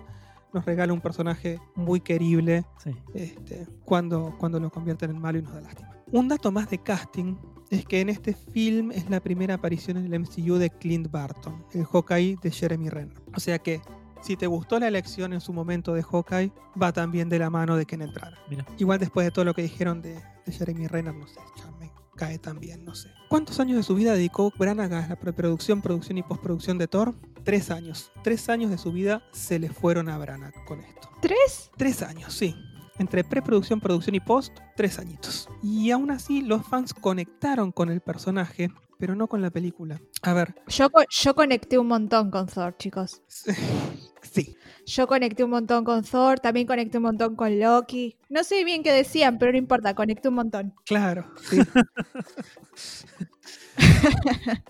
nos 0.53 0.65
regala 0.65 0.93
un 0.93 1.01
personaje 1.01 1.61
muy 1.77 2.01
querible 2.01 2.65
Sí. 2.83 2.91
este, 3.15 3.69
cuando, 3.85 4.35
cuando 4.39 4.59
lo 4.59 4.71
convierten 4.71 5.11
en 5.11 5.19
malo 5.21 5.39
y 5.39 5.43
nos 5.43 5.55
da 5.55 5.61
lástima. 5.61 5.91
Un 6.11 6.27
dato 6.27 6.51
más 6.51 6.69
de 6.69 6.79
casting 6.79 7.37
es 7.71 7.85
que 7.85 8.01
en 8.01 8.09
este 8.09 8.35
film 8.35 8.91
es 8.91 9.09
la 9.09 9.21
primera 9.21 9.55
aparición 9.55 9.97
en 9.97 10.13
el 10.13 10.19
MCU 10.19 10.57
de 10.57 10.71
Clint 10.71 11.09
Barton, 11.13 11.65
el 11.73 11.85
Hawkeye 11.85 12.37
de 12.43 12.51
Jeremy 12.51 12.89
Renner. 12.89 13.23
O 13.37 13.39
sea 13.39 13.61
que 13.61 13.81
si 14.21 14.37
te 14.37 14.47
gustó 14.47 14.79
la 14.79 14.89
elección 14.89 15.33
en 15.33 15.41
su 15.41 15.53
momento 15.53 15.95
de 15.95 16.03
Hawkeye, 16.03 16.53
va 16.81 16.93
también 16.93 17.29
de 17.29 17.39
la 17.39 17.51
mano 17.51 17.77
de 17.77 17.85
Branagh. 17.85 18.39
Mira. 18.49 18.67
Igual 18.79 18.99
después 18.99 19.27
de 19.27 19.31
todo 19.31 19.45
lo 19.45 19.55
que 19.55 19.63
dijeron 19.63 20.03
de, 20.03 20.15
de 20.47 20.53
Jeremy 20.53 20.87
Renner, 20.87 21.15
no 21.15 21.27
sé, 21.27 21.41
ya 21.57 21.71
me 21.79 21.91
cae 22.17 22.39
también, 22.39 22.85
no 22.85 22.95
sé. 22.95 23.11
¿Cuántos 23.29 23.59
años 23.61 23.77
de 23.77 23.83
su 23.83 23.95
vida 23.95 24.13
dedicó 24.13 24.53
Branagh 24.57 24.93
a 24.93 25.09
la 25.09 25.17
preproducción, 25.17 25.81
producción 25.81 26.19
y 26.19 26.23
postproducción 26.23 26.79
de 26.79 26.87
Thor? 26.87 27.15
Tres 27.45 27.71
años. 27.71 28.13
Tres 28.23 28.49
años 28.49 28.71
de 28.71 28.79
su 28.79 28.93
vida 28.93 29.23
se 29.33 29.59
le 29.59 29.71
fueron 29.71 30.09
a 30.09 30.19
Branagh 30.19 30.53
con 30.67 30.81
esto. 30.81 31.09
¿Tres? 31.23 31.71
Tres 31.77 32.03
años, 32.03 32.35
sí. 32.35 32.55
Entre 32.99 33.25
preproducción, 33.25 33.81
producción 33.81 34.15
y 34.15 34.21
post, 34.21 34.59
tres 34.77 34.99
añitos. 34.99 35.49
Y 35.63 35.91
aún 35.91 36.11
así, 36.11 36.43
los 36.43 36.67
fans 36.67 36.93
conectaron 36.93 37.73
con 37.73 37.89
el 37.89 38.03
personaje, 38.03 38.71
pero 39.01 39.17
no 39.17 39.27
con 39.27 39.41
la 39.41 39.51
película. 39.51 40.01
A 40.23 40.35
ver, 40.35 40.55
Yo, 40.69 40.89
yo 41.09 41.35
conecté 41.35 41.79
un 41.79 41.89
montón 41.89 42.31
con 42.31 42.47
Thor, 42.47 42.77
chicos. 42.77 43.23
sí. 44.23 44.55
Yo 44.87 45.07
conecté 45.07 45.43
un 45.43 45.51
montón 45.51 45.85
con 45.85 46.05
Thor, 46.05 46.39
también 46.39 46.67
conecté 46.67 46.99
un 46.99 47.05
montón 47.05 47.35
con 47.35 47.59
Loki. 47.59 48.17
No 48.29 48.45
sé 48.45 48.63
bien 48.65 48.83
qué 48.83 48.93
decían, 48.93 49.39
pero 49.39 49.53
no 49.53 49.59
importa, 49.59 49.95
conecté 49.95 50.29
un 50.29 50.35
montón. 50.35 50.75
Claro, 50.85 51.27
sí. 51.43 51.61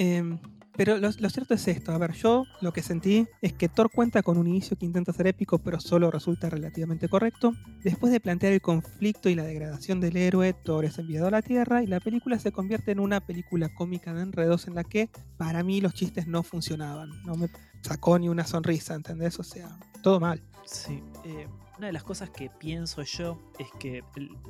Em, 0.00 0.38
pero 0.78 0.96
lo, 0.96 1.10
cierto 1.10 1.54
es 1.54 1.66
esto, 1.66 1.90
a 1.90 1.98
ver, 1.98 2.12
yo 2.12 2.44
lo 2.60 2.72
que 2.72 2.82
sentí 2.82 3.26
es 3.42 3.52
que 3.52 3.68
Thor 3.68 3.90
cuenta 3.90 4.22
con 4.22 4.38
un 4.38 4.46
inicio 4.46 4.78
que 4.78 4.86
intenta 4.86 5.12
ser 5.12 5.26
épico, 5.26 5.58
pero 5.58 5.80
solo 5.80 6.08
resulta 6.08 6.48
relativamente 6.48 7.08
correcto. 7.08 7.52
Después 7.82 8.12
de 8.12 8.20
plantear 8.20 8.52
el 8.52 8.60
conflicto 8.60 9.28
y 9.28 9.34
la 9.34 9.42
degradación 9.42 9.98
del 9.98 10.16
héroe, 10.16 10.52
Thor 10.52 10.84
es 10.84 10.96
enviado 11.00 11.26
a 11.26 11.32
la 11.32 11.42
Tierra 11.42 11.82
y 11.82 11.88
la 11.88 11.98
película 11.98 12.38
se 12.38 12.52
convierte 12.52 12.92
en 12.92 13.00
una 13.00 13.18
película 13.18 13.74
cómica 13.74 14.14
de 14.14 14.22
enredos 14.22 14.68
en 14.68 14.76
la 14.76 14.84
que 14.84 15.10
para 15.36 15.64
mí 15.64 15.80
los 15.80 15.94
chistes 15.94 16.28
no 16.28 16.44
funcionaban, 16.44 17.10
no 17.24 17.34
me 17.34 17.48
sacó 17.80 18.16
ni 18.20 18.28
una 18.28 18.46
sonrisa, 18.46 18.94
¿entendés? 18.94 19.36
O 19.40 19.42
sea, 19.42 19.76
todo 20.04 20.20
mal. 20.20 20.40
Sí. 20.64 21.02
eh, 21.24 21.48
una 21.78 21.86
de 21.86 21.92
las 21.92 22.02
cosas 22.04 22.30
que 22.30 22.50
pienso 22.50 23.02
yo 23.02 23.38
es 23.58 23.68
que 23.78 24.02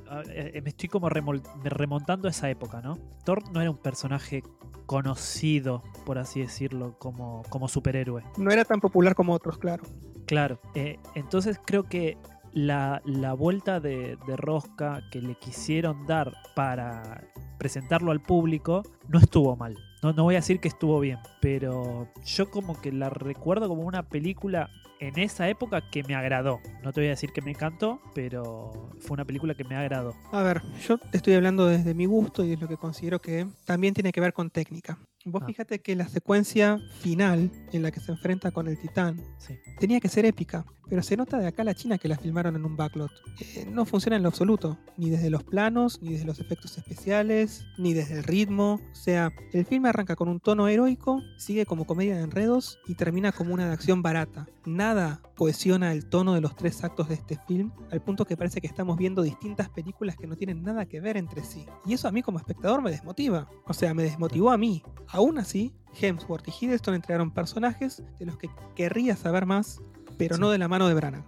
a- 0.09 0.23
eh, 0.29 0.61
me 0.63 0.71
estoy 0.71 0.89
como 0.89 1.09
remontando 1.09 2.27
a 2.27 2.31
esa 2.31 2.49
época, 2.51 2.81
¿no? 2.81 2.99
Thor 3.25 3.43
no 3.53 3.61
era 3.61 3.71
un 3.71 3.77
personaje 3.77 4.43
conocido, 4.87 5.83
por 6.07 6.19
así 6.19 6.41
decirlo, 6.41 6.99
como, 6.99 7.43
como 7.51 7.69
superhéroe. 7.69 8.25
No 8.39 8.51
era 8.51 8.65
tan 8.65 8.81
popular 8.81 9.15
como 9.15 9.35
otros, 9.35 9.59
claro. 9.59 9.85
Claro. 10.27 10.59
eh, 10.75 10.99
entonces 11.15 11.59
creo 11.65 11.85
que 11.85 12.17
la, 12.53 13.01
la 13.05 13.35
vuelta 13.35 13.81
de, 13.81 14.19
de 14.27 14.37
rosca 14.37 15.03
que 15.11 15.21
le 15.21 15.35
quisieron 15.37 16.07
dar 16.07 16.33
para 16.55 17.23
presentarlo 17.59 18.11
al 18.11 18.21
público 18.21 18.83
no 19.09 19.19
estuvo 19.19 19.55
mal. 19.57 19.77
No, 20.03 20.13
no 20.13 20.23
voy 20.25 20.37
a 20.37 20.39
decir 20.39 20.61
que 20.61 20.69
estuvo 20.69 21.01
bien, 21.01 21.19
pero 21.41 22.09
yo 22.25 22.51
como 22.51 22.81
que 22.81 22.93
la 22.93 23.11
recuerdo 23.11 23.69
como 23.69 23.83
una 23.83 24.05
película 24.05 24.71
en 25.01 25.19
esa 25.19 25.49
época 25.49 25.83
que 25.91 26.03
me 26.05 26.15
agradó. 26.15 26.61
No 26.85 26.93
te 26.93 27.01
voy 27.01 27.09
a 27.09 27.11
decir 27.11 27.33
que 27.33 27.41
me 27.43 27.51
encantó, 27.51 28.01
pero 28.15 28.91
fue 29.01 29.15
una 29.15 29.25
película 29.25 29.55
que 29.55 29.65
me 29.65 29.75
agradó. 29.77 30.15
A 30.33 30.43
ver, 30.43 30.63
yo 30.87 30.99
te 30.99 31.17
estoy 31.17 31.35
hablando 31.35 31.67
desde 31.67 31.95
mi 31.95 32.07
gusto 32.07 32.45
y 32.45 32.53
es 32.53 32.61
lo 32.61 32.69
que 32.69 32.77
considero 32.77 33.21
que 33.21 33.47
también 33.65 33.93
tiene 33.95 34.13
que 34.13 34.21
ver 34.21 34.33
con 34.33 34.51
técnica. 34.51 34.99
Vos 35.25 35.43
Ah. 35.43 35.47
fíjate 35.47 35.81
que 35.81 35.95
la 35.97 36.07
secuencia 36.09 36.79
final 37.01 37.51
en 37.73 37.83
la 37.83 37.91
que 37.91 38.01
se 38.01 38.13
enfrenta 38.13 38.51
con 38.53 38.69
el 38.69 38.79
titán 38.79 39.21
Sí. 39.39 39.59
tenía 39.81 39.99
que 40.01 40.09
ser 40.09 40.25
épica, 40.25 40.65
pero 40.89 41.03
se 41.03 41.17
nota 41.17 41.39
de 41.39 41.47
acá 41.47 41.63
a 41.63 41.65
la 41.65 41.75
China 41.75 41.99
que 41.99 42.09
la 42.09 42.17
filmaron 42.17 42.57
en 42.57 42.65
un 42.65 42.77
backlot. 42.77 43.11
Eh, 43.41 43.67
no 43.71 43.85
funciona 43.85 44.17
en 44.17 44.23
lo 44.23 44.29
absoluto, 44.29 44.79
ni 44.97 45.11
desde 45.11 45.31
los 45.31 45.43
planos, 45.43 46.01
ni 46.03 46.13
desde 46.13 46.25
los 46.25 46.41
efectos 46.41 46.77
especiales, 46.79 47.67
ni 47.77 47.95
desde 47.95 48.19
el 48.19 48.25
ritmo. 48.25 48.81
O 48.93 48.95
sea, 48.95 49.33
el 49.53 49.65
filme 49.65 49.89
arranca 49.89 50.17
con 50.17 50.29
un 50.29 50.41
tono 50.41 50.69
heroico, 50.69 51.23
sigue 51.37 51.67
como 51.67 51.87
comedia 51.87 52.17
de 52.17 52.23
enredos 52.23 52.79
y 52.87 52.95
termina 52.95 53.33
como 53.33 53.55
una 53.55 53.67
de 53.67 53.73
acción 53.73 54.03
barata. 54.03 54.47
Nada 54.65 55.21
cohesiona 55.37 55.93
el 55.93 56.07
tono 56.07 56.35
de 56.35 56.41
los 56.41 56.57
tres 56.57 56.83
actos 56.85 57.09
de 57.09 57.15
este 57.15 57.39
film, 57.47 57.71
al 57.91 58.03
punto 58.03 58.25
que 58.25 58.37
parece 58.37 58.61
que 58.61 58.67
estamos 58.67 58.97
viendo 58.97 59.23
distintas 59.23 59.69
películas 59.69 60.17
que 60.17 60.27
no 60.27 60.37
tienen 60.37 60.63
nada 60.63 60.87
que 60.87 61.01
ver 61.01 61.17
entre 61.17 61.45
sí. 61.45 61.67
Y 61.87 61.95
eso 61.95 62.09
a 62.09 62.13
mí 62.13 62.23
como 62.23 62.39
espectador 62.39 62.83
me 62.83 62.91
desmotiva. 62.91 63.49
O 63.67 63.73
sea, 63.73 63.95
me 63.95 64.03
desmotivó 64.03 64.51
a 64.51 64.59
mí. 64.59 64.83
Aún 65.09 65.39
así, 65.39 65.73
Hemsworth 66.01 66.49
y 66.49 66.53
Hiddleston 66.65 66.95
entregaron 66.95 67.31
personajes 67.31 68.03
de 68.19 68.27
los 68.27 68.37
que 68.37 68.51
querría 68.75 69.17
saber 69.17 69.47
más, 69.47 69.81
pero 70.19 70.35
Sí. 70.37 70.41
no 70.41 70.51
de 70.51 70.59
la 70.59 70.69
mano 70.69 70.89
de 70.89 70.95
Branagh. 70.95 71.25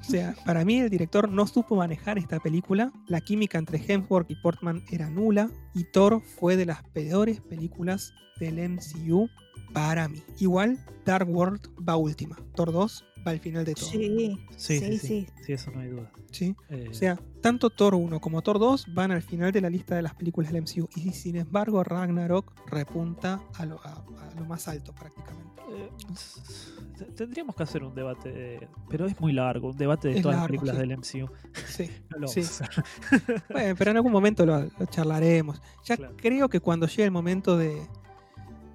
O 0.00 0.02
sea, 0.02 0.34
para 0.46 0.64
mí 0.64 0.78
el 0.80 0.90
director 0.90 1.28
no 1.28 1.46
supo 1.46 1.76
manejar 1.76 2.18
esta 2.18 2.40
película, 2.40 2.92
la 3.06 3.20
química 3.20 3.58
entre 3.58 3.78
Hemsworth 3.86 4.30
y 4.30 4.36
Portman 4.36 4.82
era 4.90 5.08
nula, 5.10 5.50
y 5.74 5.84
Thor 5.84 6.20
fue 6.22 6.56
de 6.56 6.66
las 6.66 6.82
peores 6.82 7.40
películas 7.40 8.12
del 8.40 8.58
MCU 8.68 9.28
para 9.72 10.08
mí. 10.08 10.22
Igual, 10.38 10.78
Dark 11.04 11.28
World 11.28 11.68
va 11.86 11.96
última, 11.96 12.36
Thor 12.54 12.72
2 12.72 13.04
va 13.04 13.07
al 13.24 13.40
final 13.40 13.64
de 13.64 13.74
todo. 13.74 13.88
Sí, 13.88 14.38
Sí, 14.56 14.78
sí, 14.80 14.98
sí. 14.98 15.26
Sí, 15.44 15.52
eso 15.52 15.70
no 15.70 15.80
hay 15.80 15.88
duda. 15.88 16.10
¿sí? 16.30 16.54
Eh, 16.70 16.88
O 16.90 16.94
sea, 16.94 17.18
tanto 17.40 17.70
Thor 17.70 17.94
1 17.94 18.20
como 18.20 18.42
Thor 18.42 18.58
2 18.58 18.86
van 18.94 19.10
al 19.12 19.22
final 19.22 19.52
de 19.52 19.60
la 19.60 19.70
lista 19.70 19.94
de 19.96 20.02
las 20.02 20.14
películas 20.14 20.52
del 20.52 20.62
MCU, 20.62 20.88
y 20.96 21.10
sin 21.12 21.36
embargo 21.36 21.82
Ragnarok 21.84 22.52
repunta 22.68 23.40
a 23.54 23.64
lo, 23.66 23.80
a- 23.84 24.04
a 24.30 24.34
lo 24.38 24.44
más 24.46 24.68
alto 24.68 24.92
prácticamente. 24.94 25.62
Eh, 25.70 25.90
Tendríamos 27.16 27.54
que 27.54 27.62
hacer 27.62 27.84
un 27.84 27.94
debate, 27.94 28.30
eh, 28.34 28.68
pero 28.88 29.06
es 29.06 29.20
muy 29.20 29.32
largo, 29.32 29.68
un 29.70 29.76
debate 29.76 30.08
de 30.08 30.16
Es 30.16 30.22
todas 30.22 30.38
las 30.38 30.46
películas 30.46 30.74
sí. 30.76 30.80
del 30.80 30.90
MCU. 30.92 31.30
Sí. 31.66 31.90
No 32.10 32.18
lo 32.18 32.28
Sí. 32.28 32.42
Bueno, 33.50 33.74
pero 33.78 33.90
en 33.92 33.96
algún 33.98 34.12
momento 34.12 34.44
lo, 34.46 34.62
lo 34.64 34.86
charlaremos. 34.86 35.60
Ya 35.84 35.96
Claro. 35.96 36.14
creo 36.16 36.48
que 36.48 36.60
cuando 36.60 36.86
llegue 36.86 37.04
el 37.04 37.10
momento 37.10 37.56
de, 37.56 37.86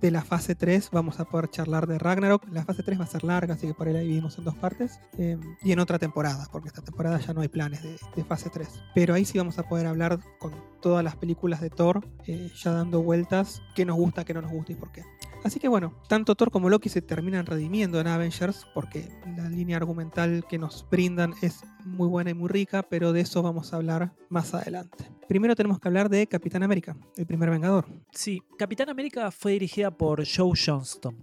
de 0.03 0.11
la 0.11 0.21
fase 0.21 0.53
3 0.53 0.89
vamos 0.91 1.21
a 1.21 1.25
poder 1.25 1.49
charlar 1.49 1.87
de 1.87 1.97
Ragnarok. 1.97 2.45
La 2.51 2.65
fase 2.65 2.83
3 2.83 2.99
va 2.99 3.05
a 3.05 3.07
ser 3.07 3.23
larga, 3.23 3.53
así 3.53 3.67
que 3.67 3.73
por 3.73 3.87
ahí 3.87 3.93
la 3.93 4.01
dividimos 4.01 4.37
en 4.37 4.43
dos 4.43 4.55
partes. 4.55 4.99
eh, 5.17 5.37
y 5.63 5.71
en 5.71 5.79
otra 5.79 5.97
temporada, 5.97 6.45
porque 6.51 6.67
esta 6.67 6.81
temporada 6.81 7.19
ya 7.19 7.33
no 7.33 7.39
hay 7.39 7.47
planes 7.47 7.81
de, 7.83 7.97
de 8.13 8.23
fase 8.25 8.49
3. 8.49 8.67
Pero 8.93 9.13
ahí 9.13 9.23
sí 9.23 9.37
vamos 9.37 9.57
a 9.59 9.63
poder 9.63 9.87
hablar 9.87 10.19
con 10.39 10.53
todas 10.81 11.05
las 11.05 11.15
películas 11.15 11.61
de 11.61 11.69
Thor, 11.69 12.05
eh, 12.27 12.51
ya 12.53 12.71
dando 12.71 13.01
vueltas, 13.01 13.61
qué 13.75 13.85
nos 13.85 13.95
gusta, 13.95 14.25
qué 14.25 14.33
no 14.33 14.41
nos 14.41 14.51
gusta 14.51 14.73
y 14.73 14.75
por 14.75 14.91
qué. 14.91 15.03
Así 15.43 15.59
que 15.59 15.67
bueno, 15.67 15.93
tanto 16.07 16.35
Thor 16.35 16.51
como 16.51 16.69
Loki 16.69 16.87
se 16.87 17.01
terminan 17.01 17.45
redimiendo 17.45 17.99
en 17.99 18.07
Avengers 18.07 18.65
porque 18.73 19.09
la 19.35 19.49
línea 19.49 19.75
argumental 19.75 20.45
que 20.47 20.57
nos 20.57 20.87
brindan 20.89 21.33
es 21.41 21.61
muy 21.83 22.07
buena 22.07 22.31
y 22.31 22.33
muy 22.33 22.47
rica, 22.47 22.83
pero 22.83 23.11
de 23.11 23.21
eso 23.21 23.43
vamos 23.43 23.73
a 23.73 23.75
hablar 23.75 24.13
más 24.29 24.53
adelante. 24.53 25.11
Primero 25.27 25.55
tenemos 25.55 25.79
que 25.79 25.87
hablar 25.89 26.09
de 26.09 26.27
Capitán 26.27 26.63
América, 26.63 26.95
el 27.17 27.25
primer 27.25 27.49
Vengador. 27.49 27.85
Sí, 28.11 28.41
Capitán 28.57 28.89
América 28.89 29.31
fue 29.31 29.53
dirigida 29.53 29.91
por 29.91 30.23
Joe 30.25 30.53
Johnston, 30.57 31.17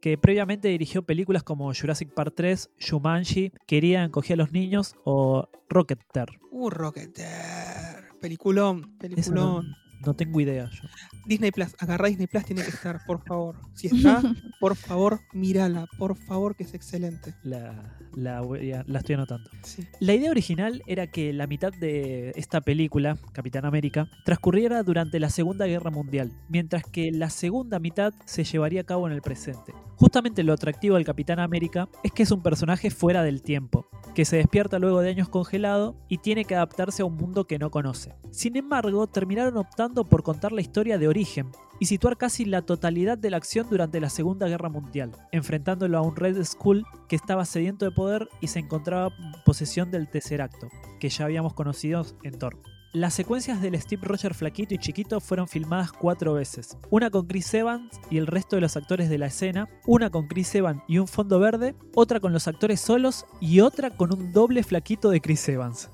que 0.00 0.18
previamente 0.18 0.68
dirigió 0.68 1.02
películas 1.02 1.42
como 1.42 1.72
Jurassic 1.74 2.14
Park 2.14 2.34
3, 2.36 2.70
Jumanji, 2.80 3.52
Quería 3.66 4.04
encogía 4.04 4.34
a 4.34 4.36
los 4.36 4.52
niños 4.52 4.94
o 5.04 5.48
Rocketeer. 5.68 6.28
Uh, 6.52 6.70
Rocketeer. 6.70 8.04
Peliculón, 8.20 8.96
peliculón. 8.98 9.83
No 10.04 10.14
tengo 10.14 10.40
idea 10.40 10.68
yo. 10.70 10.82
Disney 11.26 11.50
Plus, 11.50 11.74
agarrá 11.78 12.08
Disney 12.08 12.26
Plus, 12.26 12.44
tiene 12.44 12.62
que 12.62 12.68
estar, 12.70 13.00
por 13.06 13.22
favor. 13.24 13.56
Si 13.74 13.86
está, 13.86 14.20
por 14.60 14.76
favor, 14.76 15.20
mírala, 15.32 15.86
por 15.98 16.16
favor, 16.16 16.54
que 16.56 16.64
es 16.64 16.74
excelente. 16.74 17.34
La, 17.42 17.96
la, 18.14 18.40
voy 18.42 18.72
a- 18.72 18.84
la 18.86 18.98
estoy 18.98 19.14
anotando. 19.14 19.50
Sí. 19.62 19.84
La 20.00 20.14
idea 20.14 20.30
original 20.30 20.82
era 20.86 21.06
que 21.06 21.32
la 21.32 21.46
mitad 21.46 21.72
de 21.72 22.32
esta 22.36 22.60
película, 22.60 23.16
Capitán 23.32 23.64
América, 23.64 24.08
transcurriera 24.24 24.82
durante 24.82 25.18
la 25.20 25.30
Segunda 25.30 25.66
Guerra 25.66 25.90
Mundial, 25.90 26.32
mientras 26.48 26.84
que 26.84 27.10
la 27.10 27.30
segunda 27.30 27.78
mitad 27.78 28.12
se 28.26 28.44
llevaría 28.44 28.82
a 28.82 28.84
cabo 28.84 29.06
en 29.06 29.12
el 29.14 29.22
presente. 29.22 29.72
Justamente 29.96 30.42
lo 30.42 30.52
atractivo 30.52 30.96
del 30.96 31.04
Capitán 31.04 31.38
América 31.38 31.88
es 32.02 32.10
que 32.10 32.24
es 32.24 32.30
un 32.32 32.42
personaje 32.42 32.90
fuera 32.90 33.22
del 33.22 33.42
tiempo, 33.42 33.86
que 34.14 34.24
se 34.24 34.36
despierta 34.36 34.80
luego 34.80 35.00
de 35.00 35.10
años 35.10 35.28
congelado 35.28 35.96
y 36.08 36.18
tiene 36.18 36.44
que 36.44 36.56
adaptarse 36.56 37.02
a 37.02 37.04
un 37.04 37.16
mundo 37.16 37.46
que 37.46 37.58
no 37.60 37.70
conoce. 37.70 38.12
Sin 38.32 38.56
embargo, 38.56 39.06
terminaron 39.06 39.56
optando 39.56 39.93
por 40.02 40.24
contar 40.24 40.50
la 40.50 40.60
historia 40.60 40.98
de 40.98 41.06
origen 41.06 41.52
y 41.78 41.86
situar 41.86 42.16
casi 42.16 42.44
la 42.44 42.62
totalidad 42.62 43.16
de 43.16 43.30
la 43.30 43.36
acción 43.36 43.68
durante 43.70 44.00
la 44.00 44.10
Segunda 44.10 44.48
Guerra 44.48 44.68
Mundial, 44.68 45.12
enfrentándolo 45.30 45.96
a 45.96 46.02
un 46.02 46.16
Red 46.16 46.42
Skull 46.44 46.84
que 47.08 47.14
estaba 47.14 47.44
sediento 47.44 47.84
de 47.84 47.92
poder 47.92 48.28
y 48.40 48.48
se 48.48 48.58
encontraba 48.58 49.14
en 49.16 49.32
posesión 49.44 49.92
del 49.92 50.08
Tesseracto, 50.08 50.68
que 50.98 51.08
ya 51.08 51.26
habíamos 51.26 51.54
conocido 51.54 52.04
en 52.24 52.36
Thor. 52.36 52.73
Las 52.94 53.14
secuencias 53.14 53.60
del 53.60 53.76
Steve 53.80 54.06
Roger 54.06 54.34
flaquito 54.34 54.72
y 54.72 54.78
chiquito 54.78 55.18
fueron 55.18 55.48
filmadas 55.48 55.90
cuatro 55.90 56.34
veces. 56.34 56.78
Una 56.90 57.10
con 57.10 57.26
Chris 57.26 57.52
Evans 57.52 57.90
y 58.08 58.18
el 58.18 58.28
resto 58.28 58.54
de 58.54 58.62
los 58.62 58.76
actores 58.76 59.08
de 59.08 59.18
la 59.18 59.26
escena, 59.26 59.68
una 59.84 60.10
con 60.10 60.28
Chris 60.28 60.54
Evans 60.54 60.80
y 60.86 60.98
un 60.98 61.08
fondo 61.08 61.40
verde, 61.40 61.74
otra 61.96 62.20
con 62.20 62.32
los 62.32 62.46
actores 62.46 62.80
solos 62.80 63.26
y 63.40 63.58
otra 63.58 63.90
con 63.90 64.14
un 64.14 64.32
doble 64.32 64.62
flaquito 64.62 65.10
de 65.10 65.20
Chris 65.20 65.48
Evans. 65.48 65.90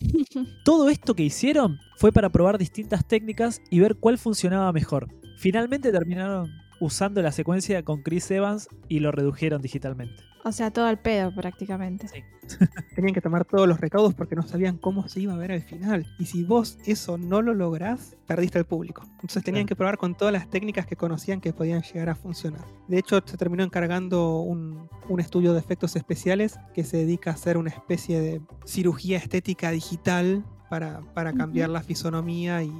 Todo 0.66 0.90
esto 0.90 1.14
que 1.14 1.22
hicieron 1.22 1.78
fue 1.96 2.12
para 2.12 2.28
probar 2.28 2.58
distintas 2.58 3.08
técnicas 3.08 3.62
y 3.70 3.80
ver 3.80 3.96
cuál 3.96 4.18
funcionaba 4.18 4.70
mejor. 4.70 5.08
Finalmente 5.38 5.92
terminaron 5.92 6.52
usando 6.78 7.22
la 7.22 7.32
secuencia 7.32 7.82
con 7.84 8.02
Chris 8.02 8.30
Evans 8.30 8.68
y 8.86 8.98
lo 8.98 9.12
redujeron 9.12 9.62
digitalmente. 9.62 10.22
O 10.44 10.52
sea, 10.52 10.70
todo 10.70 10.86
al 10.86 10.98
pedo 10.98 11.34
prácticamente. 11.34 12.06
Sí. 12.08 12.22
Tenían 12.94 13.14
que 13.14 13.22
tomar 13.22 13.46
todos 13.46 13.66
los 13.66 13.80
recaudos 13.80 14.12
porque 14.14 14.36
no 14.36 14.42
sabían 14.42 14.76
cómo 14.76 15.08
se 15.08 15.22
iba 15.22 15.32
a 15.32 15.36
ver 15.38 15.50
al 15.52 15.62
final. 15.62 16.06
Y 16.18 16.26
si 16.26 16.44
vos 16.44 16.78
eso 16.84 17.16
no 17.16 17.40
lo 17.40 17.54
lográs, 17.54 18.16
perdiste 18.26 18.58
al 18.58 18.66
público. 18.66 19.02
Entonces 19.12 19.42
tenían 19.42 19.64
Claro. 19.64 19.68
que 19.68 19.76
probar 19.76 19.96
con 19.98 20.14
todas 20.14 20.32
las 20.32 20.50
técnicas 20.50 20.86
que 20.86 20.96
conocían 20.96 21.40
que 21.40 21.54
podían 21.54 21.80
llegar 21.82 22.10
a 22.10 22.14
funcionar. 22.14 22.64
De 22.86 22.98
hecho, 22.98 23.20
se 23.24 23.36
terminó 23.38 23.64
encargando 23.64 24.40
un, 24.40 24.88
un 25.08 25.20
estudio 25.20 25.54
de 25.54 25.60
efectos 25.60 25.96
especiales 25.96 26.58
que 26.74 26.84
se 26.84 26.98
dedica 26.98 27.30
a 27.30 27.34
hacer 27.34 27.56
una 27.56 27.70
especie 27.70 28.20
de 28.20 28.42
cirugía 28.66 29.16
estética 29.16 29.70
digital 29.70 30.44
para, 30.68 31.00
para 31.14 31.32
cambiar 31.32 31.70
la 31.70 31.82
fisonomía 31.82 32.62
y, 32.62 32.70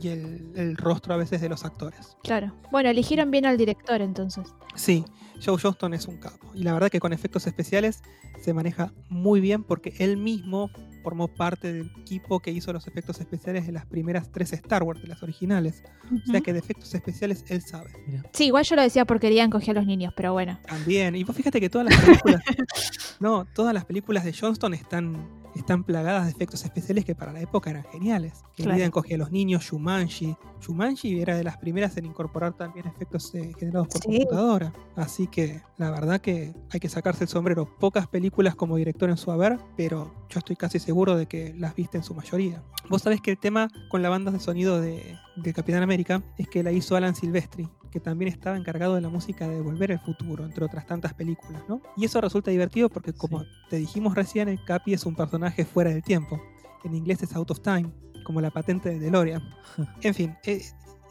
y 0.00 0.08
el, 0.08 0.52
el 0.56 0.76
rostro 0.76 1.14
a 1.14 1.16
veces 1.16 1.40
de 1.40 1.48
los 1.48 1.64
actores. 1.64 2.16
Claro. 2.22 2.52
Bueno, 2.70 2.88
eligieron 2.88 3.30
bien 3.30 3.46
al 3.46 3.56
director 3.56 4.00
entonces. 4.00 4.54
Sí, 4.74 5.04
Joe 5.44 5.58
Johnston 5.60 5.94
es 5.94 6.06
un 6.06 6.18
capo. 6.18 6.50
Y 6.54 6.62
la 6.62 6.72
verdad 6.72 6.90
que 6.90 7.00
con 7.00 7.12
efectos 7.12 7.46
especiales 7.46 8.02
se 8.40 8.52
maneja 8.52 8.92
muy 9.08 9.40
bien 9.40 9.64
porque 9.64 9.94
él 9.98 10.16
mismo 10.16 10.70
formó 11.02 11.28
parte 11.28 11.72
del 11.72 11.90
equipo 12.00 12.40
que 12.40 12.50
hizo 12.50 12.72
los 12.72 12.86
efectos 12.86 13.20
especiales 13.20 13.66
de 13.66 13.72
las 13.72 13.86
primeras 13.86 14.30
tres 14.32 14.52
Star 14.52 14.82
Wars, 14.82 15.00
de 15.00 15.08
las 15.08 15.22
originales. 15.22 15.84
O 16.12 16.30
sea 16.30 16.40
que 16.40 16.52
de 16.52 16.58
efectos 16.58 16.94
especiales 16.94 17.44
él 17.48 17.62
sabe. 17.62 17.90
Sí, 18.32 18.46
igual 18.46 18.64
yo 18.64 18.76
lo 18.76 18.82
decía 18.82 19.04
porque 19.04 19.26
querían 19.28 19.50
coger 19.50 19.76
a 19.76 19.80
los 19.80 19.86
niños, 19.86 20.12
pero 20.16 20.32
bueno. 20.32 20.58
También. 20.66 21.14
Y 21.16 21.24
vos 21.24 21.36
fíjate 21.36 21.60
que 21.60 21.70
todas 21.70 21.88
las 21.90 22.00
películas. 22.00 22.42
no, 23.20 23.46
todas 23.54 23.72
las 23.72 23.84
películas 23.84 24.24
de 24.24 24.32
Johnston 24.32 24.74
están, 24.74 25.28
están 25.58 25.84
plagadas 25.84 26.24
de 26.26 26.30
efectos 26.32 26.64
especiales 26.64 27.04
que 27.04 27.14
para 27.14 27.32
la 27.32 27.40
época 27.40 27.70
eran 27.70 27.84
geniales. 27.92 28.42
Que 28.54 28.62
Claro. 28.64 28.76
Claro. 28.78 28.90
cogía 28.92 29.16
a 29.16 29.18
los 29.18 29.30
niños, 29.32 29.64
Shumanji. 29.64 30.36
Shumanji 30.60 31.20
era 31.20 31.36
de 31.36 31.44
las 31.44 31.56
primeras 31.58 31.96
en 31.96 32.06
incorporar 32.06 32.54
también 32.56 32.86
efectos 32.86 33.34
eh, 33.34 33.52
generados 33.58 33.88
por 33.88 34.02
Sí. 34.02 34.08
computadora. 34.18 34.72
Así 34.96 35.26
que 35.26 35.62
la 35.76 35.90
verdad 35.90 36.20
que 36.20 36.54
hay 36.70 36.80
que 36.80 36.88
sacarse 36.88 37.24
el 37.24 37.28
sombrero. 37.28 37.68
Pocas 37.78 38.06
películas 38.06 38.54
como 38.54 38.76
director 38.76 39.10
en 39.10 39.16
su 39.16 39.30
haber, 39.30 39.58
pero 39.76 40.14
yo 40.28 40.38
estoy 40.38 40.56
casi 40.56 40.78
seguro 40.78 41.16
de 41.16 41.26
que 41.26 41.54
las 41.56 41.74
viste 41.74 41.96
en 41.98 42.02
su 42.04 42.14
mayoría. 42.14 42.62
Vos 42.88 43.02
sabés 43.02 43.20
que 43.20 43.32
el 43.32 43.38
tema 43.38 43.68
con 43.90 44.02
la 44.02 44.08
banda 44.08 44.30
de 44.30 44.40
sonido 44.40 44.80
de, 44.80 45.16
de 45.36 45.52
Capitán 45.52 45.82
América 45.82 46.22
es 46.38 46.48
que 46.48 46.62
la 46.62 46.72
hizo 46.72 46.96
Alan 46.96 47.14
Silvestri, 47.14 47.68
que 47.96 48.00
también 48.00 48.30
estaba 48.30 48.58
encargado 48.58 48.94
de 48.94 49.00
la 49.00 49.08
música 49.08 49.48
de 49.48 49.58
Volver 49.62 49.90
al 49.92 50.00
Futuro, 50.00 50.44
entre 50.44 50.62
otras 50.66 50.84
tantas 50.84 51.14
películas, 51.14 51.62
¿no? 51.66 51.80
Y 51.96 52.04
eso 52.04 52.20
resulta 52.20 52.50
divertido 52.50 52.90
porque, 52.90 53.14
como 53.14 53.40
Sí. 53.40 53.46
te 53.70 53.76
dijimos 53.76 54.14
recién, 54.14 54.50
el 54.50 54.62
Capi 54.62 54.92
es 54.92 55.06
un 55.06 55.16
personaje 55.16 55.64
fuera 55.64 55.88
del 55.88 56.02
tiempo. 56.02 56.38
En 56.84 56.94
inglés 56.94 57.22
es 57.22 57.34
out 57.34 57.50
of 57.50 57.60
time, 57.60 57.90
como 58.26 58.42
la 58.42 58.50
patente 58.50 58.90
de 58.90 58.98
DeLorean. 58.98 59.40
En 60.02 60.12
fin, 60.14 60.34
eh, 60.44 60.60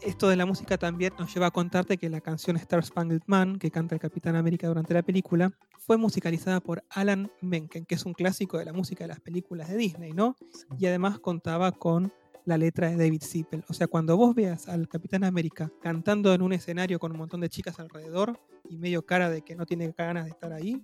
esto 0.00 0.28
de 0.28 0.36
la 0.36 0.46
música 0.46 0.78
también 0.78 1.12
nos 1.18 1.34
lleva 1.34 1.46
a 1.48 1.50
contarte 1.50 1.96
que 1.98 2.08
la 2.08 2.20
canción 2.20 2.56
Star 2.56 2.84
Spangled 2.84 3.22
Man, 3.26 3.58
que 3.58 3.72
canta 3.72 3.96
el 3.96 4.00
Capitán 4.00 4.36
América 4.36 4.68
durante 4.68 4.94
la 4.94 5.02
película, 5.02 5.50
fue 5.80 5.96
musicalizada 5.96 6.60
por 6.60 6.84
Alan 6.90 7.32
Menken, 7.42 7.84
que 7.84 7.96
es 7.96 8.06
un 8.06 8.12
clásico 8.12 8.58
de 8.58 8.64
la 8.64 8.72
música 8.72 9.02
de 9.02 9.08
las 9.08 9.20
películas 9.20 9.68
de 9.70 9.76
Disney, 9.76 10.12
¿no? 10.12 10.36
Y 10.78 10.86
además 10.86 11.18
contaba 11.18 11.72
con 11.72 12.12
la 12.46 12.56
letra 12.56 12.88
de 12.90 12.96
David 12.96 13.22
Zippel. 13.22 13.64
O 13.68 13.74
sea, 13.74 13.86
cuando 13.88 14.16
vos 14.16 14.34
veas 14.34 14.68
al 14.68 14.88
Capitán 14.88 15.24
América 15.24 15.70
cantando 15.82 16.32
en 16.32 16.40
un 16.42 16.52
escenario 16.52 16.98
con 16.98 17.12
un 17.12 17.18
montón 17.18 17.40
de 17.40 17.48
chicas 17.50 17.78
alrededor 17.78 18.40
y 18.70 18.78
medio 18.78 19.04
cara 19.04 19.28
de 19.28 19.42
que 19.42 19.54
no 19.54 19.66
tiene 19.66 19.92
ganas 19.96 20.24
de 20.24 20.30
estar 20.30 20.52
ahí, 20.52 20.80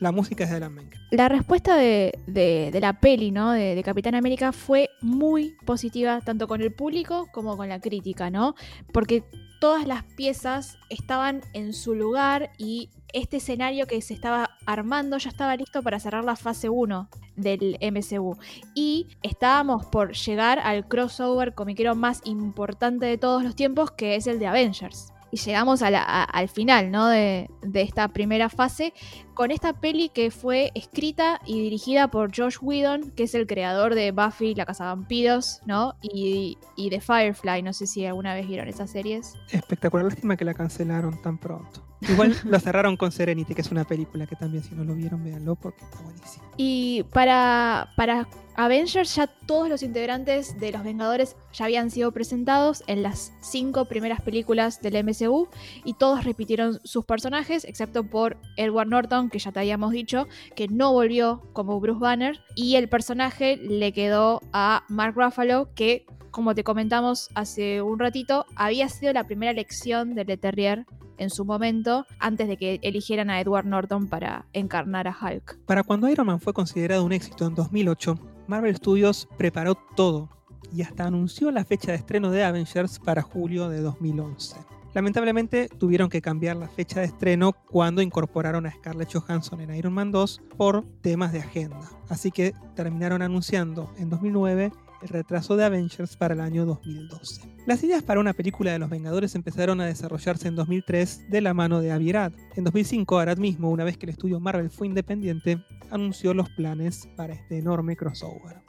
la 0.00 0.12
música 0.12 0.44
es 0.44 0.50
de 0.50 0.56
Alan 0.56 0.74
Menken. 0.74 1.00
La 1.12 1.28
respuesta 1.28 1.76
de, 1.76 2.12
de- 2.26 2.78
la 2.80 3.00
peli, 3.00 3.30
¿no? 3.30 3.52
De, 3.52 3.74
de 3.74 3.82
Capitán 3.82 4.14
América 4.16 4.52
fue 4.52 4.90
muy 5.00 5.54
positiva, 5.64 6.20
tanto 6.20 6.46
con 6.48 6.60
el 6.60 6.72
público 6.72 7.28
como 7.32 7.56
con 7.56 7.68
la 7.68 7.80
crítica, 7.80 8.28
¿no? 8.28 8.54
Porque 8.92 9.22
todas 9.60 9.86
las 9.86 10.02
piezas 10.02 10.76
estaban 10.90 11.40
en 11.54 11.72
su 11.72 11.94
lugar 11.94 12.50
y 12.58 12.90
este 13.14 13.38
escenario 13.38 13.86
que 13.86 14.02
se 14.02 14.12
estaba 14.12 14.50
armando 14.66 15.16
ya 15.18 15.30
estaba 15.30 15.56
listo 15.56 15.82
para 15.82 16.00
cerrar 16.00 16.24
la 16.24 16.36
fase 16.36 16.68
1 16.68 17.08
del 17.36 17.78
MCU. 17.80 18.36
Y 18.74 19.16
estábamos 19.22 19.86
por 19.86 20.12
llegar 20.12 20.58
al 20.58 20.86
crossover 20.86 21.54
comiquero 21.54 21.94
más 21.94 22.20
importante 22.24 23.06
de 23.06 23.16
todos 23.16 23.44
los 23.44 23.54
tiempos, 23.54 23.92
que 23.92 24.16
es 24.16 24.26
el 24.26 24.38
de 24.38 24.48
Avengers. 24.48 25.12
Y 25.30 25.36
llegamos 25.36 25.82
al 25.82 26.48
final, 26.48 26.92
¿no? 26.92 27.08
De, 27.08 27.50
de 27.62 27.82
esta 27.82 28.06
primera 28.08 28.48
fase 28.48 28.92
con 29.34 29.50
esta 29.50 29.72
peli 29.72 30.08
que 30.08 30.30
fue 30.30 30.70
escrita 30.76 31.40
y 31.44 31.60
dirigida 31.60 32.08
por 32.08 32.30
Josh 32.36 32.58
Whedon, 32.62 33.10
que 33.10 33.24
es 33.24 33.34
el 33.34 33.48
creador 33.48 33.96
de 33.96 34.12
Buffy, 34.12 34.54
la 34.54 34.64
Cazavampiros, 34.64 35.60
¿no? 35.66 35.96
Y, 36.02 36.56
y 36.76 36.90
de 36.90 37.00
Firefly, 37.00 37.62
no 37.62 37.72
sé 37.72 37.88
si 37.88 38.06
alguna 38.06 38.32
vez 38.34 38.46
vieron 38.46 38.68
esas 38.68 38.90
series. 38.90 39.34
Espectacular, 39.50 40.06
lástima 40.06 40.36
que 40.36 40.44
la 40.44 40.54
cancelaron 40.54 41.20
tan 41.20 41.38
pronto. 41.38 41.82
Igual 42.08 42.36
lo 42.44 42.60
cerraron 42.60 42.96
con 42.96 43.12
Serenity, 43.12 43.54
que 43.54 43.60
es 43.62 43.70
una 43.70 43.84
película 43.84 44.26
que 44.26 44.36
también 44.36 44.62
si 44.62 44.74
no 44.74 44.84
lo 44.84 44.94
vieron, 44.94 45.24
véanlo 45.24 45.54
porque 45.56 45.84
está 45.84 46.00
buenísimo. 46.00 46.44
Y 46.56 47.04
para, 47.12 47.92
para 47.96 48.28
Avengers 48.56 49.16
ya 49.16 49.26
todos 49.26 49.68
los 49.68 49.82
integrantes 49.82 50.58
de 50.60 50.70
los 50.70 50.84
Vengadores 50.84 51.36
ya 51.52 51.64
habían 51.64 51.90
sido 51.90 52.12
presentados 52.12 52.84
en 52.86 53.02
las 53.02 53.32
cinco 53.40 53.86
primeras 53.86 54.20
películas 54.20 54.80
del 54.80 55.02
MCU 55.04 55.48
y 55.84 55.94
todos 55.94 56.24
repitieron 56.24 56.78
sus 56.84 57.04
personajes, 57.04 57.64
excepto 57.64 58.04
por 58.04 58.36
Edward 58.56 58.88
Norton, 58.88 59.30
que 59.30 59.38
ya 59.38 59.50
te 59.50 59.60
habíamos 59.60 59.92
dicho, 59.92 60.28
que 60.54 60.68
no 60.68 60.92
volvió 60.92 61.42
como 61.52 61.80
Bruce 61.80 62.00
Banner, 62.00 62.40
y 62.54 62.76
el 62.76 62.88
personaje 62.88 63.56
le 63.56 63.92
quedó 63.92 64.40
a 64.52 64.84
Mark 64.88 65.14
Ruffalo, 65.16 65.68
que, 65.74 66.06
como 66.34 66.52
te 66.52 66.64
comentamos 66.64 67.30
hace 67.36 67.80
un 67.80 67.96
ratito, 67.96 68.44
había 68.56 68.88
sido 68.88 69.12
la 69.12 69.22
primera 69.22 69.52
elección 69.52 70.16
de 70.16 70.24
Leterrier 70.24 70.84
en 71.16 71.30
su 71.30 71.44
momento, 71.44 72.06
antes 72.18 72.48
de 72.48 72.56
que 72.56 72.80
eligieran 72.82 73.30
a 73.30 73.40
Edward 73.40 73.66
Norton 73.66 74.08
para 74.08 74.44
encarnar 74.52 75.06
a 75.06 75.16
Hulk. 75.16 75.60
Para 75.64 75.84
cuando 75.84 76.08
Iron 76.08 76.26
Man 76.26 76.40
fue 76.40 76.52
considerado 76.52 77.04
un 77.04 77.12
éxito 77.12 77.46
en 77.46 77.54
2008, 77.54 78.18
Marvel 78.48 78.74
Studios 78.74 79.28
preparó 79.38 79.76
todo 79.94 80.28
y 80.72 80.82
hasta 80.82 81.06
anunció 81.06 81.52
la 81.52 81.64
fecha 81.64 81.92
de 81.92 81.98
estreno 81.98 82.32
de 82.32 82.42
Avengers 82.42 82.98
para 82.98 83.22
julio 83.22 83.68
de 83.68 83.80
2011. 83.80 84.56
Lamentablemente 84.92 85.68
tuvieron 85.68 86.08
que 86.08 86.20
cambiar 86.20 86.56
la 86.56 86.68
fecha 86.68 86.98
de 86.98 87.06
estreno 87.06 87.52
cuando 87.52 88.02
incorporaron 88.02 88.66
a 88.66 88.72
Scarlett 88.72 89.12
Johansson 89.12 89.60
en 89.60 89.72
Iron 89.76 89.92
Man 89.92 90.10
2 90.10 90.42
por 90.56 90.84
temas 91.00 91.32
de 91.32 91.40
agenda. 91.40 91.78
Así 92.08 92.32
que 92.32 92.54
terminaron 92.74 93.22
anunciando 93.22 93.92
en 93.98 94.10
2009 94.10 94.72
el 95.04 95.10
retraso 95.10 95.56
de 95.56 95.64
Avengers 95.64 96.16
para 96.16 96.32
el 96.34 96.40
año 96.40 96.64
2012. 96.64 97.42
Las 97.66 97.84
ideas 97.84 98.02
para 98.02 98.20
una 98.20 98.32
película 98.32 98.72
de 98.72 98.78
los 98.78 98.88
Vengadores 98.88 99.34
empezaron 99.34 99.80
a 99.80 99.86
desarrollarse 99.86 100.48
en 100.48 100.56
2003 100.56 101.30
de 101.30 101.40
la 101.42 101.52
mano 101.52 101.80
de 101.80 101.92
Avi 101.92 102.10
Arad. 102.10 102.32
En 102.56 102.64
2005, 102.64 103.18
Arad 103.18 103.36
mismo, 103.36 103.70
una 103.70 103.84
vez 103.84 103.98
que 103.98 104.06
el 104.06 104.10
estudio 104.10 104.40
Marvel 104.40 104.70
fue 104.70 104.86
independiente, 104.86 105.62
anunció 105.90 106.32
los 106.32 106.48
planes 106.50 107.06
para 107.16 107.34
este 107.34 107.58
enorme 107.58 107.96
crossover. 107.96 108.62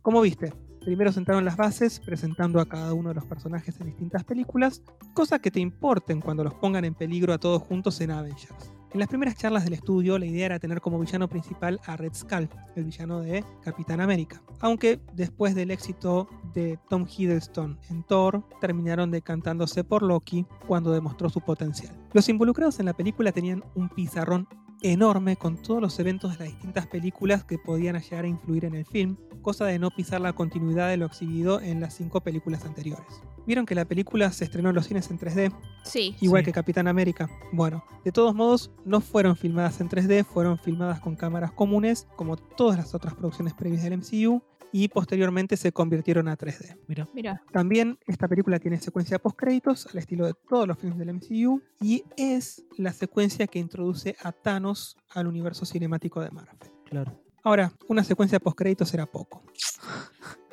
Como 0.00 0.22
viste, 0.22 0.54
primero 0.80 1.12
sentaron 1.12 1.44
las 1.44 1.56
bases 1.56 2.00
presentando 2.00 2.60
a 2.60 2.68
cada 2.68 2.94
uno 2.94 3.10
de 3.10 3.16
los 3.16 3.26
personajes 3.26 3.78
en 3.78 3.86
distintas 3.86 4.24
películas, 4.24 4.82
cosa 5.12 5.38
que 5.38 5.50
te 5.50 5.60
importen 5.60 6.22
cuando 6.22 6.44
los 6.44 6.54
pongan 6.54 6.86
en 6.86 6.94
peligro 6.94 7.34
a 7.34 7.38
todos 7.38 7.62
juntos 7.62 8.00
en 8.00 8.10
Avengers. 8.10 8.73
En 8.94 9.00
las 9.00 9.08
primeras 9.08 9.34
charlas 9.34 9.64
del 9.64 9.72
estudio, 9.72 10.20
la 10.20 10.26
idea 10.26 10.46
era 10.46 10.60
tener 10.60 10.80
como 10.80 11.00
villano 11.00 11.28
principal 11.28 11.80
a 11.84 11.96
Red 11.96 12.14
Skull, 12.14 12.48
el 12.76 12.84
villano 12.84 13.22
de 13.22 13.44
Capitán 13.60 14.00
América. 14.00 14.40
Aunque 14.60 15.00
después 15.14 15.56
del 15.56 15.72
éxito 15.72 16.28
de 16.52 16.78
Tom 16.88 17.04
Hiddleston 17.04 17.80
en 17.90 18.04
Thor, 18.04 18.48
terminaron 18.60 19.10
decantándose 19.10 19.82
por 19.82 20.04
Loki 20.04 20.46
cuando 20.68 20.92
demostró 20.92 21.28
su 21.28 21.40
potencial. 21.40 21.92
Los 22.12 22.28
involucrados 22.28 22.78
en 22.78 22.86
la 22.86 22.92
película 22.92 23.32
tenían 23.32 23.64
un 23.74 23.88
pizarrón 23.88 24.46
enorme 24.80 25.34
con 25.34 25.60
todos 25.60 25.82
los 25.82 25.98
eventos 25.98 26.30
de 26.30 26.44
las 26.44 26.54
distintas 26.54 26.86
películas 26.86 27.42
que 27.42 27.58
podían 27.58 28.00
llegar 28.00 28.26
a 28.26 28.28
influir 28.28 28.64
en 28.64 28.76
el 28.76 28.86
film, 28.86 29.16
cosa 29.42 29.64
de 29.64 29.80
no 29.80 29.90
pisar 29.90 30.20
la 30.20 30.34
continuidad 30.34 30.88
de 30.88 30.98
lo 30.98 31.06
exhibido 31.06 31.60
en 31.60 31.80
las 31.80 31.94
cinco 31.94 32.20
películas 32.20 32.64
anteriores. 32.64 33.24
Vieron 33.46 33.66
que 33.66 33.74
la 33.74 33.84
película 33.84 34.30
se 34.32 34.44
estrenó 34.44 34.70
en 34.70 34.74
los 34.74 34.86
cines 34.86 35.10
en 35.10 35.18
3D, 35.18 35.52
Sí. 35.84 36.16
igual 36.20 36.42
Sí. 36.42 36.46
que 36.46 36.52
Capitán 36.52 36.88
América. 36.88 37.28
Bueno, 37.52 37.84
de 38.04 38.12
todos 38.12 38.34
modos, 38.34 38.70
no 38.84 39.00
fueron 39.00 39.36
filmadas 39.36 39.80
en 39.80 39.88
3D, 39.88 40.24
fueron 40.24 40.58
filmadas 40.58 41.00
con 41.00 41.14
cámaras 41.16 41.52
comunes, 41.52 42.06
como 42.16 42.36
todas 42.36 42.76
las 42.78 42.94
otras 42.94 43.14
producciones 43.14 43.54
previas 43.54 43.82
del 43.82 43.92
MCU, 43.98 44.42
y 44.72 44.88
posteriormente 44.88 45.56
se 45.56 45.70
convirtieron 45.70 46.26
a 46.26 46.36
3D. 46.36 46.76
Mira, 46.88 47.06
Mira. 47.14 47.42
También 47.52 47.96
esta 48.08 48.26
película 48.26 48.58
tiene 48.58 48.78
secuencia 48.80 49.20
post-créditos, 49.20 49.86
al 49.86 49.98
estilo 49.98 50.26
de 50.26 50.34
todos 50.48 50.66
los 50.66 50.76
filmes 50.78 50.98
del 50.98 51.10
MCU, 51.10 51.62
y 51.80 52.02
es 52.16 52.64
la 52.76 52.92
secuencia 52.92 53.46
que 53.46 53.60
introduce 53.60 54.16
a 54.22 54.32
Thanos 54.32 54.96
al 55.10 55.26
universo 55.28 55.64
cinemático 55.64 56.20
de 56.20 56.30
Marvel. 56.30 56.56
claro. 56.88 57.20
Ahora, 57.46 57.74
una 57.88 58.02
secuencia 58.02 58.40
post-créditos 58.40 58.94
era 58.94 59.04
poco. 59.04 59.42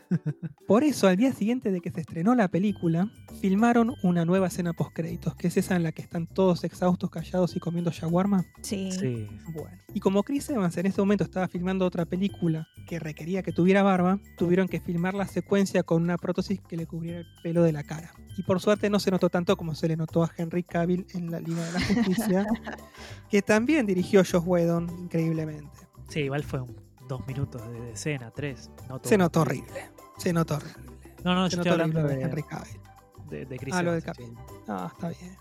Por 0.67 0.83
eso, 0.83 1.07
al 1.07 1.17
día 1.17 1.33
siguiente 1.33 1.71
de 1.71 1.81
que 1.81 1.91
se 1.91 2.01
estrenó 2.01 2.35
la 2.35 2.47
película, 2.47 3.11
filmaron 3.39 3.95
una 4.03 4.25
nueva 4.25 4.47
escena 4.47 4.73
post-créditos, 4.73 5.35
que 5.35 5.47
es 5.47 5.57
esa 5.57 5.75
en 5.75 5.83
la 5.83 5.91
que 5.91 6.01
están 6.01 6.27
todos 6.27 6.63
exhaustos, 6.63 7.09
callados 7.09 7.55
y 7.55 7.59
comiendo 7.59 7.91
shawarma. 7.91 8.45
Sí. 8.61 8.91
Sí. 8.91 9.27
Bueno. 9.53 9.77
Y 9.93 9.99
como 9.99 10.23
Chris 10.23 10.49
Evans 10.49 10.77
en 10.77 10.85
ese 10.85 11.01
momento 11.01 11.23
estaba 11.23 11.47
filmando 11.47 11.85
otra 11.85 12.05
película 12.05 12.67
que 12.87 12.99
requería 12.99 13.43
que 13.43 13.51
tuviera 13.51 13.83
barba, 13.83 14.19
tuvieron 14.37 14.67
que 14.67 14.79
filmar 14.79 15.13
la 15.13 15.27
secuencia 15.27 15.83
con 15.83 16.01
una 16.01 16.17
prótesis 16.17 16.61
que 16.61 16.77
le 16.77 16.85
cubriera 16.85 17.19
el 17.19 17.27
pelo 17.43 17.63
de 17.63 17.71
la 17.71 17.83
cara. 17.83 18.13
Y 18.37 18.43
por 18.43 18.59
suerte 18.59 18.89
no 18.89 18.99
se 18.99 19.11
notó 19.11 19.29
tanto 19.29 19.57
como 19.57 19.75
se 19.75 19.87
le 19.87 19.97
notó 19.97 20.23
a 20.23 20.31
Henry 20.35 20.63
Cavill 20.63 21.05
en 21.13 21.31
la 21.31 21.39
Liga 21.39 21.63
de 21.65 21.71
la 21.73 21.81
Justicia, 21.85 22.47
que 23.29 23.41
también 23.41 23.85
dirigió 23.85 24.21
Josh 24.21 24.43
Whedon 24.45 24.89
increíblemente. 24.99 25.77
Sí, 26.07 26.21
igual 26.21 26.43
fue 26.43 26.61
un, 26.61 26.75
dos 27.07 27.25
minutos 27.27 27.61
de 27.71 27.91
escena, 27.91 28.31
tres. 28.31 28.69
no. 28.89 28.99
Se 29.03 29.17
notó 29.17 29.41
horrible. 29.41 29.91
Se 30.21 30.33
notó 30.33 30.55
horrible. 30.55 30.91
No, 31.23 31.35
no, 31.35 31.49
Se 31.49 31.51
yo 31.51 31.57
notó 31.57 31.69
estoy 31.69 31.71
hablando 31.71 32.03
de 32.07 32.15
de, 32.17 32.23
Henry 32.23 32.43
Cavill. 32.43 32.79
de, 33.29 33.45
de 33.45 33.59
Chris 33.59 33.73
Ah, 33.75 33.83
lo 33.83 33.91
de 33.93 34.01
sí. 34.01 34.05
Cavill. 34.07 34.33
Ah, 34.67 34.89
está 34.93 35.09
bien. 35.09 35.37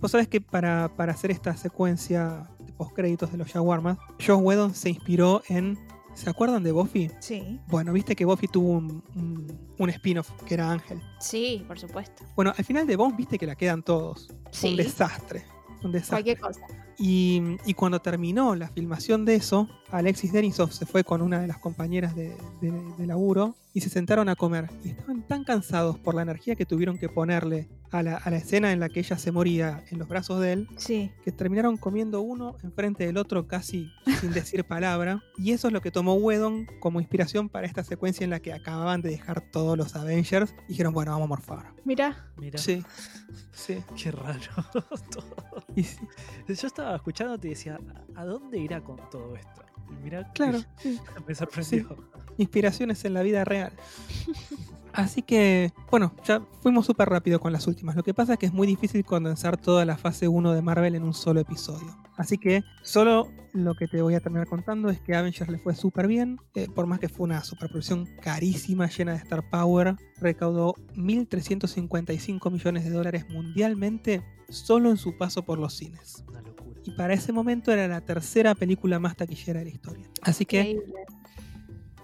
Vos 0.00 0.10
sabés 0.10 0.26
que 0.28 0.40
para, 0.40 0.90
para 0.96 1.12
hacer 1.12 1.30
esta 1.30 1.56
secuencia 1.56 2.48
de 2.58 2.72
postcréditos 2.72 3.30
de 3.30 3.38
los 3.38 3.48
Shawarmas, 3.48 3.98
Josh 4.18 4.40
Whedon 4.40 4.74
se 4.74 4.90
inspiró 4.90 5.42
en. 5.48 5.78
¿Se 6.14 6.28
acuerdan 6.28 6.62
de 6.62 6.72
Buffy? 6.72 7.10
Sí. 7.20 7.58
Bueno, 7.68 7.90
viste 7.94 8.14
que 8.14 8.26
Buffy 8.26 8.46
tuvo 8.46 8.72
un, 8.72 9.02
un- 9.14 9.70
un 9.78 9.88
spin-off 9.90 10.30
que 10.44 10.54
era 10.54 10.70
Ángel. 10.70 11.00
Sí, 11.18 11.64
por 11.66 11.78
supuesto. 11.78 12.22
Bueno, 12.36 12.52
al 12.56 12.64
final 12.66 12.86
de 12.86 12.96
Bones 12.96 13.16
viste 13.16 13.38
que 13.38 13.46
la 13.46 13.54
quedan 13.54 13.82
todos. 13.82 14.26
Fue 14.52 14.70
Un 14.72 14.76
Sí. 14.76 14.82
desastre. 14.82 15.44
Un 15.82 15.90
desastre. 15.92 16.16
Cualquier 16.16 16.38
cosa. 16.40 16.60
Y, 16.98 17.56
y 17.64 17.72
cuando 17.72 18.00
terminó 18.02 18.54
la 18.54 18.68
filmación 18.68 19.24
de 19.24 19.36
eso, 19.36 19.68
Alexis 19.90 20.32
Denisov 20.32 20.70
se 20.72 20.84
fue 20.84 21.02
con 21.02 21.22
una 21.22 21.40
de 21.40 21.46
las 21.46 21.56
compañeras 21.58 22.14
de, 22.14 22.36
de- 22.60 22.72
de 22.98 23.06
laburo 23.06 23.54
y 23.74 23.80
se 23.80 23.88
sentaron 23.90 24.28
a 24.28 24.36
comer. 24.36 24.68
Y 24.84 24.90
estaban 24.90 25.26
tan 25.26 25.44
cansados 25.44 25.98
por 25.98 26.14
la 26.14 26.22
energía 26.22 26.54
que 26.56 26.66
tuvieron 26.66 26.98
que 26.98 27.08
ponerle 27.08 27.68
a 27.90 28.02
la, 28.02 28.16
a 28.16 28.30
la 28.30 28.36
escena 28.38 28.72
en 28.72 28.80
la 28.80 28.88
que 28.88 29.00
ella 29.00 29.18
se 29.18 29.32
moría 29.32 29.84
en 29.90 29.98
los 29.98 30.08
brazos 30.08 30.40
de 30.40 30.52
él, 30.52 30.68
Sí. 30.78 31.10
que 31.24 31.30
terminaron 31.32 31.76
comiendo 31.76 32.22
uno 32.22 32.56
enfrente 32.62 33.04
del 33.06 33.18
otro 33.18 33.46
casi 33.46 33.90
sin 34.20 34.32
decir 34.32 34.64
palabra. 34.64 35.22
Y 35.36 35.52
eso 35.52 35.68
es 35.68 35.72
lo 35.74 35.80
que 35.82 35.90
tomó 35.90 36.14
Whedon 36.14 36.66
como 36.80 37.00
inspiración 37.00 37.48
para 37.50 37.66
esta 37.66 37.84
secuencia 37.84 38.24
en 38.24 38.30
la 38.30 38.40
que 38.40 38.52
acababan 38.52 39.02
de 39.02 39.10
dejar 39.10 39.40
todos 39.50 39.76
los 39.76 39.94
Avengers. 39.96 40.54
Y 40.66 40.72
dijeron, 40.72 40.92
bueno, 40.94 41.10
vamos 41.12 41.26
a 41.26 41.28
morfar. 41.28 41.72
Mira. 41.84 42.30
Mira, 42.36 42.58
Sí, 42.58 42.82
sí. 43.52 43.78
qué 44.02 44.10
raro. 44.10 44.40
todo. 45.10 45.36
Y 45.76 45.84
sí, 45.84 45.98
Yo 46.48 46.66
estaba 46.66 46.96
escuchándote 46.96 47.48
y 47.48 47.50
decía, 47.50 47.78
¿a 48.14 48.24
dónde 48.24 48.58
irá 48.58 48.82
con 48.82 48.96
todo 49.10 49.36
esto? 49.36 49.62
Y 49.90 50.02
mirá, 50.04 50.30
claro. 50.32 50.60
sí. 50.78 50.98
me 51.26 51.34
sorprendió. 51.34 51.94
inspiraciones 52.38 53.04
en 53.04 53.12
la 53.12 53.22
vida 53.22 53.44
real. 53.68 53.72
Así 54.92 55.22
que, 55.22 55.72
bueno, 55.90 56.12
ya 56.24 56.42
fuimos 56.60 56.84
súper 56.84 57.08
rápido 57.08 57.40
con 57.40 57.52
las 57.52 57.66
últimas. 57.66 57.96
Lo 57.96 58.02
que 58.02 58.12
pasa 58.12 58.34
es 58.34 58.38
que 58.38 58.46
es 58.46 58.52
muy 58.52 58.66
difícil 58.66 59.04
condensar 59.04 59.56
toda 59.56 59.84
la 59.84 59.96
fase 59.96 60.28
1 60.28 60.52
de 60.52 60.62
Marvel 60.62 60.94
en 60.94 61.02
un 61.02 61.14
solo 61.14 61.40
episodio. 61.40 61.96
Así 62.16 62.36
que 62.36 62.62
solo 62.82 63.30
lo 63.54 63.74
que 63.74 63.88
te 63.88 64.02
voy 64.02 64.14
a 64.14 64.20
terminar 64.20 64.46
contando 64.46 64.90
es 64.90 65.00
que 65.00 65.14
Avengers 65.14 65.50
le 65.50 65.58
fue 65.58 65.74
súper 65.74 66.06
bien. 66.06 66.38
eh, 66.54 66.68
por 66.74 66.86
más 66.86 67.00
que 67.00 67.08
fue 67.08 67.24
una 67.24 67.42
superproducción 67.42 68.06
carísima, 68.20 68.86
llena 68.88 69.12
de 69.12 69.18
Star 69.18 69.48
Power, 69.48 69.96
recaudó 70.20 70.74
1.355 70.94 72.50
millones 72.50 72.84
de 72.84 72.90
dólares 72.90 73.24
mundialmente 73.30 74.22
solo 74.50 74.90
en 74.90 74.98
su 74.98 75.16
paso 75.16 75.42
por 75.42 75.58
los 75.58 75.74
cines. 75.74 76.22
Una 76.28 76.42
locura. 76.42 76.80
Y 76.84 76.90
para 76.92 77.14
ese 77.14 77.32
momento 77.32 77.72
era 77.72 77.88
la 77.88 78.02
tercera 78.02 78.54
película 78.54 78.98
más 78.98 79.16
taquillera 79.16 79.60
de 79.60 79.66
la 79.66 79.70
historia. 79.70 80.10
Así 80.20 80.44
que... 80.44 80.60
Increíble. 80.60 80.94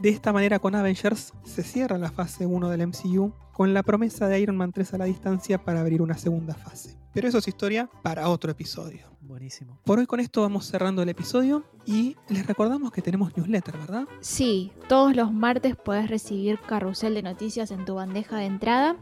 De 0.01 0.11
esta 0.11 0.33
manera 0.33 0.61
con 0.61 0.77
Avengers 0.77 1.33
se 1.43 1.65
cierra 1.65 1.99
la 1.99 2.13
fase 2.13 2.47
1 2.47 2.69
del 2.71 2.87
MCU 2.87 3.33
con 3.53 3.75
la 3.75 3.83
promesa 3.83 4.29
de 4.29 4.39
Iron 4.39 4.57
Man 4.57 4.71
3 4.71 4.95
a 4.95 4.99
la 4.99 5.07
distancia 5.07 5.59
para 5.65 5.81
abrir 5.81 6.03
una 6.03 6.17
segunda 6.17 6.55
fase. 6.55 6.97
Pero 7.13 7.27
eso 7.27 7.39
es 7.39 7.49
historia 7.49 7.91
para 8.05 8.29
otro 8.29 8.53
episodio. 8.53 9.09
Buenísimo. 9.21 9.81
Por 9.85 9.99
hoy 9.99 10.07
con 10.07 10.21
esto 10.21 10.43
vamos 10.43 10.67
cerrando 10.67 11.03
el 11.03 11.09
episodio 11.09 11.65
y 11.85 12.17
les 12.29 12.47
recordamos 12.47 12.93
que 12.93 13.03
tenemos 13.03 13.37
newsletter, 13.37 13.77
¿verdad? 13.77 14.05
Sí, 14.21 14.71
todos 14.89 15.17
los 15.17 15.33
martes 15.33 15.75
puedes 15.75 16.09
recibir 16.09 16.61
carrusel 16.61 17.15
de 17.15 17.23
noticias 17.23 17.73
en 17.73 17.85
tu 17.85 17.97
bandeja 17.97 18.37
de 18.37 18.45
entrada 18.45 18.97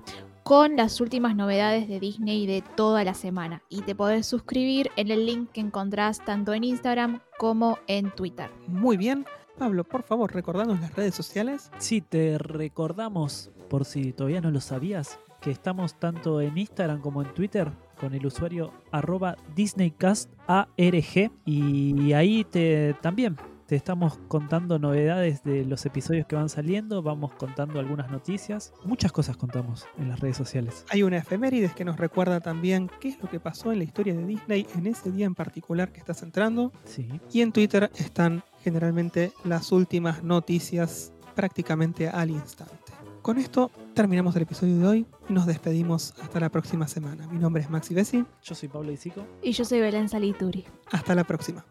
con 0.44 0.76
las 0.76 1.02
últimas 1.02 1.36
novedades 1.36 1.88
de 1.88 2.00
Disney 2.00 2.46
de 2.46 2.62
toda 2.74 3.04
la 3.04 3.12
semana. 3.12 3.62
Y 3.68 3.82
te 3.82 3.94
podés 3.94 4.26
suscribir 4.26 4.90
en 4.96 5.10
el 5.10 5.26
link 5.26 5.50
que 5.50 5.60
encontrás 5.60 6.24
tanto 6.24 6.54
en 6.54 6.64
Instagram 6.64 7.20
como 7.36 7.78
en 7.86 8.10
Twitter. 8.12 8.50
Muy 8.66 8.96
bien. 8.96 9.26
Pablo, 9.56 9.84
por 9.84 10.02
favor, 10.02 10.32
recordanos 10.32 10.80
las 10.80 10.94
redes 10.94 11.14
sociales. 11.14 11.70
Sí, 11.78 12.00
te 12.00 12.38
recordamos, 12.38 13.50
por 13.68 13.84
si 13.84 14.12
todavía 14.12 14.40
no 14.40 14.50
lo 14.50 14.60
sabías, 14.60 15.18
que 15.40 15.50
estamos 15.50 15.98
tanto 15.98 16.40
en 16.40 16.56
Instagram 16.56 17.00
como 17.00 17.22
en 17.22 17.32
Twitter 17.34 17.70
con 17.98 18.14
el 18.14 18.26
usuario 18.26 18.72
arroba 18.92 19.36
DisneyCastARG 19.54 21.30
y 21.44 22.12
ahí 22.12 22.44
te 22.44 22.94
también 23.00 23.36
te 23.66 23.74
estamos 23.74 24.18
contando 24.28 24.78
novedades 24.78 25.42
de 25.42 25.64
los 25.64 25.84
episodios 25.86 26.26
que 26.26 26.36
van 26.36 26.48
saliendo, 26.48 27.02
vamos 27.02 27.32
contando 27.34 27.80
algunas 27.80 28.10
noticias, 28.10 28.72
muchas 28.84 29.12
cosas 29.12 29.36
contamos 29.36 29.86
en 29.98 30.08
las 30.08 30.20
redes 30.20 30.36
sociales. 30.36 30.84
Hay 30.90 31.02
una 31.02 31.18
efemérides 31.18 31.74
que 31.74 31.84
nos 31.84 31.96
recuerda 31.96 32.40
también 32.40 32.90
qué 33.00 33.08
es 33.08 33.20
lo 33.20 33.28
que 33.28 33.40
pasó 33.40 33.72
en 33.72 33.78
la 33.78 33.84
historia 33.84 34.14
de 34.14 34.24
Disney 34.24 34.66
en 34.74 34.86
ese 34.86 35.10
día 35.10 35.26
en 35.26 35.34
particular 35.34 35.90
que 35.92 35.98
estás 35.98 36.22
entrando. 36.22 36.72
Sí, 36.84 37.08
Y 37.32 37.40
en 37.40 37.52
Twitter 37.52 37.90
están 37.96 38.44
generalmente 38.62 39.32
las 39.44 39.72
últimas 39.72 40.22
noticias 40.22 41.12
prácticamente 41.34 42.08
al 42.08 42.30
instante. 42.30 42.74
Con 43.22 43.38
esto 43.38 43.72
terminamos 43.94 44.36
el 44.36 44.42
episodio 44.42 44.78
de 44.78 44.86
hoy 44.86 45.06
y 45.28 45.32
nos 45.32 45.46
despedimos 45.46 46.14
hasta 46.22 46.38
la 46.38 46.48
próxima 46.48 46.86
semana. 46.86 47.26
Mi 47.26 47.38
nombre 47.40 47.62
es 47.62 47.68
Maxi 47.68 47.92
Bessi. 47.92 48.24
yo 48.44 48.54
soy 48.54 48.68
Pablo 48.68 48.92
Isico. 48.92 49.26
Y 49.42 49.50
yo 49.50 49.64
soy 49.64 49.80
Belén 49.80 50.08
Salituri. 50.08 50.64
Hasta 50.92 51.16
la 51.16 51.24
próxima. 51.24 51.64